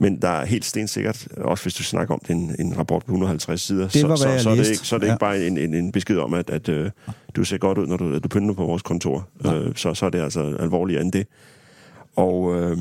Men 0.00 0.22
der 0.22 0.28
er 0.28 0.44
helt 0.44 0.64
stensikkert, 0.64 1.28
også 1.36 1.64
hvis 1.64 1.74
du 1.74 1.82
snakker 1.82 2.14
om 2.14 2.20
det, 2.28 2.30
en, 2.30 2.54
en 2.58 2.78
rapport 2.78 3.04
på 3.06 3.12
150 3.12 3.60
sider, 3.60 3.88
Det 3.88 4.08
var, 4.08 4.16
så, 4.16 4.22
så, 4.22 4.38
så, 4.42 4.50
er 4.50 4.54
det 4.54 4.68
ikke, 4.70 4.76
så 4.86 4.94
er 4.96 4.98
det 5.00 5.06
Ja. 5.06 5.12
ikke 5.12 5.20
bare 5.20 5.46
en, 5.46 5.58
en, 5.58 5.74
en 5.74 5.92
besked 5.92 6.16
om, 6.18 6.34
at, 6.34 6.50
at 6.50 6.68
øh, 6.68 6.90
du 7.36 7.44
ser 7.44 7.58
godt 7.58 7.78
ud, 7.78 7.86
når 7.86 7.96
du, 7.96 8.18
du 8.18 8.28
pynter 8.28 8.54
på 8.54 8.64
vores 8.64 8.82
kontor. 8.82 9.28
Øh, 9.46 9.74
så, 9.74 9.94
så 9.94 10.06
er 10.06 10.10
det 10.10 10.20
altså 10.20 10.56
alvorligere 10.60 11.02
end 11.02 11.12
det. 11.12 11.26
Og 12.16 12.60
øh, 12.60 12.78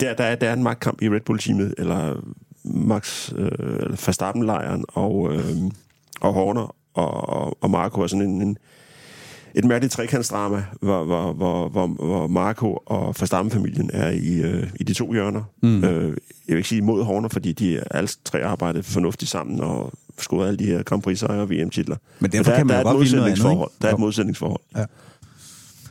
der, 0.00 0.14
der, 0.14 0.24
er, 0.24 0.34
der 0.34 0.48
er 0.48 0.52
en 0.52 0.62
magtkamp 0.62 1.02
i 1.02 1.08
Red 1.08 1.20
Bull-teamet, 1.20 1.74
eller 1.78 2.16
Max 2.64 3.32
øh, 3.36 3.90
Verstappen-lejren 3.90 4.84
og, 4.88 5.34
øh, 5.34 5.56
og 6.20 6.32
Horner 6.32 6.76
og, 6.94 7.28
og, 7.28 7.58
og 7.60 7.70
Marco 7.70 8.00
er 8.00 8.06
sådan 8.06 8.28
en, 8.28 8.42
en 8.42 8.58
et 9.54 9.64
mærkeligt 9.64 9.92
trekantsdrama, 9.92 10.64
hvor, 10.80 11.04
hvor, 11.04 11.32
hvor, 11.32 11.68
hvor, 11.68 11.86
hvor 11.86 12.26
Marco 12.26 12.78
og 12.86 13.14
Verstappen-familien 13.20 13.90
er 13.92 14.10
i, 14.10 14.40
øh, 14.42 14.70
i 14.80 14.84
de 14.84 14.94
to 14.94 15.12
hjørner. 15.12 15.42
Mm. 15.62 15.84
Øh, 15.84 16.04
jeg 16.04 16.14
vil 16.46 16.56
ikke 16.56 16.68
sige 16.68 16.78
imod 16.78 17.04
Horner, 17.04 17.28
fordi 17.28 17.52
de 17.52 17.76
er 17.76 17.84
alle 17.90 18.08
tre 18.24 18.44
arbejdet 18.44 18.84
fornuftigt 18.84 19.30
sammen 19.30 19.60
og 19.60 19.92
scoret 20.18 20.46
alle 20.46 20.58
de 20.58 20.66
her 20.66 20.82
Grand 20.82 21.02
Prix-sejre 21.02 21.42
og 21.42 21.50
VM-titler. 21.50 21.96
Men 22.20 22.32
derfor 22.32 22.50
der, 22.50 22.58
kan 22.58 22.66
man 22.66 22.76
der 22.76 22.80
jo 22.80 22.86
er 22.86 22.90
et 22.90 22.94
godt 22.94 23.04
ville 23.04 23.16
noget 23.16 23.30
andet? 23.30 23.68
Der 23.82 23.88
er 23.88 23.92
et 23.92 24.00
modsætningsforhold. 24.00 24.60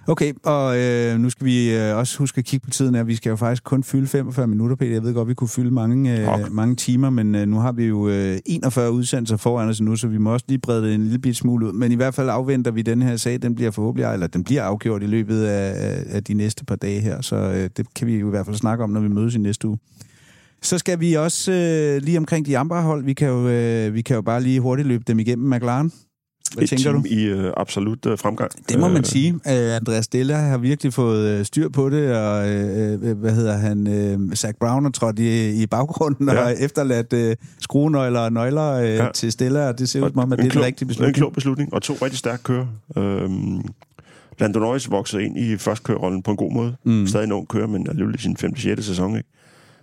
Okay, 0.08 0.34
og 0.44 0.78
øh, 0.80 1.20
nu 1.20 1.30
skal 1.30 1.46
vi 1.46 1.76
øh, 1.76 1.98
også 1.98 2.18
huske 2.18 2.38
at 2.40 2.46
kigge 2.46 2.64
på 2.64 2.70
tiden 2.70 2.96
her. 2.96 3.04
Vi 3.04 3.16
skal 3.16 3.30
jo 3.30 3.36
faktisk 3.36 3.64
kun 3.64 3.84
fylde 3.84 4.08
45 4.08 4.48
minutter, 4.48 4.76
Peter. 4.76 4.92
Jeg 4.92 5.04
ved 5.04 5.14
godt, 5.14 5.28
vi 5.28 5.34
kunne 5.34 5.48
fylde 5.48 5.72
mange, 5.72 6.20
øh, 6.20 6.28
mange 6.52 6.76
timer, 6.76 7.10
men 7.10 7.36
øh, 7.36 7.48
nu 7.48 7.58
har 7.60 7.72
vi 7.72 7.86
jo 7.86 8.10
øh, 8.10 8.38
41 8.46 8.92
udsendelser 8.92 9.38
foran 9.38 9.70
os 9.70 9.82
nu, 9.82 9.96
så 9.96 10.08
vi 10.08 10.18
må 10.18 10.34
også 10.34 10.46
lige 10.50 10.60
brede 10.60 10.86
det 10.88 10.96
en 10.96 11.04
lille 11.04 11.20
bit 11.20 11.36
smule 11.38 11.68
ud. 11.68 11.74
Men 11.74 11.92
i 11.92 11.96
hvert 11.96 12.14
fald 12.14 12.30
afventer 12.30 12.72
vi 12.72 12.82
den 12.82 13.02
her 13.02 13.16
sag. 13.18 13.42
Den 13.42 13.56
bliver 13.56 13.72
forhåbentlig, 13.72 14.14
eller 14.14 14.28
den 14.28 14.44
bliver 14.44 14.64
afgjort 14.64 15.04
i 15.04 15.06
løbet 15.06 15.44
af, 15.44 15.90
af- 15.90 16.04
af 16.16 16.24
de 16.24 16.34
næste 16.34 16.66
par 16.66 16.76
dage 16.76 17.00
her, 17.00 17.22
så 17.22 17.36
øh, 17.36 17.70
det 17.78 17.94
kan 17.96 18.08
vi 18.08 18.18
jo 18.20 18.28
i 18.28 18.30
hvert 18.30 18.46
fald 18.46 18.56
snakke 18.56 18.84
om, 18.84 18.90
når 18.90 19.00
vi 19.02 19.08
mødes 19.08 19.36
i 19.36 19.40
næste 19.40 19.68
uge. 19.68 19.78
Så 20.62 20.78
skal 20.78 21.00
vi 21.00 21.14
også 21.14 21.52
øh, 21.52 22.02
lige 22.02 22.18
omkring 22.18 22.46
de 22.46 22.58
andre 22.58 22.82
hold. 22.82 23.04
Vi 23.06 23.14
kan, 23.14 23.28
jo, 23.28 23.48
øh, 23.50 23.94
vi 23.94 24.02
kan 24.02 24.16
jo 24.16 24.22
bare 24.22 24.44
lige 24.44 24.60
hurtigt 24.60 24.88
løbe 24.88 25.04
dem 25.08 25.20
igennem. 25.20 25.50
McLaren 25.50 25.92
Hvad 26.54 26.64
et 26.64 26.70
tænker 26.70 26.84
team 26.92 27.02
du? 27.04 27.08
i 27.10 27.24
øh, 27.24 27.54
absolut 27.58 28.06
øh, 28.06 28.18
fremgang. 28.18 28.52
Det 28.70 28.80
må 28.80 28.88
man 28.88 28.98
Øh, 28.98 29.06
sige. 29.06 29.34
Uh, 29.34 29.42
Andreas 29.46 30.08
Della 30.08 30.36
har 30.36 30.58
virkelig 30.58 30.94
fået 30.94 31.30
øh, 31.40 31.46
styr 31.46 31.70
på 31.70 31.90
det, 31.90 32.16
og 32.16 32.38
uh, 32.40 33.12
hvad 33.20 33.32
hedder 33.36 33.58
han, 33.58 33.88
uh, 34.28 34.34
Zach 34.34 34.54
Brown 34.60 34.84
har 34.84 34.92
trådt 34.92 35.20
i, 35.20 35.62
i 35.64 35.66
baggrunden 35.68 36.30
ja. 36.30 36.38
Og 36.38 36.44
har 36.44 36.50
efterladt 36.60 37.14
uh, 37.14 37.46
skruenøgler 37.60 38.20
og 38.20 38.34
nøgler 38.34 38.80
uh, 38.82 38.86
ja. 38.90 39.08
Til 39.14 39.32
Stella, 39.32 39.68
og 39.68 39.80
det 39.80 39.90
ser 39.90 40.02
ud 40.06 40.10
som 40.10 40.20
om, 40.20 40.32
at 40.34 40.38
det 40.38 40.44
er 40.44 40.50
den 40.50 40.52
klog, 40.52 40.66
rigtige 40.66 40.86
En 40.86 40.88
beslutning. 40.88 41.16
klog 41.16 41.34
beslutning, 41.34 41.74
og 41.74 41.82
to 41.82 41.94
rigtig 41.94 42.18
stærke 42.20 42.44
kører. 42.44 42.66
Øhm, 42.98 43.62
Lando 44.40 44.60
Norris 44.60 44.92
voksede 44.92 45.24
ind 45.24 45.38
i 45.38 45.58
førstkørerrollen 45.58 46.24
på 46.24 46.32
en 46.32 46.38
god 46.38 46.54
måde. 46.54 46.76
Mm. 46.84 47.08
Stadig 47.08 47.26
en 47.26 47.32
ung 47.32 47.48
kører, 47.48 47.68
men 47.68 47.88
alligevel 47.90 48.16
i 48.16 48.18
sin 48.18 48.38
5. 48.38 48.56
6. 48.58 48.86
sæson, 48.86 49.18
ikke? 49.18 49.30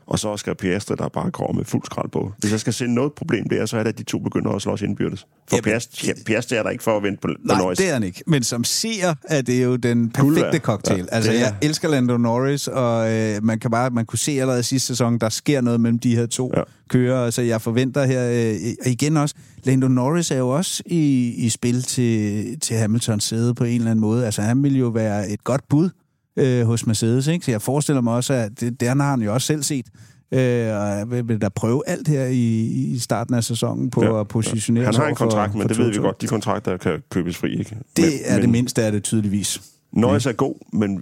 Og 0.08 0.18
så 0.18 0.28
Oscar 0.28 0.54
Piastri, 0.54 0.94
der 0.98 1.08
bare 1.08 1.30
går 1.30 1.52
med 1.52 1.64
fuld 1.64 1.82
skrald 1.84 2.08
på. 2.10 2.32
Hvis 2.38 2.52
jeg 2.52 2.60
skal 2.60 2.72
se 2.72 2.86
noget 2.86 3.12
problem 3.12 3.48
der, 3.48 3.66
så 3.66 3.76
er 3.78 3.82
det, 3.82 3.88
at 3.88 3.98
de 3.98 4.02
to 4.02 4.18
begynder 4.18 4.50
at 4.50 4.62
slås 4.62 4.82
indbyrdes. 4.82 5.20
For 5.20 5.56
Jamen, 5.56 5.62
Piastri, 5.64 6.08
Piastri 6.26 6.56
er 6.56 6.62
der 6.62 6.70
ikke 6.70 6.84
for 6.84 6.96
at 6.96 7.02
vente 7.02 7.20
på, 7.20 7.28
Nej, 7.44 7.58
Norris. 7.58 7.78
det 7.78 7.88
er 7.88 7.92
han 7.92 8.02
ikke. 8.02 8.22
Men 8.26 8.42
som 8.42 8.64
seer 8.64 9.14
er 9.24 9.42
det 9.42 9.64
jo 9.64 9.76
den 9.76 10.10
perfekte 10.10 10.58
cocktail. 10.58 10.98
Ja, 10.98 11.16
altså, 11.16 11.32
jeg 11.32 11.54
elsker 11.62 11.88
Lando 11.88 12.16
Norris, 12.16 12.68
og 12.68 13.12
øh, 13.12 13.44
man 13.44 13.58
kan 13.58 13.70
bare 13.70 13.90
man 13.90 14.06
kunne 14.06 14.18
se 14.18 14.32
allerede 14.32 14.62
sidste 14.62 14.86
sæson, 14.86 15.18
der 15.18 15.28
sker 15.28 15.60
noget 15.60 15.80
mellem 15.80 15.98
de 15.98 16.16
her 16.16 16.26
to 16.26 16.50
ja. 16.54 16.58
Ja. 16.58 16.64
kører, 16.88 17.30
så 17.30 17.42
jeg 17.42 17.62
forventer 17.62 18.04
her, 18.04 18.30
øh, 18.30 18.90
igen 18.92 19.16
også, 19.16 19.34
Lando 19.64 19.88
Norris 19.88 20.30
er 20.30 20.38
jo 20.38 20.48
også 20.48 20.82
i, 20.86 21.34
i 21.36 21.48
spil 21.48 21.82
til, 21.82 22.60
til 22.60 22.76
Hamiltons 22.76 23.24
sæde 23.24 23.54
på 23.54 23.64
en 23.64 23.74
eller 23.74 23.90
anden 23.90 24.00
måde. 24.00 24.24
Altså, 24.26 24.42
han 24.42 24.62
vil 24.62 24.78
jo 24.78 24.88
være 24.88 25.30
et 25.30 25.44
godt 25.44 25.68
bud 25.68 25.90
øh, 26.38 26.66
hos 26.66 26.86
Mercedes, 26.86 27.26
ikke? 27.26 27.44
Så 27.44 27.50
jeg 27.50 27.62
forestiller 27.62 28.00
mig 28.00 28.14
også, 28.14 28.32
at 28.34 28.60
det, 28.60 28.80
den 28.80 29.00
har 29.00 29.10
han 29.10 29.22
jo 29.22 29.34
også 29.34 29.46
selv 29.46 29.62
set. 29.62 29.86
Øh, 30.32 30.68
og 30.74 31.10
vil, 31.10 31.28
vil 31.28 31.40
da 31.40 31.48
prøve 31.48 31.82
alt 31.86 32.08
her 32.08 32.24
i, 32.24 32.64
i 32.64 32.98
starten 32.98 33.34
af 33.34 33.44
sæsonen 33.44 33.90
på 33.90 34.04
Ja, 34.04 34.20
at 34.20 34.28
positionere 34.28 34.84
Han 34.84 34.94
sig 34.94 35.00
har 35.02 35.06
en 35.06 35.10
over 35.10 35.16
for- 35.16 35.24
kontrakt, 35.24 35.54
men 35.54 35.62
for 35.62 35.68
det 35.68 35.78
ved 35.78 35.90
vi 35.90 35.96
2-2. 35.98 36.00
godt. 36.00 36.20
De 36.22 36.26
kontrakter 36.26 36.76
kan 36.76 37.02
købes 37.10 37.36
fri, 37.36 37.58
ikke? 37.58 37.76
Det 37.96 38.04
men, 38.04 38.12
er 38.24 38.32
men 38.34 38.42
det 38.42 38.50
mindste 38.50 38.82
af 38.82 38.92
det 38.92 39.02
tydeligvis. 39.02 39.62
Norris 39.92 40.26
er 40.26 40.32
god, 40.32 40.54
men 40.72 41.00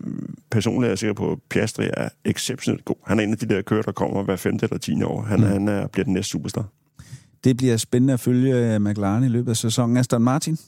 personligt 0.50 0.84
er 0.84 0.90
jeg 0.90 0.98
sikker 0.98 1.14
på, 1.14 1.32
at 1.32 1.38
Piastri 1.50 1.88
er 1.96 2.08
exceptionelt 2.24 2.84
god. 2.84 2.96
Han 3.06 3.18
er 3.20 3.24
en 3.24 3.32
af 3.32 3.38
de 3.38 3.46
der 3.48 3.62
kører, 3.62 3.82
der 3.82 3.92
kommer 3.92 4.22
hver 4.22 4.36
femte 4.36 4.64
eller 4.66 4.78
tiende 4.78 5.06
år. 5.06 5.22
Han, 5.22 5.40
mm. 5.40 5.46
han 5.46 5.68
er, 5.68 5.86
bliver 5.86 6.04
den 6.04 6.12
næste 6.12 6.30
superstar. 6.30 6.64
Det 7.44 7.56
bliver 7.56 7.76
spændende 7.76 8.12
at 8.14 8.20
følge 8.20 8.74
øh, 8.74 8.80
McLaren 8.80 9.24
i 9.24 9.28
løbet 9.28 9.50
af 9.50 9.56
sæsonen. 9.56 9.96
Aston 9.96 10.22
Martin? 10.22 10.58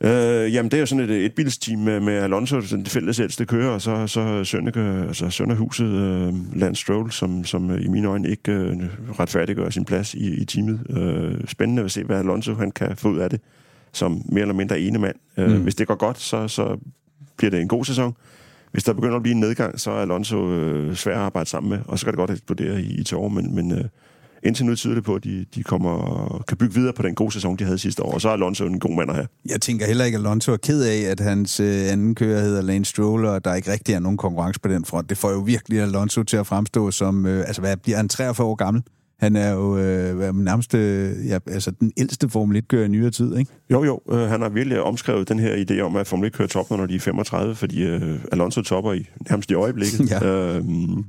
Øh, 0.00 0.54
jamen, 0.54 0.70
det 0.70 0.76
er 0.76 0.80
jo 0.80 0.86
sådan 0.86 1.10
et, 1.10 1.24
et 1.24 1.34
bilsteam 1.34 1.78
med, 1.78 2.00
med 2.00 2.14
Alonso, 2.14 2.60
den 2.60 2.86
fælles 2.86 3.20
ældste 3.20 3.46
kører, 3.46 3.70
og 3.70 3.82
så, 3.82 4.06
så 4.06 4.44
Sønneke, 4.44 4.80
altså 4.80 5.30
Sønderhuset, 5.30 5.86
øh, 5.86 6.56
Lance 6.56 6.82
Stroll, 6.82 7.12
som, 7.12 7.44
som 7.44 7.70
øh, 7.70 7.84
i 7.84 7.88
mine 7.88 8.08
øjne 8.08 8.28
ikke 8.28 8.52
øh, 8.52 8.76
retfærdiggør 9.18 9.70
sin 9.70 9.84
plads 9.84 10.14
i, 10.14 10.34
i 10.34 10.44
teamet. 10.44 10.80
Øh, 10.90 11.48
spændende 11.48 11.82
at 11.82 11.90
se, 11.90 12.04
hvad 12.04 12.18
Alonso 12.18 12.54
han 12.54 12.70
kan 12.70 12.96
få 12.96 13.08
ud 13.08 13.18
af 13.18 13.30
det, 13.30 13.40
som 13.92 14.22
mere 14.28 14.42
eller 14.42 14.54
mindre 14.54 14.80
ene 14.80 14.98
mand. 14.98 15.16
Øh, 15.36 15.50
Mm. 15.50 15.62
Hvis 15.62 15.74
det 15.74 15.86
går 15.86 15.94
godt, 15.94 16.18
så, 16.18 16.48
så 16.48 16.78
bliver 17.36 17.50
det 17.50 17.60
en 17.60 17.68
god 17.68 17.84
sæson. 17.84 18.14
Hvis 18.72 18.84
der 18.84 18.92
begynder 18.92 19.16
at 19.16 19.22
blive 19.22 19.34
en 19.34 19.40
nedgang, 19.40 19.80
så 19.80 19.90
er 19.90 19.94
Alonso 20.02 20.52
øh, 20.52 20.94
svær 20.94 21.14
at 21.14 21.20
arbejde 21.20 21.50
sammen 21.50 21.70
med, 21.70 21.78
og 21.86 21.98
så 21.98 22.06
kan 22.06 22.12
det 22.12 22.18
godt 22.18 22.30
eksplodere 22.30 22.80
i, 22.80 23.00
i 23.00 23.14
år, 23.14 23.28
men, 23.28 23.54
men 23.54 23.72
øh, 23.72 23.84
indtil 24.46 24.66
nu 24.66 24.74
tyder 24.74 24.94
det 24.94 25.04
på, 25.04 25.14
at 25.14 25.24
de, 25.24 25.44
de 25.54 25.62
kommer, 25.62 26.44
kan 26.48 26.56
bygge 26.56 26.74
videre 26.74 26.92
på 26.92 27.02
den 27.02 27.14
gode 27.14 27.32
sæson, 27.32 27.56
de 27.56 27.64
havde 27.64 27.78
sidste 27.78 28.02
år, 28.02 28.12
og 28.12 28.20
så 28.20 28.28
er 28.28 28.32
Alonso 28.32 28.66
en 28.66 28.80
god 28.80 28.96
mand 28.96 29.10
at 29.10 29.16
have. 29.16 29.28
Jeg 29.48 29.60
tænker 29.60 29.86
heller 29.86 30.04
ikke, 30.04 30.18
at 30.18 30.24
Alonso 30.24 30.52
er 30.52 30.56
ked 30.56 30.82
af, 30.82 31.10
at 31.10 31.20
hans 31.20 31.60
øh, 31.60 31.92
anden 31.92 32.14
kører 32.14 32.40
hedder 32.40 32.62
Lance 32.62 32.90
Stroll, 32.90 33.24
og 33.24 33.44
der 33.44 33.54
ikke 33.54 33.72
rigtig 33.72 33.94
er 33.94 33.98
nogen 33.98 34.16
konkurrence 34.16 34.60
på 34.60 34.68
den 34.68 34.84
front. 34.84 35.10
Det 35.10 35.18
får 35.18 35.30
jo 35.30 35.38
virkelig 35.38 35.80
Alonso 35.80 36.22
til 36.22 36.36
at 36.36 36.46
fremstå 36.46 36.90
som, 36.90 37.26
øh, 37.26 37.44
altså 37.46 37.60
hvad 37.62 37.76
bliver 37.76 37.96
han, 37.96 38.08
43 38.08 38.46
år 38.46 38.54
gammel? 38.54 38.82
Han 39.18 39.36
er 39.36 39.52
jo 39.52 39.78
øh, 39.78 40.34
nærmest 40.34 40.74
øh, 40.74 41.26
ja, 41.28 41.38
altså, 41.46 41.70
den 41.70 41.92
ældste 41.96 42.28
Formel 42.28 42.56
1-kører 42.56 42.84
i 42.84 42.88
nyere 42.88 43.10
tid, 43.10 43.36
ikke? 43.36 43.50
Jo, 43.70 43.84
jo. 43.84 44.00
Øh, 44.10 44.18
han 44.18 44.42
har 44.42 44.48
virkelig 44.48 44.82
omskrevet 44.82 45.28
den 45.28 45.38
her 45.38 45.64
idé 45.64 45.80
om, 45.80 45.96
at 45.96 46.06
Formel 46.06 46.26
1 46.26 46.32
kører 46.32 46.48
top, 46.48 46.70
når 46.70 46.86
de 46.86 46.94
er 46.94 47.00
35, 47.00 47.54
fordi 47.54 47.82
øh, 47.82 48.18
Alonso 48.32 48.62
topper 48.62 48.92
i 48.92 49.06
nærmest 49.30 49.50
i 49.50 49.54
øjeblikket. 49.54 50.10
Ja. 50.10 50.26
Øhm, 50.26 51.04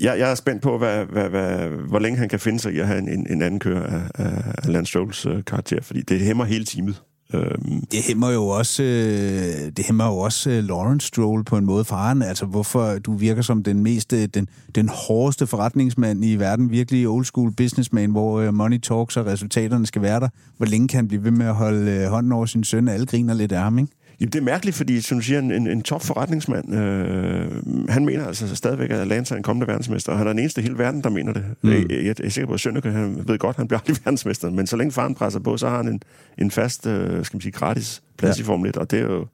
jeg, 0.00 0.18
jeg 0.18 0.30
er 0.30 0.34
spændt 0.34 0.62
på, 0.62 0.78
hvad, 0.78 1.04
hvad, 1.04 1.28
hvad, 1.28 1.68
hvor 1.68 1.98
længe 1.98 2.18
han 2.18 2.28
kan 2.28 2.40
finde 2.40 2.58
sig 2.58 2.72
i 2.74 2.78
at 2.78 2.86
have 2.86 2.98
en, 2.98 3.08
en, 3.08 3.26
en 3.30 3.42
anden 3.42 3.60
kører 3.60 3.86
af, 3.86 4.24
af, 4.24 4.72
Lance 4.72 4.90
Strolls 4.90 5.26
øh, 5.26 5.44
karakter, 5.44 5.82
fordi 5.82 6.02
det 6.02 6.20
hæmmer 6.20 6.44
hele 6.44 6.64
teamet. 6.64 7.02
Øhm, 7.34 7.86
Det 7.92 8.04
hæmmer 8.08 8.30
jo 8.30 8.48
også, 8.48 8.82
øh, 8.82 9.72
det 9.76 9.84
hæmmer 9.86 10.06
jo 10.06 10.18
også 10.18 10.50
øh, 10.50 10.64
Lawrence 10.64 11.06
Stroll 11.06 11.44
på 11.44 11.56
en 11.56 11.64
måde 11.64 11.84
faren. 11.84 12.22
Altså, 12.22 12.46
hvorfor 12.46 12.98
du 12.98 13.16
virker 13.16 13.42
som 13.42 13.62
den 13.62 13.82
mest, 13.82 14.12
øh, 14.12 14.28
den, 14.34 14.48
den 14.74 14.88
hårdeste 14.88 15.46
forretningsmand 15.46 16.24
i 16.24 16.36
verden, 16.36 16.70
virkelig 16.70 17.08
old 17.08 17.24
school 17.24 17.52
businessman, 17.52 18.10
hvor 18.10 18.40
øh, 18.40 18.54
money 18.54 18.78
talks 18.78 19.16
og 19.16 19.26
resultaterne 19.26 19.86
skal 19.86 20.02
være 20.02 20.20
der. 20.20 20.28
Hvor 20.56 20.66
længe 20.66 20.88
kan 20.88 20.96
han 20.96 21.08
blive 21.08 21.24
ved 21.24 21.30
med 21.30 21.46
at 21.46 21.54
holde 21.54 21.90
øh, 21.90 22.06
hånden 22.08 22.32
over 22.32 22.46
sin 22.46 22.64
søn? 22.64 22.88
Alle 22.88 23.06
griner 23.06 23.34
lidt 23.34 23.52
af 23.52 23.60
ham, 23.60 23.78
ikke? 23.78 23.92
Jamen, 24.22 24.32
det 24.32 24.38
er 24.38 24.42
mærkeligt, 24.42 24.76
fordi, 24.76 25.00
som 25.00 25.18
du 25.18 25.24
siger, 25.24 25.38
en, 25.38 25.50
en, 25.50 25.66
en 25.66 25.82
top 25.82 26.02
forretningsmand, 26.02 26.74
øh, 26.74 27.88
han 27.88 28.04
mener 28.04 28.26
altså 28.26 28.56
stadigvæk, 28.56 28.90
at 28.90 29.06
Lance 29.06 29.34
er 29.34 29.36
en 29.36 29.42
kommende 29.42 29.66
verdensmester, 29.66 30.12
og 30.12 30.18
han 30.18 30.26
er 30.26 30.32
den 30.32 30.38
eneste 30.38 30.60
i 30.60 30.62
hele 30.62 30.78
verden, 30.78 31.04
der 31.04 31.10
mener 31.10 31.32
det. 31.32 31.44
Mm. 31.62 31.70
Jeg, 31.70 31.90
jeg, 31.90 32.04
jeg, 32.04 32.14
er 32.24 32.28
sikker 32.28 32.46
på, 32.46 32.54
at 32.54 32.60
Sønneke, 32.60 32.90
han 32.90 33.28
ved 33.28 33.38
godt, 33.38 33.56
han 33.56 33.68
bliver 33.68 33.80
aldrig 33.80 33.96
verdensmester, 34.04 34.50
men 34.50 34.66
så 34.66 34.76
længe 34.76 34.92
faren 34.92 35.14
presser 35.14 35.40
på, 35.40 35.56
så 35.56 35.68
har 35.68 35.76
han 35.76 35.88
en, 35.88 36.02
en 36.38 36.50
fast, 36.50 36.86
øh, 36.86 37.24
skal 37.24 37.36
man 37.36 37.40
sige, 37.40 37.52
gratis 37.52 38.02
plads 38.18 38.38
ja. 38.38 38.42
i 38.42 38.44
Formel 38.44 38.68
1, 38.68 38.76
og 38.76 38.90
det 38.90 38.98
er 38.98 39.04
jo, 39.04 39.26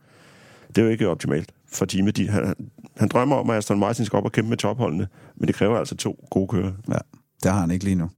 det 0.68 0.78
er 0.78 0.82
jo 0.82 0.88
ikke 0.88 1.08
optimalt 1.08 1.52
for 1.72 1.84
teamet. 1.84 2.16
De, 2.16 2.28
han, 2.28 2.54
han 2.96 3.08
drømmer 3.08 3.36
om, 3.36 3.50
at 3.50 3.56
Aston 3.56 3.78
Martin 3.78 4.04
skal 4.04 4.16
op 4.16 4.24
og 4.24 4.32
kæmpe 4.32 4.48
med 4.48 4.56
topholdene, 4.56 5.06
men 5.36 5.46
det 5.46 5.54
kræver 5.54 5.78
altså 5.78 5.96
to 5.96 6.26
gode 6.30 6.48
kører. 6.48 6.72
Ja, 6.88 6.98
det 7.42 7.52
har 7.52 7.60
han 7.60 7.70
ikke 7.70 7.84
lige 7.84 7.96
nu. 7.96 8.10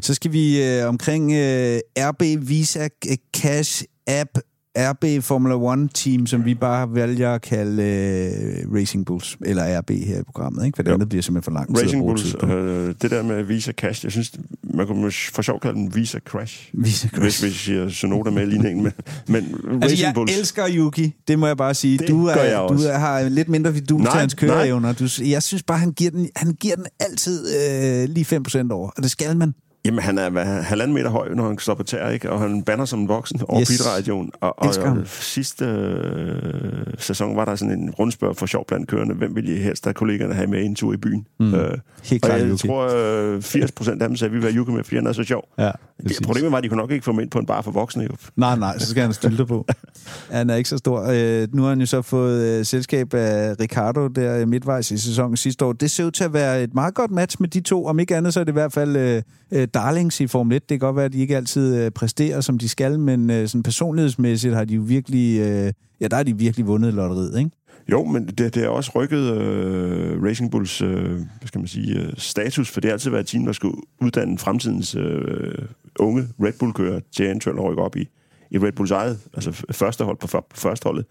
Så 0.00 0.14
skal 0.14 0.32
vi 0.32 0.64
øh, 0.64 0.88
omkring 0.88 1.32
øh, 1.32 1.78
RB 1.98 2.48
Visa 2.48 2.88
Cash 3.36 3.84
App 4.06 4.30
RB 4.78 5.22
Formula 5.22 5.54
One 5.54 5.88
Team, 5.94 6.26
som 6.26 6.44
vi 6.44 6.54
bare 6.54 6.94
vælger 6.94 7.34
at 7.34 7.42
kalde 7.42 7.82
øh, 7.82 8.74
Racing 8.74 9.06
Bulls, 9.06 9.36
eller 9.44 9.80
RB 9.80 9.90
her 9.90 10.20
i 10.20 10.22
programmet, 10.22 10.66
ikke? 10.66 10.76
For 10.76 10.82
det 10.82 10.90
Jo. 10.90 10.94
andet 10.94 11.08
bliver 11.08 11.22
simpelthen 11.22 11.52
for 11.52 11.58
lang 11.58 11.76
tid 11.76 11.76
at 11.76 11.86
Racing 11.86 12.02
Bulls, 12.06 12.34
øh, 12.42 12.94
det 13.02 13.10
der 13.10 13.22
med 13.22 13.42
Visa 13.42 13.72
Cash, 13.72 14.04
jeg 14.04 14.12
synes, 14.12 14.32
man 14.74 14.86
kunne 14.86 15.12
for 15.32 15.42
sjov 15.42 15.60
kalde 15.60 15.76
den 15.78 15.94
Visa 15.94 16.18
Crash, 16.18 16.70
Visa 16.74 17.08
hvis, 17.12 17.40
hvis 17.40 17.42
jeg 17.42 17.52
siger 17.52 17.88
Sonoda 17.88 18.30
med 18.30 18.42
i 18.42 18.46
ligningen, 18.50 18.82
men, 18.84 18.92
men 19.28 19.44
Racing 19.64 19.82
Altså, 19.84 20.04
jeg 20.04 20.14
Bulls... 20.14 20.38
elsker 20.38 20.64
Yuki, 20.70 21.14
det 21.28 21.38
må 21.38 21.46
jeg 21.46 21.56
bare 21.56 21.74
sige. 21.74 21.98
Det 21.98 22.08
du, 22.08 22.24
gør 22.26 22.32
er, 22.34 22.66
du 22.66 22.74
er, 22.74 22.98
har 22.98 23.28
lidt 23.28 23.48
mindre 23.48 23.74
vidus 23.74 24.02
Nej, 24.02 24.12
til 24.12 24.20
hans 24.20 24.34
køreevner. 24.34 24.92
Du, 24.92 25.08
jeg 25.24 25.42
synes 25.42 25.62
bare, 25.62 25.78
han 25.78 25.92
giver 25.92 26.10
den, 26.10 26.28
han 26.36 26.52
giver 26.52 26.74
den 26.76 26.86
altid 27.00 27.46
øh, 27.56 28.08
lige 28.08 28.36
5% 28.48 28.70
over, 28.70 28.90
og 28.96 29.02
det 29.02 29.10
skal 29.10 29.36
man. 29.36 29.54
Jamen, 29.86 30.00
han 30.00 30.18
er 30.18 30.30
hvad, 30.30 30.44
halvanden 30.44 30.94
meter 30.94 31.10
høj, 31.10 31.28
når 31.34 31.46
han 31.46 31.58
står 31.58 31.74
på 31.74 31.82
tær, 31.82 32.08
ikke? 32.08 32.30
Og 32.30 32.40
han 32.40 32.62
banner 32.62 32.84
som 32.84 33.00
en 33.00 33.08
voksen 33.08 33.40
over 33.48 33.60
Yes. 33.60 33.68
pitradioen. 33.68 34.30
Og, 34.40 34.58
og, 34.58 34.68
og 34.82 34.96
sidste 35.06 35.64
øh, 35.64 36.86
sæson 36.98 37.36
var 37.36 37.44
der 37.44 37.54
sådan 37.56 37.78
en 37.80 37.90
rundspørg 37.90 38.36
for 38.36 38.46
sjov 38.46 38.64
blandt 38.68 38.88
kørende. 38.88 39.14
Hvem 39.14 39.34
ville 39.36 39.56
I 39.56 39.58
helst 39.62 39.86
af 39.86 39.94
kollegerne 39.94 40.34
have 40.34 40.46
med 40.46 40.64
en 40.64 40.74
tur 40.74 40.92
i 40.92 40.96
byen? 40.96 41.26
Mm. 41.40 41.54
Øh, 41.54 41.78
Helt 42.04 42.24
og 42.24 42.28
klart, 42.30 42.40
jeg 42.40 42.50
Yuki. 42.50 42.66
tror, 42.68 42.90
øh, 43.34 43.42
80 43.42 43.72
procent 43.72 44.02
af 44.02 44.08
dem 44.08 44.16
sagde, 44.16 44.28
at 44.28 44.32
vi 44.32 44.38
vil 44.38 44.52
have 44.52 44.58
Yuki 44.58 44.70
med, 44.72 44.84
fordi 44.84 44.96
han 44.96 45.06
er 45.06 45.12
så 45.12 45.22
sjov. 45.24 45.42
Ja, 45.58 45.70
Det, 46.08 46.16
problemet 46.24 46.50
var, 46.52 46.58
at 46.58 46.64
de 46.64 46.68
kunne 46.68 46.78
nok 46.80 46.90
ikke 46.90 47.04
få 47.04 47.12
ham 47.12 47.20
ind 47.20 47.30
på 47.30 47.38
en 47.38 47.46
bar 47.46 47.62
for 47.62 47.70
voksne. 47.70 48.02
Jo. 48.04 48.08
Nej, 48.36 48.56
nej, 48.58 48.78
så 48.78 48.88
skal 48.90 49.02
han 49.02 49.12
stylte 49.12 49.46
på. 49.46 49.66
Han 50.30 50.50
er 50.50 50.54
ikke 50.54 50.68
så 50.68 50.78
stor. 50.78 51.06
Øh, 51.12 51.48
nu 51.52 51.62
har 51.62 51.68
han 51.68 51.80
jo 51.80 51.86
så 51.86 52.02
fået 52.02 52.58
øh, 52.58 52.64
selskab 52.64 53.14
af 53.14 53.54
Ricardo 53.60 54.06
der 54.08 54.38
øh, 54.40 54.48
midtvejs 54.48 54.90
i 54.90 54.98
sæsonen 54.98 55.36
sidste 55.36 55.64
år. 55.64 55.72
Det 55.72 55.90
ser 55.90 56.04
ud 56.04 56.10
til 56.10 56.24
at 56.24 56.32
være 56.32 56.62
et 56.62 56.74
meget 56.74 56.94
godt 56.94 57.10
match 57.10 57.36
med 57.40 57.48
de 57.48 57.60
to. 57.60 57.86
Om 57.86 57.98
ikke 57.98 58.16
andet, 58.16 58.34
så 58.34 58.40
er 58.40 58.44
det 58.44 58.52
i 58.52 58.52
hvert 58.52 58.72
fald 58.72 58.96
øh, 58.96 59.22
øh, 59.52 59.68
darlings 59.76 60.20
i 60.20 60.26
Formel 60.26 60.56
1. 60.56 60.62
Det 60.62 60.80
kan 60.80 60.86
godt 60.86 60.96
være, 60.96 61.04
at 61.04 61.12
de 61.12 61.18
ikke 61.18 61.36
altid 61.36 61.76
øh, 61.76 61.90
præsterer, 61.90 62.40
som 62.40 62.58
de 62.58 62.68
skal, 62.68 62.98
men 62.98 63.30
øh, 63.30 63.48
sådan 63.48 63.62
personlighedsmæssigt 63.62 64.54
har 64.54 64.64
de 64.64 64.74
jo 64.74 64.82
virkelig... 64.82 65.40
Øh, 65.40 65.72
ja, 66.00 66.08
der 66.08 66.16
har 66.16 66.22
de 66.22 66.38
virkelig 66.38 66.66
vundet 66.66 66.94
lotteriet, 66.94 67.38
ikke? 67.38 67.50
Jo, 67.90 68.04
men 68.04 68.26
det, 68.26 68.54
det 68.54 68.62
har 68.62 68.68
også 68.68 68.90
rykket 68.94 69.36
øh, 69.36 70.22
Racing 70.22 70.50
Bulls 70.50 70.82
øh, 70.82 71.10
hvad 71.10 71.46
skal 71.46 71.58
man 71.58 71.68
sige, 71.68 71.98
øh, 71.98 72.12
status, 72.16 72.70
for 72.70 72.80
det 72.80 72.88
har 72.88 72.92
altid 72.92 73.10
været 73.10 73.22
et 73.22 73.26
team, 73.26 73.44
der 73.44 73.52
skulle 73.52 73.76
uddanne 74.00 74.38
fremtidens 74.38 74.94
øh, 74.94 75.58
unge 75.98 76.28
Red 76.42 76.52
Bull-kører 76.58 77.00
til 77.16 77.24
eventuelt 77.26 77.58
at 77.58 77.64
rykke 77.64 77.82
op 77.82 77.96
i, 77.96 78.08
i 78.50 78.58
Red 78.58 78.72
Bulls 78.72 78.90
eget, 78.90 79.18
altså 79.34 79.64
første 79.70 80.04
hold 80.04 80.16
på, 80.16 80.26
på 80.26 80.56
første 80.56 80.84
holdet. 80.84 81.04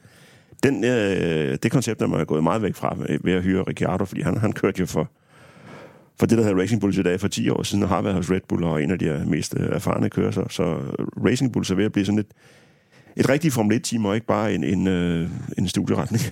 Den, 0.63 0.83
øh, 0.83 1.57
det 1.63 1.71
koncept 1.71 2.01
er 2.01 2.07
man 2.07 2.25
gået 2.25 2.43
meget 2.43 2.61
væk 2.61 2.75
fra 2.75 2.95
ved- 2.97 3.19
ved 3.23 3.33
at 3.33 3.43
hyre 3.43 3.63
Ricciardo, 3.63 4.05
fordi 4.05 4.21
han, 4.21 4.37
han 4.37 4.51
kørte 4.51 4.79
jo 4.79 4.85
for, 4.85 5.11
for 6.19 6.25
det, 6.25 6.37
der 6.37 6.43
hedder 6.43 6.61
Racing 6.61 6.81
Bulls 6.81 6.97
i 6.97 7.03
dag 7.03 7.19
for 7.19 7.27
10 7.27 7.49
år 7.49 7.63
siden, 7.63 7.83
og 7.83 7.89
har 7.89 8.01
været 8.01 8.15
hos 8.15 8.31
Red 8.31 8.41
Bull 8.49 8.63
og 8.63 8.83
en 8.83 8.91
af 8.91 8.99
de 8.99 9.05
her 9.05 9.25
mest 9.25 9.55
øh, 9.57 9.69
erfarne 9.71 10.09
kører. 10.09 10.31
Så, 10.31 10.41
øh, 10.41 10.49
så 10.49 10.63
Racing 11.25 11.53
Bulls 11.53 11.71
er 11.71 11.75
ved 11.75 11.85
at 11.85 11.91
blive 11.91 12.05
sådan 12.05 12.19
et, 12.19 12.27
et 13.15 13.29
rigtigt 13.29 13.53
Formel 13.53 13.77
1-team, 13.77 14.05
og 14.05 14.15
ikke 14.15 14.27
bare 14.27 14.53
en, 14.53 14.63
en, 14.63 14.87
øh, 14.87 15.29
en 15.57 15.67
studieretning. 15.67 16.23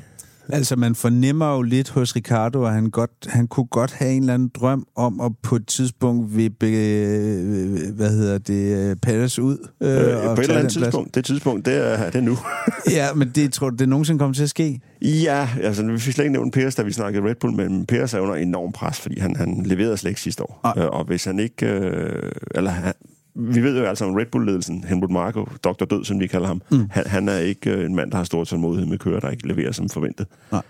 Altså, 0.50 0.76
man 0.76 0.96
fornemmer 0.96 1.56
jo 1.56 1.62
lidt 1.62 1.90
hos 1.90 2.16
Ricardo, 2.16 2.64
at 2.66 2.74
han, 2.74 2.90
godt, 2.90 3.12
han 3.28 3.48
kunne 3.48 3.66
godt 3.66 3.92
have 3.94 4.12
en 4.12 4.22
eller 4.24 4.34
anden 4.34 4.52
drøm 4.56 4.86
om 4.96 5.22
at 5.22 5.32
på 5.44 5.56
et 5.56 5.68
tidspunkt 5.68 6.38
vippe, 6.38 6.68
øh, 6.68 7.96
hvad 7.96 8.10
hedder 8.10 8.38
det, 8.38 8.90
øh, 8.90 8.96
Paris 8.96 9.40
ud. 9.40 9.58
Øh, 9.82 9.90
Øh, 9.90 9.96
på 9.96 10.02
et 10.02 10.10
eller 10.10 10.24
andet 10.26 10.40
den 10.40 10.52
plads. 10.54 10.74
tidspunkt. 10.74 11.16
Det 11.16 11.26
tidspunkt, 11.26 11.66
det 11.66 11.74
er, 11.78 12.06
det 12.06 12.16
er 12.16 12.22
nu. 12.22 12.38
Ja, 12.92 13.14
men 13.14 13.32
det 13.36 13.54
tror 13.54 13.70
du, 13.70 13.76
det 13.76 13.90
nogensinde 13.90 14.20
kommer 14.20 14.34
til 14.36 14.44
at 14.44 14.50
ske? 14.50 14.80
ja, 15.02 15.50
altså 15.62 15.84
vi 15.86 15.98
fik 16.00 16.14
slet 16.14 16.26
ikke 16.26 16.34
nævnt 16.34 16.54
Pers, 16.54 16.76
da 16.76 16.82
vi 16.82 16.92
snakkede 16.92 17.30
Red 17.30 17.36
Bull, 17.36 17.56
men 17.56 17.86
Pers 17.86 18.14
er 18.14 18.20
under 18.20 18.36
enorm 18.36 18.72
pres, 18.72 19.00
fordi 19.00 19.20
han, 19.20 19.36
han 19.36 19.64
leverede 19.66 19.98
slet 19.98 20.10
ikke 20.12 20.22
sidste 20.22 20.44
år. 20.44 20.74
Øh, 20.78 20.86
og 20.86 21.06
hvis 21.06 21.26
han 21.26 21.40
ikke... 21.40 21.66
Øh, 21.66 22.32
eller 22.56 22.72
han, 22.72 22.94
vi 23.36 23.64
ved 23.64 23.80
jo 23.80 23.86
altså 23.86 24.06
om 24.06 24.14
Red 24.14 24.26
Bull-ledelsen, 24.26 24.84
Helmut 24.88 25.12
Marko, 25.12 25.48
Dr. 25.64 25.86
Død, 25.86 26.06
som 26.06 26.20
vi 26.20 26.28
kalder 26.28 26.48
ham, 26.48 26.62
mm. 26.72 26.88
han, 26.92 27.08
han 27.08 27.30
er 27.30 27.38
ikke 27.38 27.72
øh, 27.72 27.86
en 27.86 27.96
mand, 27.96 28.12
der 28.12 28.18
har 28.18 28.24
stor 28.24 28.44
tålmodighed 28.44 28.88
med 28.88 28.98
kører, 28.98 29.20
der 29.20 29.30
ikke 29.30 29.48
leverer 29.48 29.72
som 29.72 29.90
forventet. 29.90 30.28
Nej. 30.52 30.62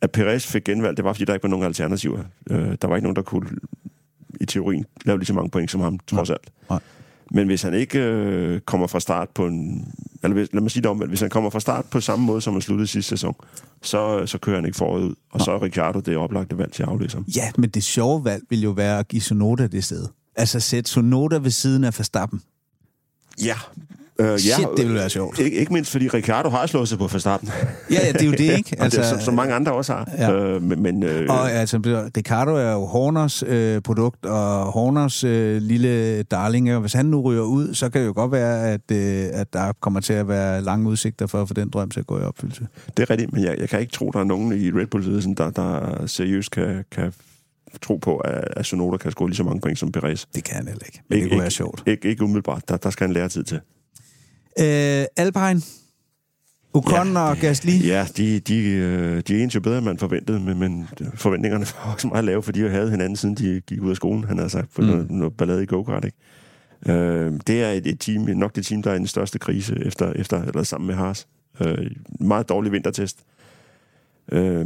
At 0.00 0.10
Perez 0.10 0.46
fik 0.46 0.64
genvalg, 0.64 0.96
det 0.96 1.04
var, 1.04 1.12
fordi 1.12 1.24
der 1.24 1.34
ikke 1.34 1.42
var 1.42 1.48
nogen 1.48 1.66
alternativer. 1.66 2.20
Øh, 2.50 2.76
der 2.82 2.88
var 2.88 2.96
ikke 2.96 3.04
nogen, 3.04 3.16
der 3.16 3.22
kunne 3.22 3.48
i 4.40 4.46
teorien 4.46 4.84
lave 5.04 5.18
lige 5.18 5.26
så 5.26 5.34
mange 5.34 5.50
point 5.50 5.70
som 5.70 5.80
ham, 5.80 5.98
trods 6.06 6.30
alt. 6.30 6.50
Nej. 6.70 6.80
Men 7.30 7.46
hvis 7.46 7.62
han 7.62 7.74
ikke 7.74 7.98
øh, 7.98 8.60
kommer 8.60 8.86
fra 8.86 9.00
start 9.00 9.28
på 9.28 9.46
en... 9.46 9.92
Eller 10.22 10.34
hvis, 10.34 10.48
lad 10.52 10.62
mig 10.62 10.70
sige 10.70 10.82
det 10.82 10.90
om, 10.90 10.98
hvis 10.98 11.20
han 11.20 11.30
kommer 11.30 11.50
fra 11.50 11.60
start 11.60 11.84
på 11.90 12.00
samme 12.00 12.26
måde, 12.26 12.40
som 12.40 12.52
han 12.52 12.62
sluttede 12.62 12.86
sidste 12.86 13.08
sæson, 13.08 13.34
så, 13.82 14.26
så 14.26 14.38
kører 14.38 14.56
han 14.56 14.64
ikke 14.64 14.76
foråret 14.76 15.02
ud. 15.02 15.14
Og 15.30 15.40
så 15.40 15.52
er 15.52 15.62
Ricciardo 15.62 16.00
det 16.00 16.16
oplagte 16.16 16.58
valg 16.58 16.72
til 16.72 16.82
at 16.82 16.88
afløse 16.88 17.16
ham. 17.16 17.24
Ja, 17.36 17.50
men 17.58 17.70
det 17.70 17.84
sjove 17.84 18.24
valg 18.24 18.42
vil 18.50 18.62
jo 18.62 18.70
være 18.70 18.98
at 18.98 19.08
give 19.08 19.22
Sonoda 19.22 19.66
det 19.66 19.84
sted. 19.84 20.04
Altså 20.38 20.60
sætte 20.60 20.90
Sonoda 20.90 21.36
ved 21.36 21.50
siden 21.50 21.84
af 21.84 21.98
Verstappen. 21.98 22.42
Ja. 23.44 23.54
Øh, 24.20 24.38
Shit, 24.38 24.58
ja, 24.58 24.64
det 24.76 24.84
ville 24.84 24.94
være 24.94 25.10
sjovt. 25.10 25.38
Ikke, 25.38 25.56
ikke 25.56 25.72
mindst 25.72 25.90
fordi 25.90 26.08
Ricciardo 26.08 26.48
har 26.48 26.66
slået 26.66 26.88
sig 26.88 26.98
på 26.98 27.06
Verstappen. 27.06 27.50
Ja, 27.90 27.94
ja, 28.06 28.12
det 28.12 28.22
er 28.22 28.26
jo 28.26 28.32
det, 28.32 28.40
ikke? 28.58 28.76
Altså, 28.78 29.00
det, 29.00 29.06
er, 29.06 29.10
som, 29.10 29.20
som 29.20 29.34
mange 29.34 29.54
andre 29.54 29.72
også 29.72 29.92
har. 29.92 30.10
Ja. 30.18 30.32
Øh, 30.32 30.62
men, 30.62 30.82
men, 30.82 31.02
øh, 31.02 31.26
Og 31.28 31.52
altså, 31.52 31.78
Ricardo 32.16 32.54
er 32.54 32.72
jo 32.72 32.84
Horners 32.84 33.42
øh, 33.46 33.82
produkt, 33.82 34.26
og 34.26 34.72
Horners 34.72 35.24
øh, 35.24 35.62
lille 35.62 36.22
darling, 36.22 36.74
og 36.74 36.80
hvis 36.80 36.92
han 36.92 37.06
nu 37.06 37.20
ryger 37.20 37.42
ud, 37.42 37.74
så 37.74 37.88
kan 37.88 38.00
det 38.00 38.06
jo 38.06 38.12
godt 38.16 38.32
være, 38.32 38.68
at, 38.68 38.90
øh, 38.92 39.26
at 39.32 39.52
der 39.52 39.72
kommer 39.80 40.00
til 40.00 40.12
at 40.12 40.28
være 40.28 40.62
lange 40.62 40.88
udsigter 40.88 41.26
for 41.26 41.42
at 41.42 41.48
få 41.48 41.54
den 41.54 41.68
drøm 41.70 41.90
til 41.90 42.00
at 42.00 42.06
gå 42.06 42.18
i 42.18 42.22
opfyldelse. 42.22 42.66
det 42.96 43.02
er 43.02 43.10
rigtigt, 43.10 43.32
men 43.32 43.44
jeg, 43.44 43.56
jeg 43.58 43.68
kan 43.68 43.80
ikke 43.80 43.92
tro, 43.92 44.10
der 44.10 44.20
er 44.20 44.24
nogen 44.24 44.60
i 44.60 44.70
Red 44.70 44.86
Bull-ledelsen, 44.86 45.34
der, 45.34 45.50
der 45.50 46.06
seriøst 46.06 46.50
kan, 46.50 46.84
kan 46.92 47.12
tro 47.82 47.96
på, 47.96 48.16
at, 48.16 48.44
at 48.56 48.66
Sonoda 48.66 48.96
kan 48.96 49.10
score 49.10 49.28
lige 49.28 49.36
så 49.36 49.44
mange 49.44 49.60
point 49.60 49.78
som 49.78 49.92
Perez. 49.92 50.24
Det 50.34 50.44
kan 50.44 50.56
han 50.56 50.68
heller 50.68 50.84
ikke, 50.86 51.02
men 51.08 51.20
det 51.20 51.30
kunne 51.30 51.40
være 51.40 51.50
sjovt. 51.50 51.82
Ikke, 51.86 52.08
ikke 52.08 52.24
umiddelbart. 52.24 52.68
Der, 52.68 52.76
der 52.76 52.90
skal 52.90 53.06
han 53.06 53.14
lære 53.14 53.28
tid 53.28 53.44
til. 53.44 53.60
Øh, 54.60 55.04
Alpine, 55.16 55.62
Ocon 56.72 57.12
ja, 57.12 57.30
og 57.30 57.36
Gasly. 57.36 57.86
Ja, 57.86 58.06
de, 58.16 58.40
de, 58.40 58.64
øh, 58.64 59.22
de 59.28 59.42
er 59.42 59.50
jo 59.54 59.60
bedre, 59.60 59.78
end 59.78 59.84
man 59.84 59.98
forventede, 59.98 60.40
men, 60.40 60.58
men 60.58 60.88
forventningerne 61.14 61.66
var 61.84 61.92
også 61.92 62.08
meget 62.08 62.24
lave, 62.24 62.42
fordi 62.42 62.62
de 62.62 62.70
havde 62.70 62.90
hinanden, 62.90 63.16
siden 63.16 63.34
de 63.34 63.60
gik 63.66 63.80
ud 63.82 63.90
af 63.90 63.96
skolen, 63.96 64.24
han 64.24 64.38
har 64.38 64.48
sagt, 64.48 64.72
for 64.72 64.82
mm. 64.82 64.88
noget, 64.88 65.10
noget 65.10 65.36
ballade 65.36 65.62
i 65.62 65.66
go-kart, 65.66 66.04
ikke? 66.04 66.18
Øh, 66.86 67.32
det 67.46 67.62
er 67.62 67.70
et, 67.70 67.86
et 67.86 68.00
team, 68.00 68.22
nok 68.22 68.56
det 68.56 68.66
team, 68.66 68.82
der 68.82 68.90
er 68.90 68.94
i 68.94 68.98
den 68.98 69.06
største 69.06 69.38
krise 69.38 69.76
efter, 69.86 70.12
efter 70.12 70.42
eller 70.42 70.62
sammen 70.62 70.86
med 70.86 70.94
Haas. 70.94 71.26
Øh, 71.60 71.90
meget 72.20 72.48
dårlig 72.48 72.72
vintertest. 72.72 73.18
Øh, 73.18 73.37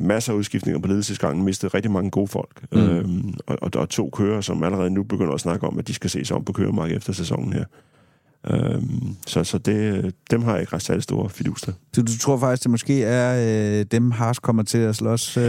masser 0.00 0.32
af 0.32 0.36
udskiftninger 0.36 0.80
på 0.80 0.88
ledelsesgangen, 0.88 1.44
mistede 1.44 1.74
rigtig 1.74 1.90
mange 1.90 2.10
gode 2.10 2.28
folk. 2.28 2.64
Mm. 2.72 2.78
Øh, 2.78 3.04
og, 3.46 3.58
og 3.62 3.72
der 3.72 3.80
er 3.80 3.86
to 3.86 4.10
kører, 4.12 4.40
som 4.40 4.62
allerede 4.62 4.90
nu 4.90 5.02
begynder 5.02 5.32
at 5.32 5.40
snakke 5.40 5.66
om, 5.66 5.78
at 5.78 5.88
de 5.88 5.94
skal 5.94 6.10
se 6.10 6.24
sig 6.24 6.36
om 6.36 6.44
på 6.44 6.52
køremarkedet 6.52 6.96
efter 6.96 7.12
sæsonen 7.12 7.52
her. 7.52 7.64
Øh, 8.50 8.82
så 9.26 9.44
så 9.44 9.58
det, 9.58 10.12
dem 10.30 10.42
har 10.42 10.52
jeg 10.52 10.60
ikke 10.60 10.74
ret 10.74 10.82
særlig 10.82 11.02
store 11.02 11.30
fidus 11.30 11.62
til. 11.62 11.74
Så 11.92 12.02
du 12.02 12.18
tror 12.18 12.38
faktisk, 12.38 12.62
det 12.62 12.70
måske 12.70 13.04
er 13.04 13.78
øh, 13.80 13.86
dem, 13.90 14.10
Haas 14.10 14.38
kommer 14.38 14.62
til 14.62 14.78
at 14.78 14.96
slås 14.96 15.36
øh, 15.36 15.42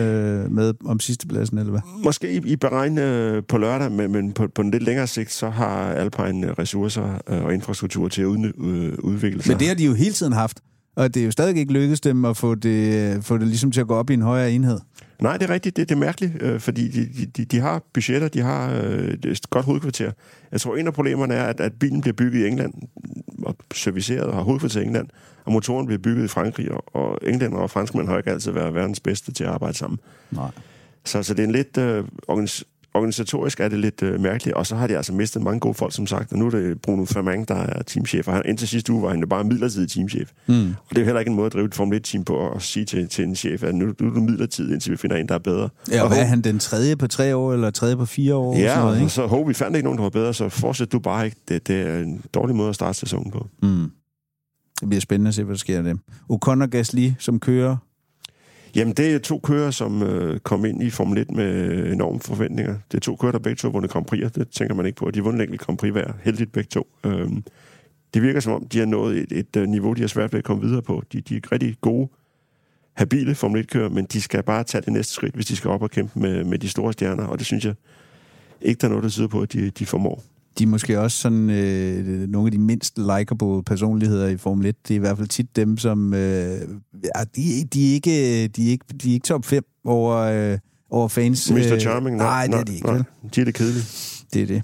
med 0.51 0.74
om 0.86 0.99
sidstepladsen, 0.99 1.57
eller 1.57 1.72
hvad? 1.72 1.82
Måske 2.03 2.34
i, 2.34 2.41
i 2.45 2.55
beregn 2.55 2.97
øh, 2.97 3.43
på 3.47 3.57
lørdag, 3.57 3.91
men, 3.91 4.11
men 4.11 4.32
på, 4.32 4.47
på 4.47 4.61
en 4.61 4.72
lidt 4.72 4.84
længere 4.84 5.07
sigt, 5.07 5.32
så 5.32 5.49
har 5.49 5.93
Alpine 5.93 6.47
øh, 6.47 6.53
ressourcer 6.53 7.22
øh, 7.30 7.43
og 7.43 7.53
infrastruktur 7.53 8.07
til 8.07 8.22
at 8.22 8.28
udny- 8.28 8.66
øh, 8.66 8.93
udvikle 8.99 9.43
sig. 9.43 9.51
Men 9.51 9.59
det 9.59 9.68
har 9.68 9.76
de 9.76 9.86
jo 9.86 9.93
hele 9.93 10.14
tiden 10.14 10.34
haft. 10.34 10.59
Og 10.95 11.13
det 11.13 11.21
er 11.21 11.25
jo 11.25 11.31
stadig 11.31 11.57
ikke 11.57 11.73
lykkedes 11.73 12.01
dem 12.01 12.25
at 12.25 12.37
få 12.37 12.55
det, 12.55 13.23
få 13.23 13.37
det 13.37 13.47
ligesom 13.47 13.71
til 13.71 13.81
at 13.81 13.87
gå 13.87 13.95
op 13.95 14.09
i 14.09 14.13
en 14.13 14.21
højere 14.21 14.51
enhed. 14.51 14.79
Nej, 15.21 15.37
det 15.37 15.49
er 15.49 15.53
rigtigt. 15.53 15.75
Det, 15.75 15.89
det 15.89 15.95
er 15.95 15.99
mærkeligt, 15.99 16.41
øh, 16.41 16.59
fordi 16.59 16.87
de, 16.87 17.25
de, 17.25 17.45
de 17.45 17.59
har 17.59 17.83
budgetter, 17.93 18.27
de 18.27 18.41
har 18.41 18.73
øh, 18.73 19.07
et 19.23 19.49
godt 19.49 19.65
hovedkvarter. 19.65 20.11
Jeg 20.51 20.61
tror, 20.61 20.75
en 20.75 20.87
af 20.87 20.93
problemerne 20.93 21.33
er, 21.33 21.43
at, 21.43 21.59
at 21.59 21.73
bilen 21.73 22.01
bliver 22.01 22.13
bygget 22.13 22.39
i 22.39 22.47
England, 22.47 22.73
og 23.43 23.55
serviceret 23.73 24.23
og 24.23 24.35
har 24.35 24.41
hovedkvarter 24.41 24.81
i 24.81 24.83
England, 24.83 25.07
og 25.45 25.51
motoren 25.51 25.85
bliver 25.85 25.99
bygget 25.99 26.25
i 26.25 26.27
Frankrig, 26.27 26.71
og, 26.71 26.95
og 26.95 27.19
englænder 27.27 27.57
og 27.57 27.69
franskmænd 27.69 28.07
har 28.07 28.17
ikke 28.17 28.31
altid 28.31 28.51
været 28.51 28.73
verdens 28.73 28.99
bedste 28.99 29.31
til 29.31 29.43
at 29.43 29.49
arbejde 29.49 29.77
sammen. 29.77 29.99
Nej. 30.31 30.51
Så, 31.05 31.23
så 31.23 31.33
det 31.33 31.39
er 31.43 31.47
en 31.47 31.51
lidt... 31.51 31.77
Øh, 31.77 32.03
organis- 32.31 32.72
organisatorisk 32.93 33.59
er 33.59 33.67
det 33.67 33.79
lidt 33.79 34.03
øh, 34.03 34.21
mærkeligt, 34.21 34.55
og 34.55 34.67
så 34.67 34.75
har 34.75 34.87
de 34.87 34.97
altså 34.97 35.13
mistet 35.13 35.41
mange 35.41 35.59
gode 35.59 35.73
folk, 35.73 35.93
som 35.93 36.07
sagt, 36.07 36.31
og 36.31 36.39
nu 36.39 36.45
er 36.45 36.49
det 36.49 36.81
Bruno 36.81 37.05
Fermang, 37.05 37.47
der 37.47 37.55
er 37.55 37.83
teamchef, 37.83 38.27
og 38.27 38.33
han, 38.33 38.41
indtil 38.45 38.67
sidste 38.67 38.93
uge 38.93 39.01
var 39.03 39.09
han 39.09 39.19
jo 39.19 39.27
bare 39.27 39.43
midlertidig 39.43 39.89
teamchef. 39.89 40.29
Mm. 40.47 40.67
Og 40.67 40.89
det 40.89 40.97
er 40.97 41.01
jo 41.01 41.05
heller 41.05 41.19
ikke 41.19 41.29
en 41.29 41.35
måde 41.35 41.45
at 41.45 41.53
drive 41.53 41.65
et 41.65 41.75
Formel 41.75 41.97
1-team 41.97 42.25
på, 42.25 42.49
at 42.49 42.61
sige 42.61 42.85
til, 42.85 43.07
til 43.09 43.23
en 43.23 43.35
chef, 43.35 43.63
at 43.63 43.75
nu, 43.75 43.85
nu 43.85 44.09
er 44.09 44.13
du 44.13 44.21
midlertidig, 44.21 44.73
indtil 44.73 44.91
vi 44.91 44.97
finder 44.97 45.15
en, 45.15 45.27
der 45.27 45.35
er 45.35 45.39
bedre. 45.39 45.69
Ja, 45.91 45.97
og 45.97 46.03
og 46.03 46.07
hvad 46.07 46.19
er 46.19 46.23
han, 46.23 46.41
den 46.41 46.59
tredje 46.59 46.95
på 46.95 47.07
tre 47.07 47.35
år, 47.35 47.53
eller 47.53 47.69
tredje 47.69 47.97
på 47.97 48.05
fire 48.05 48.35
år? 48.35 48.57
Ja, 48.57 48.67
sådan 48.67 48.79
noget, 48.79 48.95
og 48.95 49.01
ikke? 49.01 49.13
så 49.13 49.27
håber 49.27 49.47
vi 49.47 49.53
fandt 49.53 49.75
ikke 49.75 49.85
nogen, 49.85 49.97
der 49.97 50.03
var 50.03 50.09
bedre, 50.09 50.33
så 50.33 50.49
fortsæt 50.49 50.91
du 50.91 50.99
bare 50.99 51.25
ikke. 51.25 51.37
Det, 51.47 51.67
det 51.67 51.81
er 51.81 51.99
en 51.99 52.21
dårlig 52.33 52.55
måde 52.55 52.69
at 52.69 52.75
starte 52.75 52.99
sæsonen 52.99 53.31
på. 53.31 53.47
Mm. 53.63 53.91
Det 54.79 54.89
bliver 54.89 55.01
spændende 55.01 55.27
at 55.27 55.35
se, 55.35 55.43
hvad 55.43 55.53
der 55.53 55.59
sker 55.59 55.77
af 55.77 55.83
dem. 55.83 55.99
Ocon 56.29 56.61
og 56.61 56.69
Gasly, 56.69 57.11
som 57.19 57.39
kører. 57.39 57.77
Jamen, 58.76 58.93
det 58.93 59.15
er 59.15 59.19
to 59.19 59.39
kører, 59.39 59.71
som 59.71 60.03
øh, 60.03 60.39
kom 60.39 60.65
ind 60.65 60.84
i 60.84 60.89
Formel 60.89 61.17
1 61.17 61.32
med 61.32 61.91
enorme 61.91 62.19
forventninger. 62.19 62.78
Det 62.91 62.97
er 62.97 63.01
to 63.01 63.15
kører, 63.15 63.32
der 63.32 63.39
begge 63.39 63.55
to 63.55 63.67
har 63.67 63.71
vundet 63.71 63.91
Grand 63.91 64.05
Prix'er. 64.13 64.30
det 64.30 64.49
tænker 64.49 64.76
man 64.76 64.86
ikke 64.86 64.95
på. 64.95 65.11
De 65.11 65.19
har 65.19 65.24
vundet 65.24 65.41
enkelt 65.41 65.61
Grand 65.61 65.78
Prix 65.78 65.91
hver. 65.91 66.13
Heldigt 66.24 66.51
begge 66.51 66.67
to. 66.67 66.88
Øhm, 67.05 67.43
det 68.13 68.21
virker 68.21 68.39
som 68.39 68.53
om, 68.53 68.67
de 68.67 68.80
har 68.80 68.86
nået 68.86 69.17
et, 69.17 69.32
et, 69.32 69.55
øh, 69.57 69.67
niveau, 69.67 69.93
de 69.93 70.01
har 70.01 70.07
svært 70.07 70.34
ved 70.34 70.38
at 70.38 70.43
komme 70.43 70.63
videre 70.63 70.82
på. 70.82 71.03
De, 71.13 71.21
de 71.21 71.36
er 71.36 71.51
rigtig 71.51 71.76
gode, 71.82 72.09
habile 72.93 73.36
Formel 73.36 73.61
1-kører, 73.61 73.89
men 73.89 74.05
de 74.05 74.21
skal 74.21 74.43
bare 74.43 74.63
tage 74.63 74.82
det 74.82 74.93
næste 74.93 75.13
skridt, 75.13 75.36
hvis 75.36 75.45
de 75.45 75.55
skal 75.55 75.69
op 75.69 75.82
og 75.82 75.91
kæmpe 75.91 76.19
med, 76.19 76.43
med 76.43 76.59
de 76.59 76.69
store 76.69 76.93
stjerner, 76.93 77.26
og 77.26 77.38
det 77.38 77.45
synes 77.45 77.65
jeg 77.65 77.74
ikke, 78.61 78.80
der 78.80 78.88
er 78.88 78.89
noget, 78.89 79.03
der 79.03 79.09
sidder 79.09 79.30
på, 79.30 79.41
at 79.41 79.53
de, 79.53 79.69
de 79.69 79.86
formår. 79.86 80.24
De 80.60 80.64
er 80.64 80.68
måske 80.68 80.99
også 80.99 81.18
sådan 81.18 81.49
øh, 81.49 82.30
nogle 82.30 82.47
af 82.47 82.51
de 82.51 82.58
mindst 82.58 82.97
likable 82.97 83.64
personligheder 83.64 84.28
i 84.28 84.38
Formel 84.38 84.66
1. 84.66 84.76
Det 84.88 84.93
er 84.93 84.95
i 84.95 84.99
hvert 84.99 85.18
fald 85.18 85.28
tit 85.28 85.56
dem, 85.56 85.78
som... 85.78 86.14
Øh, 86.14 86.20
ja, 87.04 87.24
de, 87.36 87.64
de, 87.74 87.89
er 87.89 87.93
ikke, 87.93 88.47
de, 88.47 88.68
er 88.68 88.72
ikke, 88.72 88.86
de 89.04 89.10
er 89.10 89.14
ikke 89.14 89.26
top 89.26 89.45
5 89.45 89.64
over, 89.86 90.16
øh, 90.16 90.58
over 90.89 91.08
fans. 91.08 91.51
Mr. 91.51 91.80
Charming? 91.80 92.18
Nej, 92.18 92.47
det 92.47 92.56
er 92.56 92.64
de 92.64 92.74
ikke. 92.74 92.86
Nej, 92.88 92.95
vel? 92.95 93.06
de 93.36 93.41
er 93.41 93.45
det 93.45 93.54
kedelige. 93.54 93.86
Det 94.34 94.41
er 94.41 94.47
det. 94.47 94.64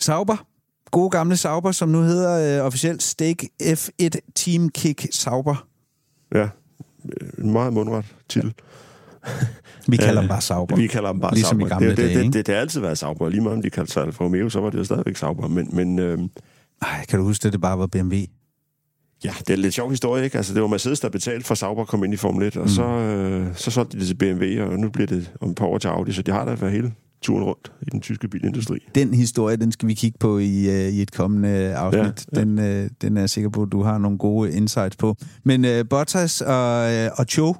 Sauber. 0.00 0.46
Gode 0.90 1.10
gamle 1.10 1.36
Sauber, 1.36 1.72
som 1.72 1.88
nu 1.88 2.02
hedder 2.02 2.60
øh, 2.60 2.66
officielt 2.66 3.02
Stake 3.02 3.48
F1 3.62 4.32
Team 4.34 4.68
Kick 4.68 5.06
Sauber. 5.10 5.66
Ja, 6.34 6.48
en 7.38 7.52
meget 7.52 7.72
mundret 7.72 8.04
titel. 8.28 8.54
Vi 9.88 9.96
kalder 9.96 10.14
Øh, 10.16 10.22
dem 10.22 10.28
bare 10.28 10.40
Sauber. 10.40 10.76
Vi 10.76 10.86
kalder 10.86 11.12
dem 11.12 11.20
bare 11.20 11.34
Ligesom 11.34 11.60
i 11.60 11.62
Sauber. 11.62 11.68
gamle 11.74 11.88
det, 11.88 11.96
det, 11.96 12.04
dage, 12.04 12.14
det, 12.18 12.24
ikke? 12.24 12.32
det, 12.32 12.46
det, 12.46 12.54
har 12.54 12.60
altid 12.60 12.80
været 12.80 12.98
Sauber. 12.98 13.28
Lige 13.28 13.40
meget 13.40 13.56
om 13.56 13.62
de 13.62 13.70
kaldte 13.70 13.92
sig 13.92 14.02
Alfa 14.02 14.24
Romeo, 14.24 14.48
så 14.48 14.60
var 14.60 14.70
det 14.70 14.78
jo 14.78 14.84
stadigvæk 14.84 15.16
Sauber. 15.16 15.48
Men, 15.48 15.68
men 15.72 15.98
øh, 15.98 16.18
Ej, 16.82 17.04
kan 17.08 17.18
du 17.18 17.24
huske, 17.24 17.46
at 17.46 17.52
det 17.52 17.60
bare 17.60 17.78
var 17.78 17.86
BMW? 17.86 18.16
ja, 19.24 19.32
det 19.38 19.50
er 19.50 19.54
en 19.54 19.60
lidt 19.60 19.74
sjov 19.74 19.90
historie, 19.90 20.24
ikke? 20.24 20.36
Altså, 20.36 20.54
det 20.54 20.62
var 20.62 20.68
Mercedes, 20.68 21.00
der 21.00 21.08
betalte 21.08 21.46
for 21.46 21.54
Sauber 21.54 21.82
at 21.82 21.88
komme 21.88 22.06
ind 22.06 22.14
i 22.14 22.16
Formel 22.16 22.46
1, 22.46 22.56
og 22.56 22.62
mm. 22.62 22.68
så, 22.68 22.82
øh, 22.84 23.46
så 23.54 23.70
solgte 23.70 23.96
de 23.96 24.00
det 24.00 24.08
til 24.08 24.14
BMW, 24.14 24.70
og 24.70 24.78
nu 24.78 24.90
bliver 24.90 25.06
det 25.06 25.32
om 25.40 25.50
et 25.50 25.56
par 25.56 25.66
år 25.66 25.78
til 25.78 25.88
Audi, 25.88 26.12
så 26.12 26.22
de 26.22 26.30
har 26.32 26.44
da 26.44 26.54
været 26.54 26.72
hele 26.72 26.92
turen 27.22 27.44
rundt 27.44 27.72
i 27.82 27.90
den 27.90 28.00
tyske 28.00 28.28
bilindustri. 28.28 28.78
Den 28.94 29.14
historie, 29.14 29.56
den 29.56 29.72
skal 29.72 29.88
vi 29.88 29.94
kigge 29.94 30.18
på 30.20 30.38
i, 30.38 30.68
øh, 30.68 30.88
i 30.92 31.02
et 31.02 31.12
kommende 31.12 31.74
afsnit. 31.74 32.26
Ja, 32.32 32.38
ja. 32.38 32.40
Den, 32.40 32.58
øh, 32.58 32.90
den 33.02 33.16
er 33.16 33.20
jeg 33.20 33.30
sikker 33.30 33.50
på, 33.50 33.62
at 33.62 33.68
du 33.72 33.82
har 33.82 33.98
nogle 33.98 34.18
gode 34.18 34.52
insights 34.52 34.96
på. 34.96 35.16
Men 35.44 35.64
øh, 35.64 35.84
Bottas 35.90 36.40
og, 36.40 36.92
øh, 36.94 37.10
og 37.16 37.26
Cho, 37.26 37.54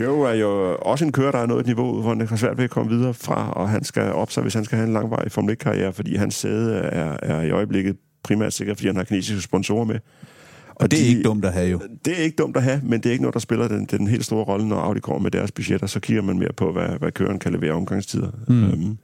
Joe 0.00 0.30
er 0.30 0.34
jo 0.34 0.76
også 0.76 1.04
en 1.04 1.12
kører, 1.12 1.30
der 1.30 1.38
er 1.38 1.46
nået 1.46 1.60
et 1.60 1.66
niveau, 1.66 2.00
hvor 2.00 2.08
han 2.08 2.20
har 2.28 2.36
svært 2.36 2.56
ved 2.56 2.64
at 2.64 2.70
komme 2.70 2.90
videre 2.92 3.14
fra, 3.14 3.50
og 3.50 3.68
han 3.68 3.84
skal 3.84 4.02
op 4.12 4.30
sig, 4.30 4.42
hvis 4.42 4.54
han 4.54 4.64
skal 4.64 4.76
have 4.78 4.86
en 4.86 4.92
langvarig 4.92 5.32
Formel 5.32 5.52
1-karriere, 5.60 5.92
fordi 5.92 6.16
hans 6.16 6.34
sæde 6.34 6.74
er, 6.74 7.16
er 7.22 7.42
i 7.42 7.50
øjeblikket 7.50 7.96
primært 8.22 8.52
sikkert, 8.52 8.76
fordi 8.76 8.86
han 8.86 8.96
har 8.96 9.04
kinesiske 9.04 9.40
sponsorer 9.42 9.84
med. 9.84 9.98
og 10.74 10.90
det 10.90 10.98
er 10.98 11.02
de- 11.02 11.08
ikke 11.08 11.22
dumt 11.22 11.44
at 11.44 11.52
have 11.52 11.68
jo. 11.70 11.80
Det 12.04 12.12
er 12.20 12.22
ikke 12.22 12.36
dumt 12.36 12.56
at 12.56 12.62
have, 12.62 12.80
men 12.84 13.00
det 13.00 13.06
er 13.06 13.10
ikke 13.12 13.22
noget, 13.22 13.34
der 13.34 13.40
spiller 13.40 13.68
den, 13.68 13.84
den 13.90 14.06
helt 14.06 14.24
store 14.24 14.44
rolle, 14.44 14.68
når 14.68 14.76
Audi 14.76 15.00
kommer 15.00 15.22
med 15.22 15.30
deres 15.30 15.52
budgetter. 15.52 15.86
Så 15.86 16.00
kigger 16.00 16.22
man 16.22 16.38
mere 16.38 16.52
på, 16.56 16.72
hvad, 16.72 16.88
hvad 16.98 17.12
køren 17.12 17.38
kan 17.38 17.52
levere 17.52 17.72
omgangstider. 17.72 18.30
Mm. 18.48 18.64
Øhm, 18.64 18.98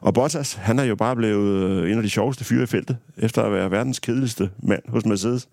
og 0.00 0.14
Bottas, 0.14 0.54
han 0.54 0.78
er 0.78 0.84
jo 0.84 0.94
bare 0.94 1.16
blevet 1.16 1.90
en 1.90 1.96
af 1.96 2.02
de 2.02 2.10
sjoveste 2.10 2.44
fyre 2.44 2.62
i 2.62 2.66
feltet, 2.66 2.96
efter 3.18 3.42
at 3.42 3.52
være 3.52 3.70
verdens 3.70 3.98
kedeligste 3.98 4.50
mand 4.62 4.82
hos 4.88 5.06
Mercedes. 5.06 5.48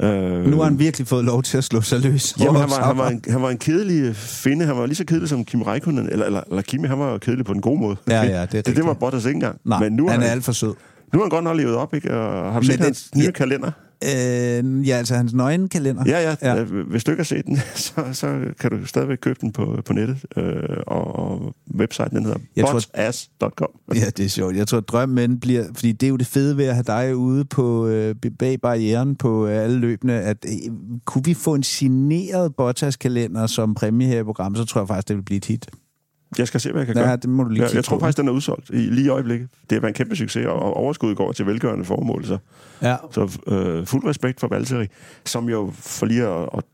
Øh, 0.00 0.46
Nu 0.46 0.56
har 0.56 0.64
han 0.64 0.78
virkelig 0.78 1.06
fået 1.06 1.24
lov 1.24 1.42
til 1.42 1.58
at 1.58 1.64
slå 1.64 1.80
sig 1.80 2.00
løs. 2.00 2.34
Jamen, 2.40 2.60
han 2.60 2.70
var, 2.70 2.82
han, 2.86 2.98
var 2.98 3.08
en, 3.08 3.22
han 3.28 3.42
var 3.42 3.50
en 3.50 3.58
kedelig 3.58 4.16
finde. 4.16 4.66
Han 4.66 4.76
var 4.76 4.86
lige 4.86 4.96
så 4.96 5.04
kedelig 5.04 5.28
som 5.28 5.44
Kim 5.44 5.62
Räikkönen, 5.62 6.08
eller, 6.12 6.26
eller, 6.26 6.40
eller 6.50 6.62
Kimi, 6.62 6.88
han 6.88 6.98
var 6.98 7.18
kedelig 7.18 7.44
på 7.44 7.52
en 7.52 7.60
god 7.60 7.78
måde. 7.78 7.96
Ja, 8.08 8.22
ja, 8.22 8.40
det 8.46 8.54
er 8.58 8.62
det, 8.62 8.76
det 8.76 8.84
var 8.86 8.92
Bottas 8.94 9.24
ikke 9.24 9.34
engang. 9.36 9.58
Nej, 9.64 9.80
Men 9.80 9.92
nu 9.92 10.08
han 10.08 10.18
har 10.20 10.24
er 10.26 10.28
han, 10.28 10.36
alt 10.36 10.44
for 10.44 10.52
sød. 10.52 10.68
nu 11.12 11.18
har 11.18 11.20
han 11.20 11.28
godt 11.28 11.44
nok 11.44 11.56
levet 11.56 11.74
op, 11.76 11.94
ikke? 11.94 12.14
Og 12.14 12.52
har 12.52 12.60
du 12.60 12.66
set 12.66 12.76
det- 12.78 12.84
hans 12.84 13.10
nye 13.16 13.24
ja. 13.24 13.30
kalender? 13.30 13.70
Øh, 14.04 14.88
ja, 14.88 14.96
altså 14.96 15.14
hans 15.14 15.34
nøgenkalender. 15.34 16.02
Ja, 16.06 16.22
ja. 16.22 16.36
Ja. 16.42 16.56
ja. 16.56 16.64
Hvis 16.64 17.04
du 17.04 17.10
ikke 17.10 17.20
har 17.20 17.24
set 17.24 17.46
den, 17.46 17.56
så, 17.74 18.02
så 18.12 18.40
kan 18.60 18.70
du 18.70 18.86
stadigvæk 18.86 19.18
købe 19.18 19.38
den 19.40 19.52
på, 19.52 19.82
på 19.84 19.92
nettet. 19.92 20.24
Øh, 20.36 20.76
og, 20.86 21.16
og 21.16 21.54
websiden 21.74 22.10
den 22.10 22.24
hedder 22.24 22.38
Jeg 22.56 22.64
botass.com. 22.72 23.68
Ja, 23.94 24.06
det 24.16 24.24
er 24.24 24.28
sjovt. 24.28 24.56
Jeg 24.56 24.68
tror, 24.68 24.78
at 24.78 24.88
drømmen 24.88 25.40
bliver... 25.40 25.64
Fordi 25.74 25.92
det 25.92 26.06
er 26.06 26.10
jo 26.10 26.16
det 26.16 26.26
fede 26.26 26.56
ved 26.56 26.64
at 26.64 26.74
have 26.74 26.84
dig 26.86 27.16
ude 27.16 27.44
på, 27.44 27.86
øh, 27.86 28.14
bag 28.38 28.60
barrieren 28.60 29.16
på 29.16 29.46
øh, 29.46 29.64
alle 29.64 29.78
løbende, 29.78 30.14
at 30.14 30.44
øh, 30.48 30.72
kunne 31.04 31.24
vi 31.24 31.34
få 31.34 31.54
en 31.54 31.62
signeret 31.62 32.54
Bottas-kalender 32.56 33.46
som 33.46 33.74
præmie 33.74 34.08
her 34.08 34.20
i 34.20 34.24
programmet, 34.24 34.58
så 34.58 34.64
tror 34.64 34.80
jeg 34.80 34.88
faktisk, 34.88 35.08
det 35.08 35.16
vil 35.16 35.22
blive 35.22 35.36
et 35.36 35.44
hit. 35.44 35.70
Jeg 36.38 36.46
skal 36.46 36.60
se, 36.60 36.70
hvad 36.72 36.80
jeg 36.80 36.86
kan 36.86 36.96
Ja, 36.96 37.02
gøre. 37.02 37.16
det 37.16 37.30
må 37.30 37.42
du 37.42 37.48
lige 37.48 37.62
kigge 37.62 37.76
jeg 37.76 37.84
tror 37.84 37.96
på. 37.96 38.00
faktisk, 38.00 38.18
den 38.18 38.28
er 38.28 38.32
udsolgt 38.32 38.70
i, 38.70 38.76
lige 38.76 39.04
i 39.04 39.08
øjeblikket. 39.08 39.48
Det 39.70 39.82
været 39.82 39.90
en 39.90 39.94
kæmpe 39.94 40.16
succes, 40.16 40.46
og 40.46 40.76
overskuddet 40.76 41.16
går 41.16 41.32
til 41.32 41.46
velgørende 41.46 41.84
formål. 41.84 42.24
Så, 42.24 42.38
Ja. 42.82 42.96
så 43.10 43.38
øh, 43.46 43.86
fuld 43.86 44.04
respekt 44.06 44.40
for 44.40 44.48
Valtteri, 44.48 44.86
som 45.26 45.48
jo 45.48 45.70
for 45.74 46.06
lige 46.06 46.22
at, 46.26 46.48
at 46.56 46.64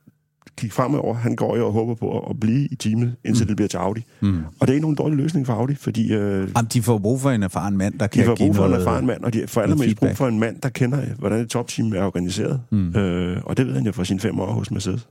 kigge 0.59 0.75
fremover, 0.75 1.15
han 1.15 1.37
går 1.37 1.57
jo 1.57 1.67
og 1.67 1.73
håber 1.73 1.95
på 1.95 2.19
at, 2.19 2.31
at 2.31 2.41
blive 2.41 2.69
i 2.73 2.75
teamet, 2.77 3.17
indtil 3.25 3.45
mm. 3.45 3.47
det 3.49 3.57
bliver 3.57 3.69
til 3.69 3.77
Audi. 3.77 4.05
Mm. 4.21 4.39
Og 4.61 4.67
det 4.67 4.69
er 4.69 4.73
ikke 4.75 4.81
nogen 4.83 4.97
dårlig 4.97 5.17
løsning 5.17 5.47
for 5.47 5.53
Audi, 5.53 5.75
fordi 5.75 6.13
øh, 6.13 6.49
Jamen, 6.57 6.69
de 6.73 6.83
får 6.83 6.99
brug 6.99 7.21
for 7.21 7.31
en 7.31 7.43
erfaren 7.43 7.77
mand, 7.77 7.99
der 7.99 8.07
de 8.07 8.19
kan 8.19 8.27
får 8.27 8.35
give 8.35 8.47
brug 8.49 8.57
for 8.57 8.65
en 8.65 8.71
noget... 8.71 8.87
erfaren 8.87 9.07
mand, 9.07 9.25
og 9.25 9.33
de 9.33 9.45
får 9.47 9.61
allermest 9.61 9.97
brug 9.97 10.11
for 10.17 10.29
en 10.29 10.39
mand, 10.39 10.61
der 10.61 10.69
kender, 10.69 10.99
hvordan 11.19 11.41
et 11.41 11.49
topteam 11.51 11.93
er 11.93 12.03
organiseret. 12.03 12.61
Mm. 12.71 12.89
Øh, 12.97 13.37
og 13.45 13.57
det 13.57 13.67
ved 13.67 13.75
han 13.75 13.87
jo 13.87 13.93
fra 13.93 14.05
sine 14.05 14.21
fem 14.21 14.41
år 14.41 14.53
hos 14.53 14.71
Mercedes. 14.71 15.09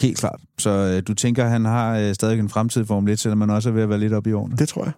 Helt 0.00 0.18
klart. 0.18 0.40
Så 0.58 0.70
øh, 0.70 1.02
du 1.08 1.14
tænker, 1.14 1.44
han 1.48 1.64
har 1.64 1.96
øh, 1.98 2.14
stadig 2.14 2.38
en 2.38 2.48
fremtid 2.48 2.82
i 2.82 2.84
Formel 2.84 3.12
1, 3.12 3.18
selvom 3.18 3.38
man 3.38 3.50
også 3.50 3.68
er 3.68 3.72
ved 3.72 3.82
at 3.82 3.88
være 3.88 3.98
lidt 4.00 4.12
oppe 4.12 4.30
i 4.30 4.32
årene? 4.32 4.56
Det 4.56 4.68
tror 4.68 4.84
jeg. 4.84 4.92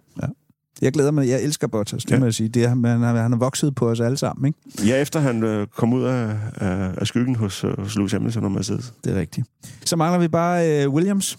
Jeg 0.81 0.93
glæder 0.93 1.11
mig. 1.11 1.27
Jeg 1.27 1.43
elsker 1.43 1.67
Bottas, 1.67 2.03
det 2.03 2.11
Ja. 2.11 2.19
må 2.19 2.25
jeg 2.25 2.33
sige. 2.33 2.49
Det 2.49 2.63
er, 2.63 2.67
han, 2.69 2.83
han, 2.83 3.01
har- 3.01 3.21
han 3.21 3.31
har 3.31 3.39
vokset 3.39 3.75
på 3.75 3.89
os 3.89 3.99
alle 3.99 4.17
sammen, 4.17 4.45
ikke? 4.47 4.87
Ja, 4.89 5.01
efter 5.01 5.19
han 5.19 5.43
øh, 5.43 5.67
kom 5.67 5.93
ud 5.93 6.03
af, 6.03 6.35
af, 6.55 6.91
af 6.97 7.07
skyggen 7.07 7.35
hos, 7.35 7.63
øh, 7.63 7.79
hos 7.79 7.95
Lewis 7.95 8.11
Hamilton 8.11 8.43
og 8.43 8.51
Mercedes. 8.51 8.93
Det 9.03 9.15
er 9.15 9.19
rigtigt. 9.19 9.47
Så 9.85 9.95
mangler 9.95 10.19
vi 10.19 10.27
bare 10.27 10.83
øh, 10.83 10.89
Williams, 10.89 11.37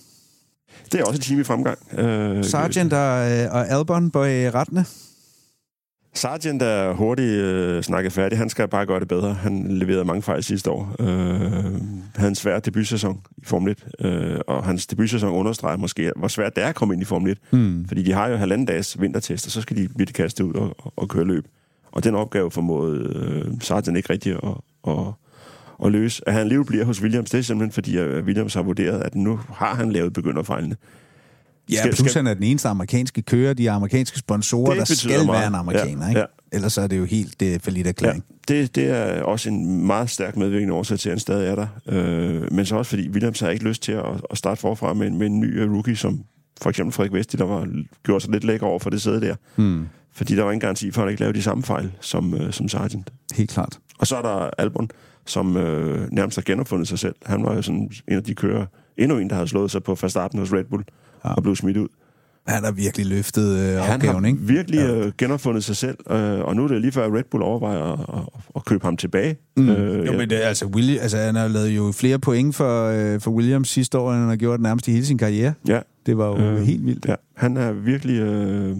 Det 0.93 1.01
er 1.01 1.05
også 1.05 1.19
et 1.19 1.23
team 1.23 1.41
i 1.41 1.45
fremgang. 1.45 1.79
Øh, 1.99 2.45
Sargent 2.45 2.93
og, 2.93 3.31
øh, 3.33 3.49
og 3.53 3.69
Albon 3.69 4.11
på 4.11 4.25
øh, 4.25 4.55
rettene. 4.55 4.85
Sargent 6.15 6.63
er 6.63 6.93
hurtigt 6.93 7.29
øh, 7.29 7.83
snakket 7.83 8.13
færdig. 8.13 8.39
Han 8.39 8.49
skal 8.49 8.69
bare 8.69 8.87
gøre 8.87 9.01
det 9.01 9.09
bedre. 9.09 9.35
Han 9.35 9.67
leverede 9.69 10.05
mange 10.05 10.23
fejl 10.23 10.43
sidste 10.43 10.71
år. 10.71 10.97
Øh, 11.01 11.09
havde 12.17 12.29
en 12.29 12.35
svær 12.35 12.59
debutsæson 12.59 13.21
i 13.37 13.45
Formel 13.45 13.77
1, 14.01 14.07
øh, 14.07 14.41
og 14.47 14.65
hans 14.65 14.87
debutsæson 14.87 15.31
understreger 15.31 15.77
måske, 15.77 16.13
hvor 16.17 16.29
svært 16.29 16.57
det 16.57 16.65
er 16.65 16.69
at 16.69 16.75
komme 16.75 16.95
ind 16.95 17.03
i 17.03 17.05
Formel 17.05 17.33
1. 17.33 17.39
Hmm. 17.51 17.85
Fordi 17.89 18.03
de 18.03 18.13
har 18.13 18.29
jo 18.29 18.37
halvanden 18.37 18.67
dages 18.67 19.01
vintertest, 19.01 19.47
og 19.47 19.53
så 19.53 19.61
skal 19.61 19.77
de 19.77 19.89
blive 19.89 20.07
kastet 20.07 20.45
ud 20.45 20.55
og, 20.55 20.75
og, 20.79 20.93
og 20.97 21.09
køre 21.09 21.25
løb. 21.25 21.45
Og 21.93 22.05
den 22.05 22.15
opgave 22.15 22.51
formåede 22.51 23.13
øh, 23.15 23.61
Sargent 23.61 23.97
ikke 23.97 24.13
rigtig 24.13 24.33
at, 24.33 24.55
at, 24.89 25.07
at 25.85 25.93
løse. 25.93 26.23
At 26.29 26.33
han 26.33 26.41
alligevel 26.41 26.67
bliver 26.67 26.85
hos 26.85 27.03
Williams, 27.03 27.31
det 27.31 27.39
er 27.39 27.43
simpelthen 27.43 27.73
fordi, 27.73 27.97
at 27.97 28.25
Williams 28.25 28.55
har 28.55 28.63
vurderet, 28.63 29.01
at 29.01 29.15
nu 29.15 29.41
har 29.55 29.75
han 29.75 29.93
lavet 29.93 30.13
begynderfejlene. 30.13 30.77
Ja, 31.71 31.77
Skal- 31.77 31.95
plus 31.95 31.99
skal- 32.11 32.19
han 32.23 32.27
er 32.27 32.35
den 32.35 32.43
eneste 32.43 32.69
amerikanske 32.69 33.23
kører, 33.23 33.55
de 33.55 33.71
amerikanske 33.71 34.19
sponsorer, 34.19 34.75
der 34.75 34.85
skal 34.85 35.11
meget. 35.11 35.29
være 35.41 35.47
en 35.49 35.55
amerikaner, 35.55 36.03
Ja, 36.03 36.09
ikke? 36.09 36.21
ja. 36.21 36.27
Ellers 36.53 36.79
er 36.79 36.87
det 36.87 36.99
jo 36.99 37.05
helt 37.05 37.41
det 37.41 37.63
for 37.63 37.71
lidt 37.71 37.85
Ja, 37.85 37.89
erklæring. 37.89 38.25
det, 38.49 38.75
det 38.75 38.91
er 38.91 39.23
også 39.23 39.49
en 39.49 39.87
meget 39.87 40.11
stærk 40.11 40.37
medvirkende 40.37 40.75
årsag 40.75 40.99
til, 40.99 41.09
at 41.09 41.13
han 41.13 41.21
stadig 41.21 41.49
er 41.49 41.55
der. 41.55 41.67
Øh, 41.89 42.53
men 42.53 42.67
så 42.67 42.77
også 42.77 42.89
fordi 42.89 43.09
Williams 43.09 43.41
har 43.41 43.49
ikke 43.49 43.65
lyst 43.65 43.83
til 43.83 43.93
at, 43.93 44.05
at 44.31 44.39
starte 44.39 44.61
forfra 44.61 44.95
med, 44.95 45.07
en- 45.07 45.19
med 45.19 45.27
en 45.27 45.41
ny 45.41 45.61
øh, 45.61 45.73
rookie, 45.73 45.97
som 45.97 46.21
for 46.63 46.71
eksempel 46.71 46.93
Frederik 46.93 47.13
Vesti, 47.13 47.37
der 47.37 47.45
var, 47.45 47.69
gjorde 48.05 48.21
sig 48.21 48.31
lidt 48.33 48.45
lækker 48.45 48.67
over 48.67 48.79
for 48.79 48.91
det 48.91 49.03
sæde 49.03 49.21
der. 49.21 49.35
Hmm. 49.57 49.87
Fordi 50.15 50.37
der 50.37 50.43
var 50.43 50.51
ingen 50.51 50.61
garanti 50.61 50.91
for, 50.91 51.01
at 51.03 51.07
han 51.07 51.11
ikke 51.13 51.21
lavede 51.21 51.39
de 51.39 51.43
samme 51.43 51.63
fejl 51.63 51.93
som, 52.01 52.35
øh, 52.35 52.53
som 52.53 52.69
Sargent. 52.69 53.11
Helt 53.35 53.51
klart. 53.51 53.79
Og 53.99 54.07
så 54.07 54.17
er 54.17 54.23
der 54.23 54.51
Albon, 54.59 54.91
som 55.27 55.57
øh, 55.57 56.09
nærmest 56.13 56.37
har 56.37 56.43
genopfundet 56.43 56.89
sig 56.89 56.99
selv. 56.99 57.15
Han 57.27 57.45
var 57.45 57.55
jo 57.55 57.63
sådan 57.63 57.91
en 58.09 58.17
af 58.17 58.23
de 58.25 58.35
kører, 58.35 58.67
endnu 58.99 59.19
en, 59.19 59.29
der 59.29 59.35
havde 59.35 59.49
slået 59.49 59.71
sig 59.71 59.83
på 59.83 59.95
Verstappen 60.01 60.41
hos 60.41 60.53
Red 60.53 60.65
Bull 60.65 60.85
Ja. 61.25 61.29
ja. 61.31 61.35
og 61.35 61.43
blev 61.43 61.57
smidt 61.57 61.77
ud. 61.77 61.89
Han 62.47 62.65
har 62.65 62.73
virkelig 62.73 63.07
løftet 63.07 63.59
øh, 63.59 63.75
Han 63.83 63.95
opgaven, 63.95 64.25
har 64.25 64.29
ikke? 64.31 64.39
virkelig 64.43 64.81
øh, 64.81 65.13
genopfundet 65.19 65.65
sig 65.65 65.77
selv, 65.77 65.97
øh, 66.11 66.41
og 66.41 66.57
nu 66.57 66.65
er 66.65 66.69
det 66.69 66.81
lige 66.81 66.93
før, 66.93 67.07
at 67.07 67.13
Red 67.13 67.23
Bull 67.31 67.43
overvejer 67.43 67.83
at, 67.83 68.01
at, 68.01 68.23
at 68.57 68.65
købe 68.65 68.85
ham 68.85 68.97
tilbage. 68.97 69.37
Mm. 69.57 69.69
Øh, 69.69 69.99
jo, 70.07 70.13
ja. 70.13 70.19
men 70.19 70.31
det, 70.31 70.37
altså, 70.37 70.67
Willi, 70.67 70.97
altså, 70.99 71.17
han 71.17 71.35
har 71.35 71.49
lavet 71.49 71.69
jo 71.69 71.93
flere 71.93 72.19
point 72.19 72.55
for, 72.55 72.85
øh, 72.87 73.21
for 73.21 73.31
Williams 73.31 73.69
sidste 73.69 73.99
år, 73.99 74.11
end 74.13 74.21
han 74.21 74.29
har 74.29 74.37
gjort 74.37 74.61
nærmest 74.61 74.89
i 74.89 74.93
hele 74.93 75.07
sin 75.07 75.19
karriere. 75.19 75.55
Ja, 75.69 75.81
Det 76.07 76.19
var 76.19 76.27
jo 76.27 76.37
øh, 76.39 76.63
helt 76.63 76.87
vildt. 76.87 77.07
ja. 77.09 77.15
Han 77.37 77.57
er 77.57 77.73
virkelig 77.73 78.21
øh, 78.21 78.77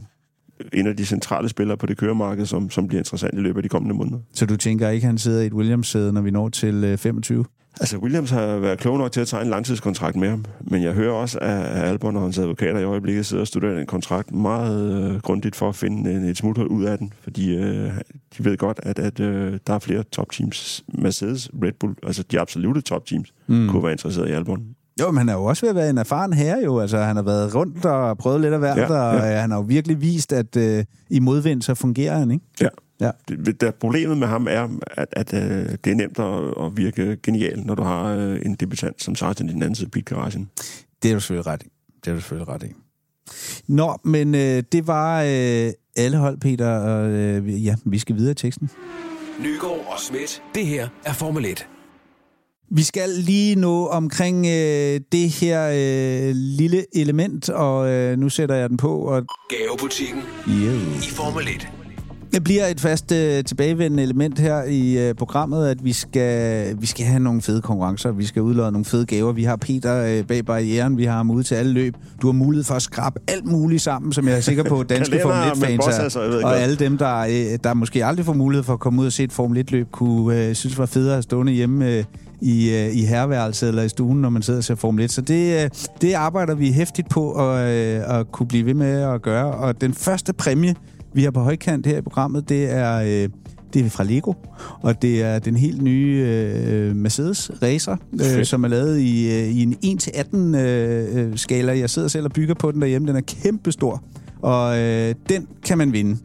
en 0.73 0.87
af 0.87 0.97
de 0.97 1.07
centrale 1.07 1.49
spillere 1.49 1.77
på 1.77 1.87
det 1.87 1.97
køremarked, 1.97 2.47
som, 2.47 2.71
som 2.71 2.89
bliver 2.89 3.01
interessant 3.01 3.35
i 3.35 3.41
løbet 3.41 3.57
af 3.59 3.63
de 3.63 3.69
kommende 3.69 3.95
måneder. 3.95 4.19
Så 4.35 4.47
du 4.47 4.57
tænker 4.57 4.89
ikke, 4.89 5.07
han 5.07 5.19
sidder 5.19 5.43
i 5.43 5.47
et 5.47 5.53
Williams-sæde, 5.55 6.13
når 6.13 6.21
vi 6.21 6.31
når 6.31 6.49
til 6.49 6.85
øh, 6.85 6.99
25? 6.99 7.45
Altså, 7.81 7.97
Williams 7.99 8.31
har 8.31 8.57
været 8.59 8.79
klog 8.79 8.99
nok 8.99 9.13
til 9.13 9.21
at 9.21 9.29
tegne 9.29 9.45
en 9.45 9.51
langtidskontrakt 9.51 10.17
med 10.17 10.29
ham, 10.31 10.45
men 10.61 10.83
jeg 10.83 10.93
hører 10.93 11.13
også, 11.13 11.39
at 11.39 11.85
Albon 11.85 12.17
og 12.17 12.23
hans 12.23 12.39
advokater 12.39 12.81
i 12.81 12.85
øjeblikket 12.85 13.27
sidder 13.27 13.41
og 13.41 13.47
studerer 13.47 13.81
en 13.81 13.87
kontrakt 13.87 14.35
meget 14.35 14.93
øh, 15.15 15.21
grundigt 15.21 15.57
for 15.57 15.69
at 15.69 15.75
finde 15.75 16.13
en, 16.13 16.25
et 16.25 16.37
smuthul 16.37 16.67
ud 16.67 16.85
af 16.85 16.99
den, 16.99 17.13
fordi 17.23 17.55
øh, 17.57 17.91
de 18.39 18.45
ved 18.45 18.57
godt, 18.57 18.81
at, 18.83 18.99
at 18.99 19.21
øh, 19.21 19.59
der 19.67 19.75
er 19.75 19.79
flere 19.79 20.03
topteams, 20.03 20.85
Mercedes, 20.99 21.51
Red 21.63 21.73
Bull, 21.81 21.95
altså 22.03 22.23
de 22.23 22.41
absolute 22.41 22.81
topteams, 22.81 23.33
Mm. 23.47 23.69
kunne 23.69 23.83
være 23.83 23.93
interesseret 23.93 24.29
i 24.29 24.33
Albon. 24.33 24.63
Jo, 25.01 25.11
men 25.11 25.19
han 25.19 25.29
er 25.29 25.33
jo 25.33 25.45
også 25.45 25.63
ved 25.67 25.71
at 25.71 25.77
være 25.77 25.91
en 25.91 25.99
erfaren 25.99 26.33
herre 26.33 26.59
jo. 26.65 26.81
Altså, 26.81 26.99
han 26.99 27.17
har 27.17 27.23
været 27.23 27.55
rundt 27.55 27.85
og 27.85 28.19
prøvet 28.19 28.41
lidt 28.41 28.53
af 28.53 28.59
hvert, 28.59 28.77
ja, 28.79 28.83
Ja, 28.95 29.01
og 29.01 29.17
øh, 29.17 29.23
han 29.23 29.51
har 29.51 29.59
jo 29.59 29.65
virkelig 29.69 30.01
vist, 30.01 30.33
at 30.33 30.57
øh, 30.57 30.85
i 31.11 31.21
modvind, 31.21 31.63
så 31.63 31.75
fungerer 31.75 32.19
han, 32.19 32.31
ikke? 32.31 32.45
Ja. 32.61 32.69
Ja. 33.03 33.11
Det, 33.29 33.61
der, 33.61 33.71
problemet 33.71 34.19
med 34.19 34.27
ham 34.27 34.47
er, 34.51 34.69
at, 34.87 35.09
at 35.13 35.35
øh, 35.35 35.77
det 35.85 35.91
er 35.91 35.95
nemt 35.95 36.19
at, 36.19 36.67
at 36.67 36.77
virke 36.77 37.17
genial, 37.23 37.61
når 37.61 37.75
du 37.75 37.83
har 37.83 38.15
øh, 38.15 38.41
en 38.47 38.55
debutant 38.55 39.03
som 39.03 39.15
Sargent 39.15 39.51
i 39.51 39.55
den 39.55 39.63
anden 39.63 39.75
side 39.75 39.87
af 39.87 39.91
pitgaragen. 39.91 40.51
Det 41.03 41.11
er 41.11 41.15
du 41.15 41.21
selvfølgelig 41.21 41.47
ret 41.47 41.63
i. 41.63 41.69
Det 42.05 42.11
er 42.11 42.15
du 42.15 42.21
selvfølgelig 42.21 42.49
ret 42.49 42.63
i. 42.63 42.73
Nå, 43.67 43.97
men 44.05 44.35
øh, 44.35 44.63
det 44.73 44.87
var 44.87 45.23
øh, 45.23 45.73
alle 45.97 46.17
hold, 46.17 46.41
Peter, 46.41 46.69
og 46.69 47.11
øh, 47.11 47.65
ja, 47.65 47.75
vi 47.85 47.99
skal 47.99 48.17
videre 48.17 48.31
i 48.31 48.35
teksten. 48.35 48.71
Nygaard 49.41 49.87
og 49.93 49.99
Schmidt. 49.99 50.43
Det 50.55 50.67
her 50.67 50.89
er 51.05 51.13
Formel 51.13 51.45
1. 51.45 51.67
Vi 52.71 52.83
skal 52.83 53.09
lige 53.11 53.57
nå 53.57 53.87
omkring 53.87 54.47
øh, 54.47 55.01
det 55.13 55.31
her 55.31 55.69
øh, 55.69 56.35
lille 56.35 56.85
element, 56.97 57.49
og 57.49 57.89
øh, 57.89 58.19
nu 58.19 58.29
sætter 58.29 58.55
jeg 58.55 58.69
den 58.69 58.77
på, 58.77 58.99
og 58.99 59.27
Gavebutikken 59.49 60.23
yeah. 60.49 60.97
i 60.97 61.11
Formel 61.11 61.49
1. 61.49 61.82
Det 62.33 62.45
bliver 62.45 62.67
et 62.67 62.81
fast 62.81 63.13
øh, 63.13 63.45
tilbagevendende 63.45 64.03
element 64.03 64.39
her 64.39 64.63
i 64.65 65.09
øh, 65.09 65.15
programmet, 65.15 65.69
at 65.69 65.85
vi 65.85 65.93
skal, 65.93 66.77
vi 66.81 66.87
skal 66.87 67.07
have 67.07 67.21
nogle 67.21 67.43
fede 67.43 67.61
konkurrencer, 67.61 68.13
vi 68.13 68.27
skal 68.27 68.43
udlade 68.43 68.73
nogle 68.73 68.85
fede 68.85 69.07
gaver. 69.07 69.33
Vi 69.33 69.45
har 69.45 69.57
Peter 69.57 70.05
øh, 70.05 70.27
bag 70.27 70.45
barrieren, 70.45 70.99
vi 70.99 71.05
har 71.05 71.17
ham 71.17 71.31
ude 71.31 71.43
til 71.43 71.55
alle 71.55 71.73
løb. 71.73 71.97
Du 72.23 72.27
har 72.27 72.33
mulighed 72.33 72.65
for 72.65 72.75
at 72.75 72.83
skrabe 72.83 73.21
alt 73.29 73.47
muligt 73.47 73.83
sammen, 73.83 74.13
som 74.13 74.29
jeg 74.29 74.37
er 74.37 74.41
sikker 74.41 74.65
på, 74.65 74.83
danske 74.89 75.19
Formel 75.23 75.59
med 75.59 75.69
1-fans 75.69 75.85
bossasser, 75.85 76.21
jeg 76.21 76.31
ved 76.31 76.35
er, 76.35 76.39
ikke 76.39 76.47
og 76.47 76.53
hvad. 76.53 76.63
alle 76.63 76.77
dem, 76.77 76.99
der, 76.99 77.19
øh, 77.19 77.59
der 77.65 77.75
måske 77.75 78.05
aldrig 78.05 78.27
får 78.27 78.33
mulighed 78.33 78.65
for 78.65 78.73
at 78.73 78.81
komme 78.81 79.01
ud 79.01 79.07
og 79.07 79.13
se 79.13 79.25
et 79.25 79.33
Formel 79.33 79.65
1-løb, 79.69 79.87
kunne 79.91 80.47
øh, 80.47 80.55
synes 80.55 80.79
var 80.79 80.87
federe 80.87 81.19
at 81.19 81.25
stående 81.25 81.53
hjemme 81.53 81.91
øh, 81.91 82.05
i, 82.41 82.71
øh, 82.71 82.97
i 82.97 83.05
herværelset 83.05 83.69
eller 83.69 83.83
i 83.83 83.89
stuen, 83.89 84.21
når 84.21 84.31
man 84.31 84.43
sidder 84.43 84.61
og 84.61 84.65
ser 84.65 84.75
Formel 84.75 85.05
1. 85.05 85.11
Så 85.11 85.21
det, 85.21 85.65
øh, 85.65 85.71
det 86.01 86.13
arbejder 86.13 86.55
vi 86.55 86.73
hæftigt 86.73 87.09
på 87.09 87.33
at, 87.33 87.69
øh, 87.69 88.19
at 88.19 88.33
kunne 88.33 88.47
blive 88.47 88.67
ved 88.67 88.75
med 88.75 89.03
at 89.03 89.23
gøre. 89.23 89.51
Og 89.55 89.81
den 89.81 89.95
første 89.95 90.33
præmie, 90.33 90.75
vi 91.13 91.25
har 91.25 91.31
på 91.31 91.41
højkant 91.41 91.87
her 91.87 91.99
i 91.99 92.03
programmet, 92.03 92.49
det 92.49 92.71
er, 92.71 92.97
øh, 92.99 93.29
det 93.75 93.87
er 93.87 93.91
fra 93.91 94.05
Lego, 94.05 94.33
og 94.83 95.03
det 95.03 95.23
er 95.23 95.39
den 95.39 95.57
helt 95.57 95.83
nye 95.83 96.25
øh, 96.27 96.97
Mercedes 96.97 97.51
Racer, 97.63 97.97
øh, 98.13 98.45
som 98.45 98.65
er 98.65 98.69
lavet 98.69 98.99
i, 99.01 99.41
øh, 99.41 99.49
i 99.49 99.63
en 99.63 99.99
1-18 100.01 100.37
øh, 100.57 101.17
øh, 101.19 101.39
skala. 101.39 101.79
Jeg 101.79 101.91
sidder 101.91 102.09
selv 102.09 102.25
og 102.25 102.33
bygger 102.33 102.55
på 102.55 102.73
den 102.73 102.81
derhjemme, 102.81 103.09
den 103.09 103.17
er 103.17 103.21
kæmpestor, 103.21 104.03
og 104.43 104.79
øh, 104.79 105.15
den 105.29 105.47
kan 105.65 105.79
man 105.79 105.93
vinde. 105.93 106.19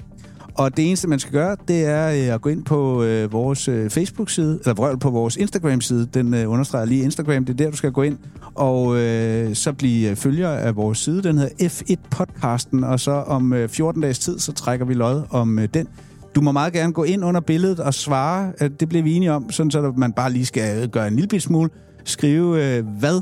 Og 0.58 0.78
det 0.78 0.88
eneste, 0.88 1.08
man 1.08 1.20
skal 1.20 1.34
gøre, 1.34 1.56
det 1.68 1.86
er 1.86 2.08
øh, 2.08 2.36
at 2.36 2.42
gå 2.42 2.50
ind 2.50 2.64
på 2.64 3.04
øh, 3.04 3.34
vores 3.34 3.68
øh, 3.68 3.90
Facebook-side, 3.90 4.60
eller 4.64 4.74
vrøvl 4.74 5.00
på 5.00 5.10
vores 5.10 5.36
Instagram-side. 5.36 6.06
Den 6.14 6.34
øh, 6.34 6.52
understreger 6.52 6.86
lige 6.86 7.04
Instagram, 7.04 7.46
det 7.46 7.54
er 7.54 7.58
der, 7.58 7.72
du 7.72 7.78
skal 7.78 7.92
gå 7.92 8.02
ind. 8.02 8.18
Og 8.56 8.98
øh, 8.98 9.56
så 9.56 9.74
blive 9.74 10.10
øh, 10.10 10.16
følger 10.16 10.50
af 10.50 10.76
vores 10.76 10.98
side. 10.98 11.24
Den 11.24 11.38
hedder 11.38 11.70
F1-podcasten, 11.70 12.86
og 12.86 13.00
så 13.00 13.12
om 13.12 13.54
øh, 13.54 13.70
14 13.70 14.02
dages 14.02 14.20
tid, 14.20 14.40
så 14.40 14.54
trækker 14.54 14.86
vi 14.86 14.94
lod 14.94 15.22
om 15.30 15.60
øh, 15.60 15.68
den. 15.74 15.88
Du 16.36 16.42
må 16.42 16.52
meget 16.52 16.74
gerne 16.74 16.94
gå 16.94 17.04
ind 17.04 17.26
under 17.26 17.42
billedet 17.42 17.80
og 17.80 17.94
svare. 17.94 18.52
Øh, 18.62 18.70
Det 18.80 18.90
bliver 18.90 19.04
vi 19.04 19.14
enige 19.14 19.32
om, 19.32 19.52
sådan 19.52 19.72
så 19.72 19.94
man 19.98 20.14
bare 20.14 20.32
lige 20.32 20.46
skal 20.46 20.84
øh, 20.84 20.90
gøre 20.90 21.08
en 21.08 21.16
lille 21.16 21.40
smule. 21.40 21.70
Skrive, 22.04 22.78
øh, 22.78 22.86
hvad 23.00 23.22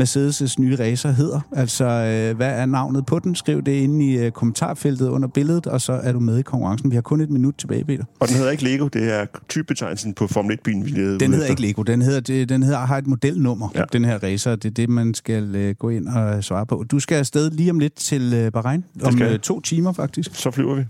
Mercedes' 0.00 0.54
nye 0.58 0.76
racer 0.76 1.10
hedder. 1.10 1.40
Altså, 1.52 1.84
øh, 1.84 2.36
hvad 2.36 2.48
er 2.60 2.66
navnet 2.66 3.06
på 3.06 3.18
den? 3.18 3.34
Skriv 3.34 3.62
det 3.62 3.72
inde 3.72 4.06
i 4.06 4.18
øh, 4.18 4.30
kommentarfeltet 4.30 5.08
under 5.08 5.28
billedet, 5.28 5.66
og 5.66 5.80
så 5.80 5.92
er 5.92 6.12
du 6.12 6.20
med 6.20 6.38
i 6.38 6.42
konkurrencen. 6.42 6.90
Vi 6.90 6.94
har 6.94 7.02
kun 7.02 7.20
et 7.20 7.30
minut 7.30 7.54
tilbage, 7.58 7.84
Peter. 7.84 8.04
Og 8.20 8.28
den 8.28 8.36
hedder 8.36 8.50
ikke 8.50 8.64
Lego, 8.64 8.88
det 8.88 9.12
er 9.20 9.26
typebetegnelsen 9.48 10.14
på 10.14 10.26
Formel 10.26 10.58
1-bilen, 10.58 10.84
vi 10.84 10.90
leder 10.90 11.18
Den 11.18 11.32
hedder 11.32 11.46
ikke 11.46 11.62
Lego, 11.62 11.82
den 11.82 12.02
hedder, 12.02 12.20
det- 12.20 12.48
den 12.48 12.62
hedder 12.62 12.78
har 12.78 12.98
et 12.98 13.06
modelnummer, 13.06 13.68
ja. 13.74 13.78
Ja. 13.80 13.84
den 13.92 14.04
her 14.04 14.18
racer. 14.22 14.56
Det 14.56 14.64
er 14.70 14.74
det, 14.74 14.88
man 14.88 15.14
skal 15.14 15.56
øh, 15.56 15.74
gå 15.74 15.88
ind 15.88 16.08
og 16.08 16.44
svare 16.44 16.66
på. 16.66 16.84
Du 16.90 16.98
skal 17.00 17.16
afsted 17.18 17.50
lige 17.50 17.70
om 17.70 17.78
lidt 17.78 17.94
til 17.94 18.32
øh, 18.34 18.52
Bahrain. 18.52 18.84
Om 19.04 19.22
øh, 19.22 19.38
to 19.38 19.60
timer, 19.60 19.92
faktisk. 19.92 20.34
Så 20.34 20.50
flyver 20.50 20.74
vi. 20.74 20.84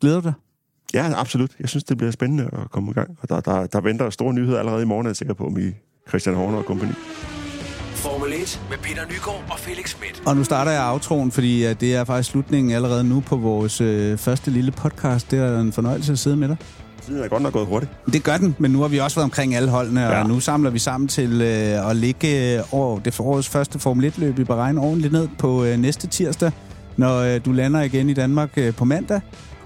Glæder 0.00 0.20
du 0.20 0.26
dig? 0.26 0.32
Ja, 0.94 1.12
absolut. 1.20 1.50
Jeg 1.60 1.68
synes, 1.68 1.84
det 1.84 1.96
bliver 1.98 2.10
spændende 2.10 2.44
at 2.44 2.70
komme 2.70 2.90
i 2.90 2.94
gang. 2.94 3.10
Og 3.20 3.28
der, 3.28 3.40
der, 3.40 3.66
der 3.66 3.80
venter 3.80 4.10
store 4.10 4.34
nyheder 4.34 4.58
allerede 4.58 4.82
i 4.82 4.86
morgen, 4.86 5.06
er 5.06 5.10
jeg 5.10 5.16
sikker 5.16 5.34
på, 5.34 5.48
med 5.48 5.72
Christian 6.08 6.36
Horner 6.36 6.58
og 6.58 6.64
kompagni. 6.64 6.94
Formel 8.04 8.32
1 8.32 8.60
med 8.70 8.78
Peter 8.78 9.02
Nygaard 9.04 9.44
og 9.50 9.58
Felix 9.58 9.88
Schmidt. 9.88 10.22
Og 10.26 10.36
nu 10.36 10.44
starter 10.44 10.70
jeg 10.72 10.82
aftroen, 10.82 11.30
fordi 11.32 11.66
uh, 11.66 11.72
det 11.80 11.94
er 11.94 12.04
faktisk 12.04 12.30
slutningen 12.30 12.72
allerede 12.72 13.04
nu 13.04 13.20
på 13.20 13.36
vores 13.36 13.80
øh, 13.80 14.18
første 14.18 14.50
lille 14.50 14.70
podcast. 14.70 15.30
Det 15.30 15.38
er 15.38 15.60
en 15.60 15.72
fornøjelse 15.72 16.12
at 16.12 16.18
sidde 16.18 16.36
med 16.36 16.48
dig. 16.48 16.56
Tiden 17.02 17.22
er 17.24 17.28
godt 17.28 17.42
nok 17.42 17.52
gået 17.52 17.66
hurtigt. 17.66 17.92
Det 18.12 18.24
gør 18.24 18.36
den, 18.36 18.56
men 18.58 18.70
nu 18.70 18.80
har 18.80 18.88
vi 18.88 18.98
også 18.98 19.16
været 19.16 19.24
omkring 19.24 19.54
alle 19.54 19.70
holdene, 19.70 20.00
ja. 20.00 20.22
og 20.22 20.28
nu 20.28 20.40
samler 20.40 20.70
vi 20.70 20.78
sammen 20.78 21.08
til 21.08 21.42
øh, 21.42 21.90
at 21.90 21.96
ligge 21.96 22.56
øh, 22.56 22.62
over 22.74 22.98
det 22.98 23.14
forårets 23.14 23.48
første 23.48 23.78
Formel 23.78 24.12
1-løb 24.12 24.38
i 24.38 24.44
Bahrain 24.44 24.78
ordentligt 24.78 25.12
ned 25.12 25.28
på 25.38 25.64
øh, 25.64 25.78
næste 25.78 26.06
tirsdag, 26.06 26.52
når 26.96 27.18
øh, 27.18 27.40
du 27.44 27.52
lander 27.52 27.82
igen 27.82 28.08
i 28.08 28.14
Danmark 28.14 28.50
øh, 28.56 28.74
på 28.74 28.84
mandag. 28.84 29.20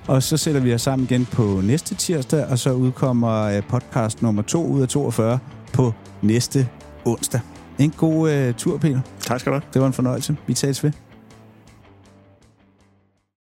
Og 0.07 0.23
så 0.23 0.37
sætter 0.37 0.61
vi 0.61 0.75
os 0.75 0.83
sammen 0.83 1.09
igen 1.11 1.27
på 1.27 1.61
næste 1.65 1.95
tirsdag, 1.95 2.47
og 2.47 2.59
så 2.59 2.73
udkommer 2.73 3.43
øh, 3.43 3.63
podcast 3.63 4.23
nummer 4.23 4.43
2 4.43 4.67
ud 4.67 4.83
af 4.83 4.89
42 4.89 5.39
på 5.73 5.93
næste 6.23 6.69
onsdag. 7.05 7.41
En 7.79 7.91
god 7.91 8.31
øh, 8.31 8.55
tur, 8.55 8.79
Peter. 8.79 9.01
Tak 9.21 9.41
skal 9.41 9.53
du 9.53 9.55
have. 9.55 9.63
Det 9.75 9.81
var 9.81 9.87
en 9.87 9.93
fornøjelse. 9.93 10.37
Vi 10.47 10.55
tales 10.55 10.85
ved. 10.85 10.93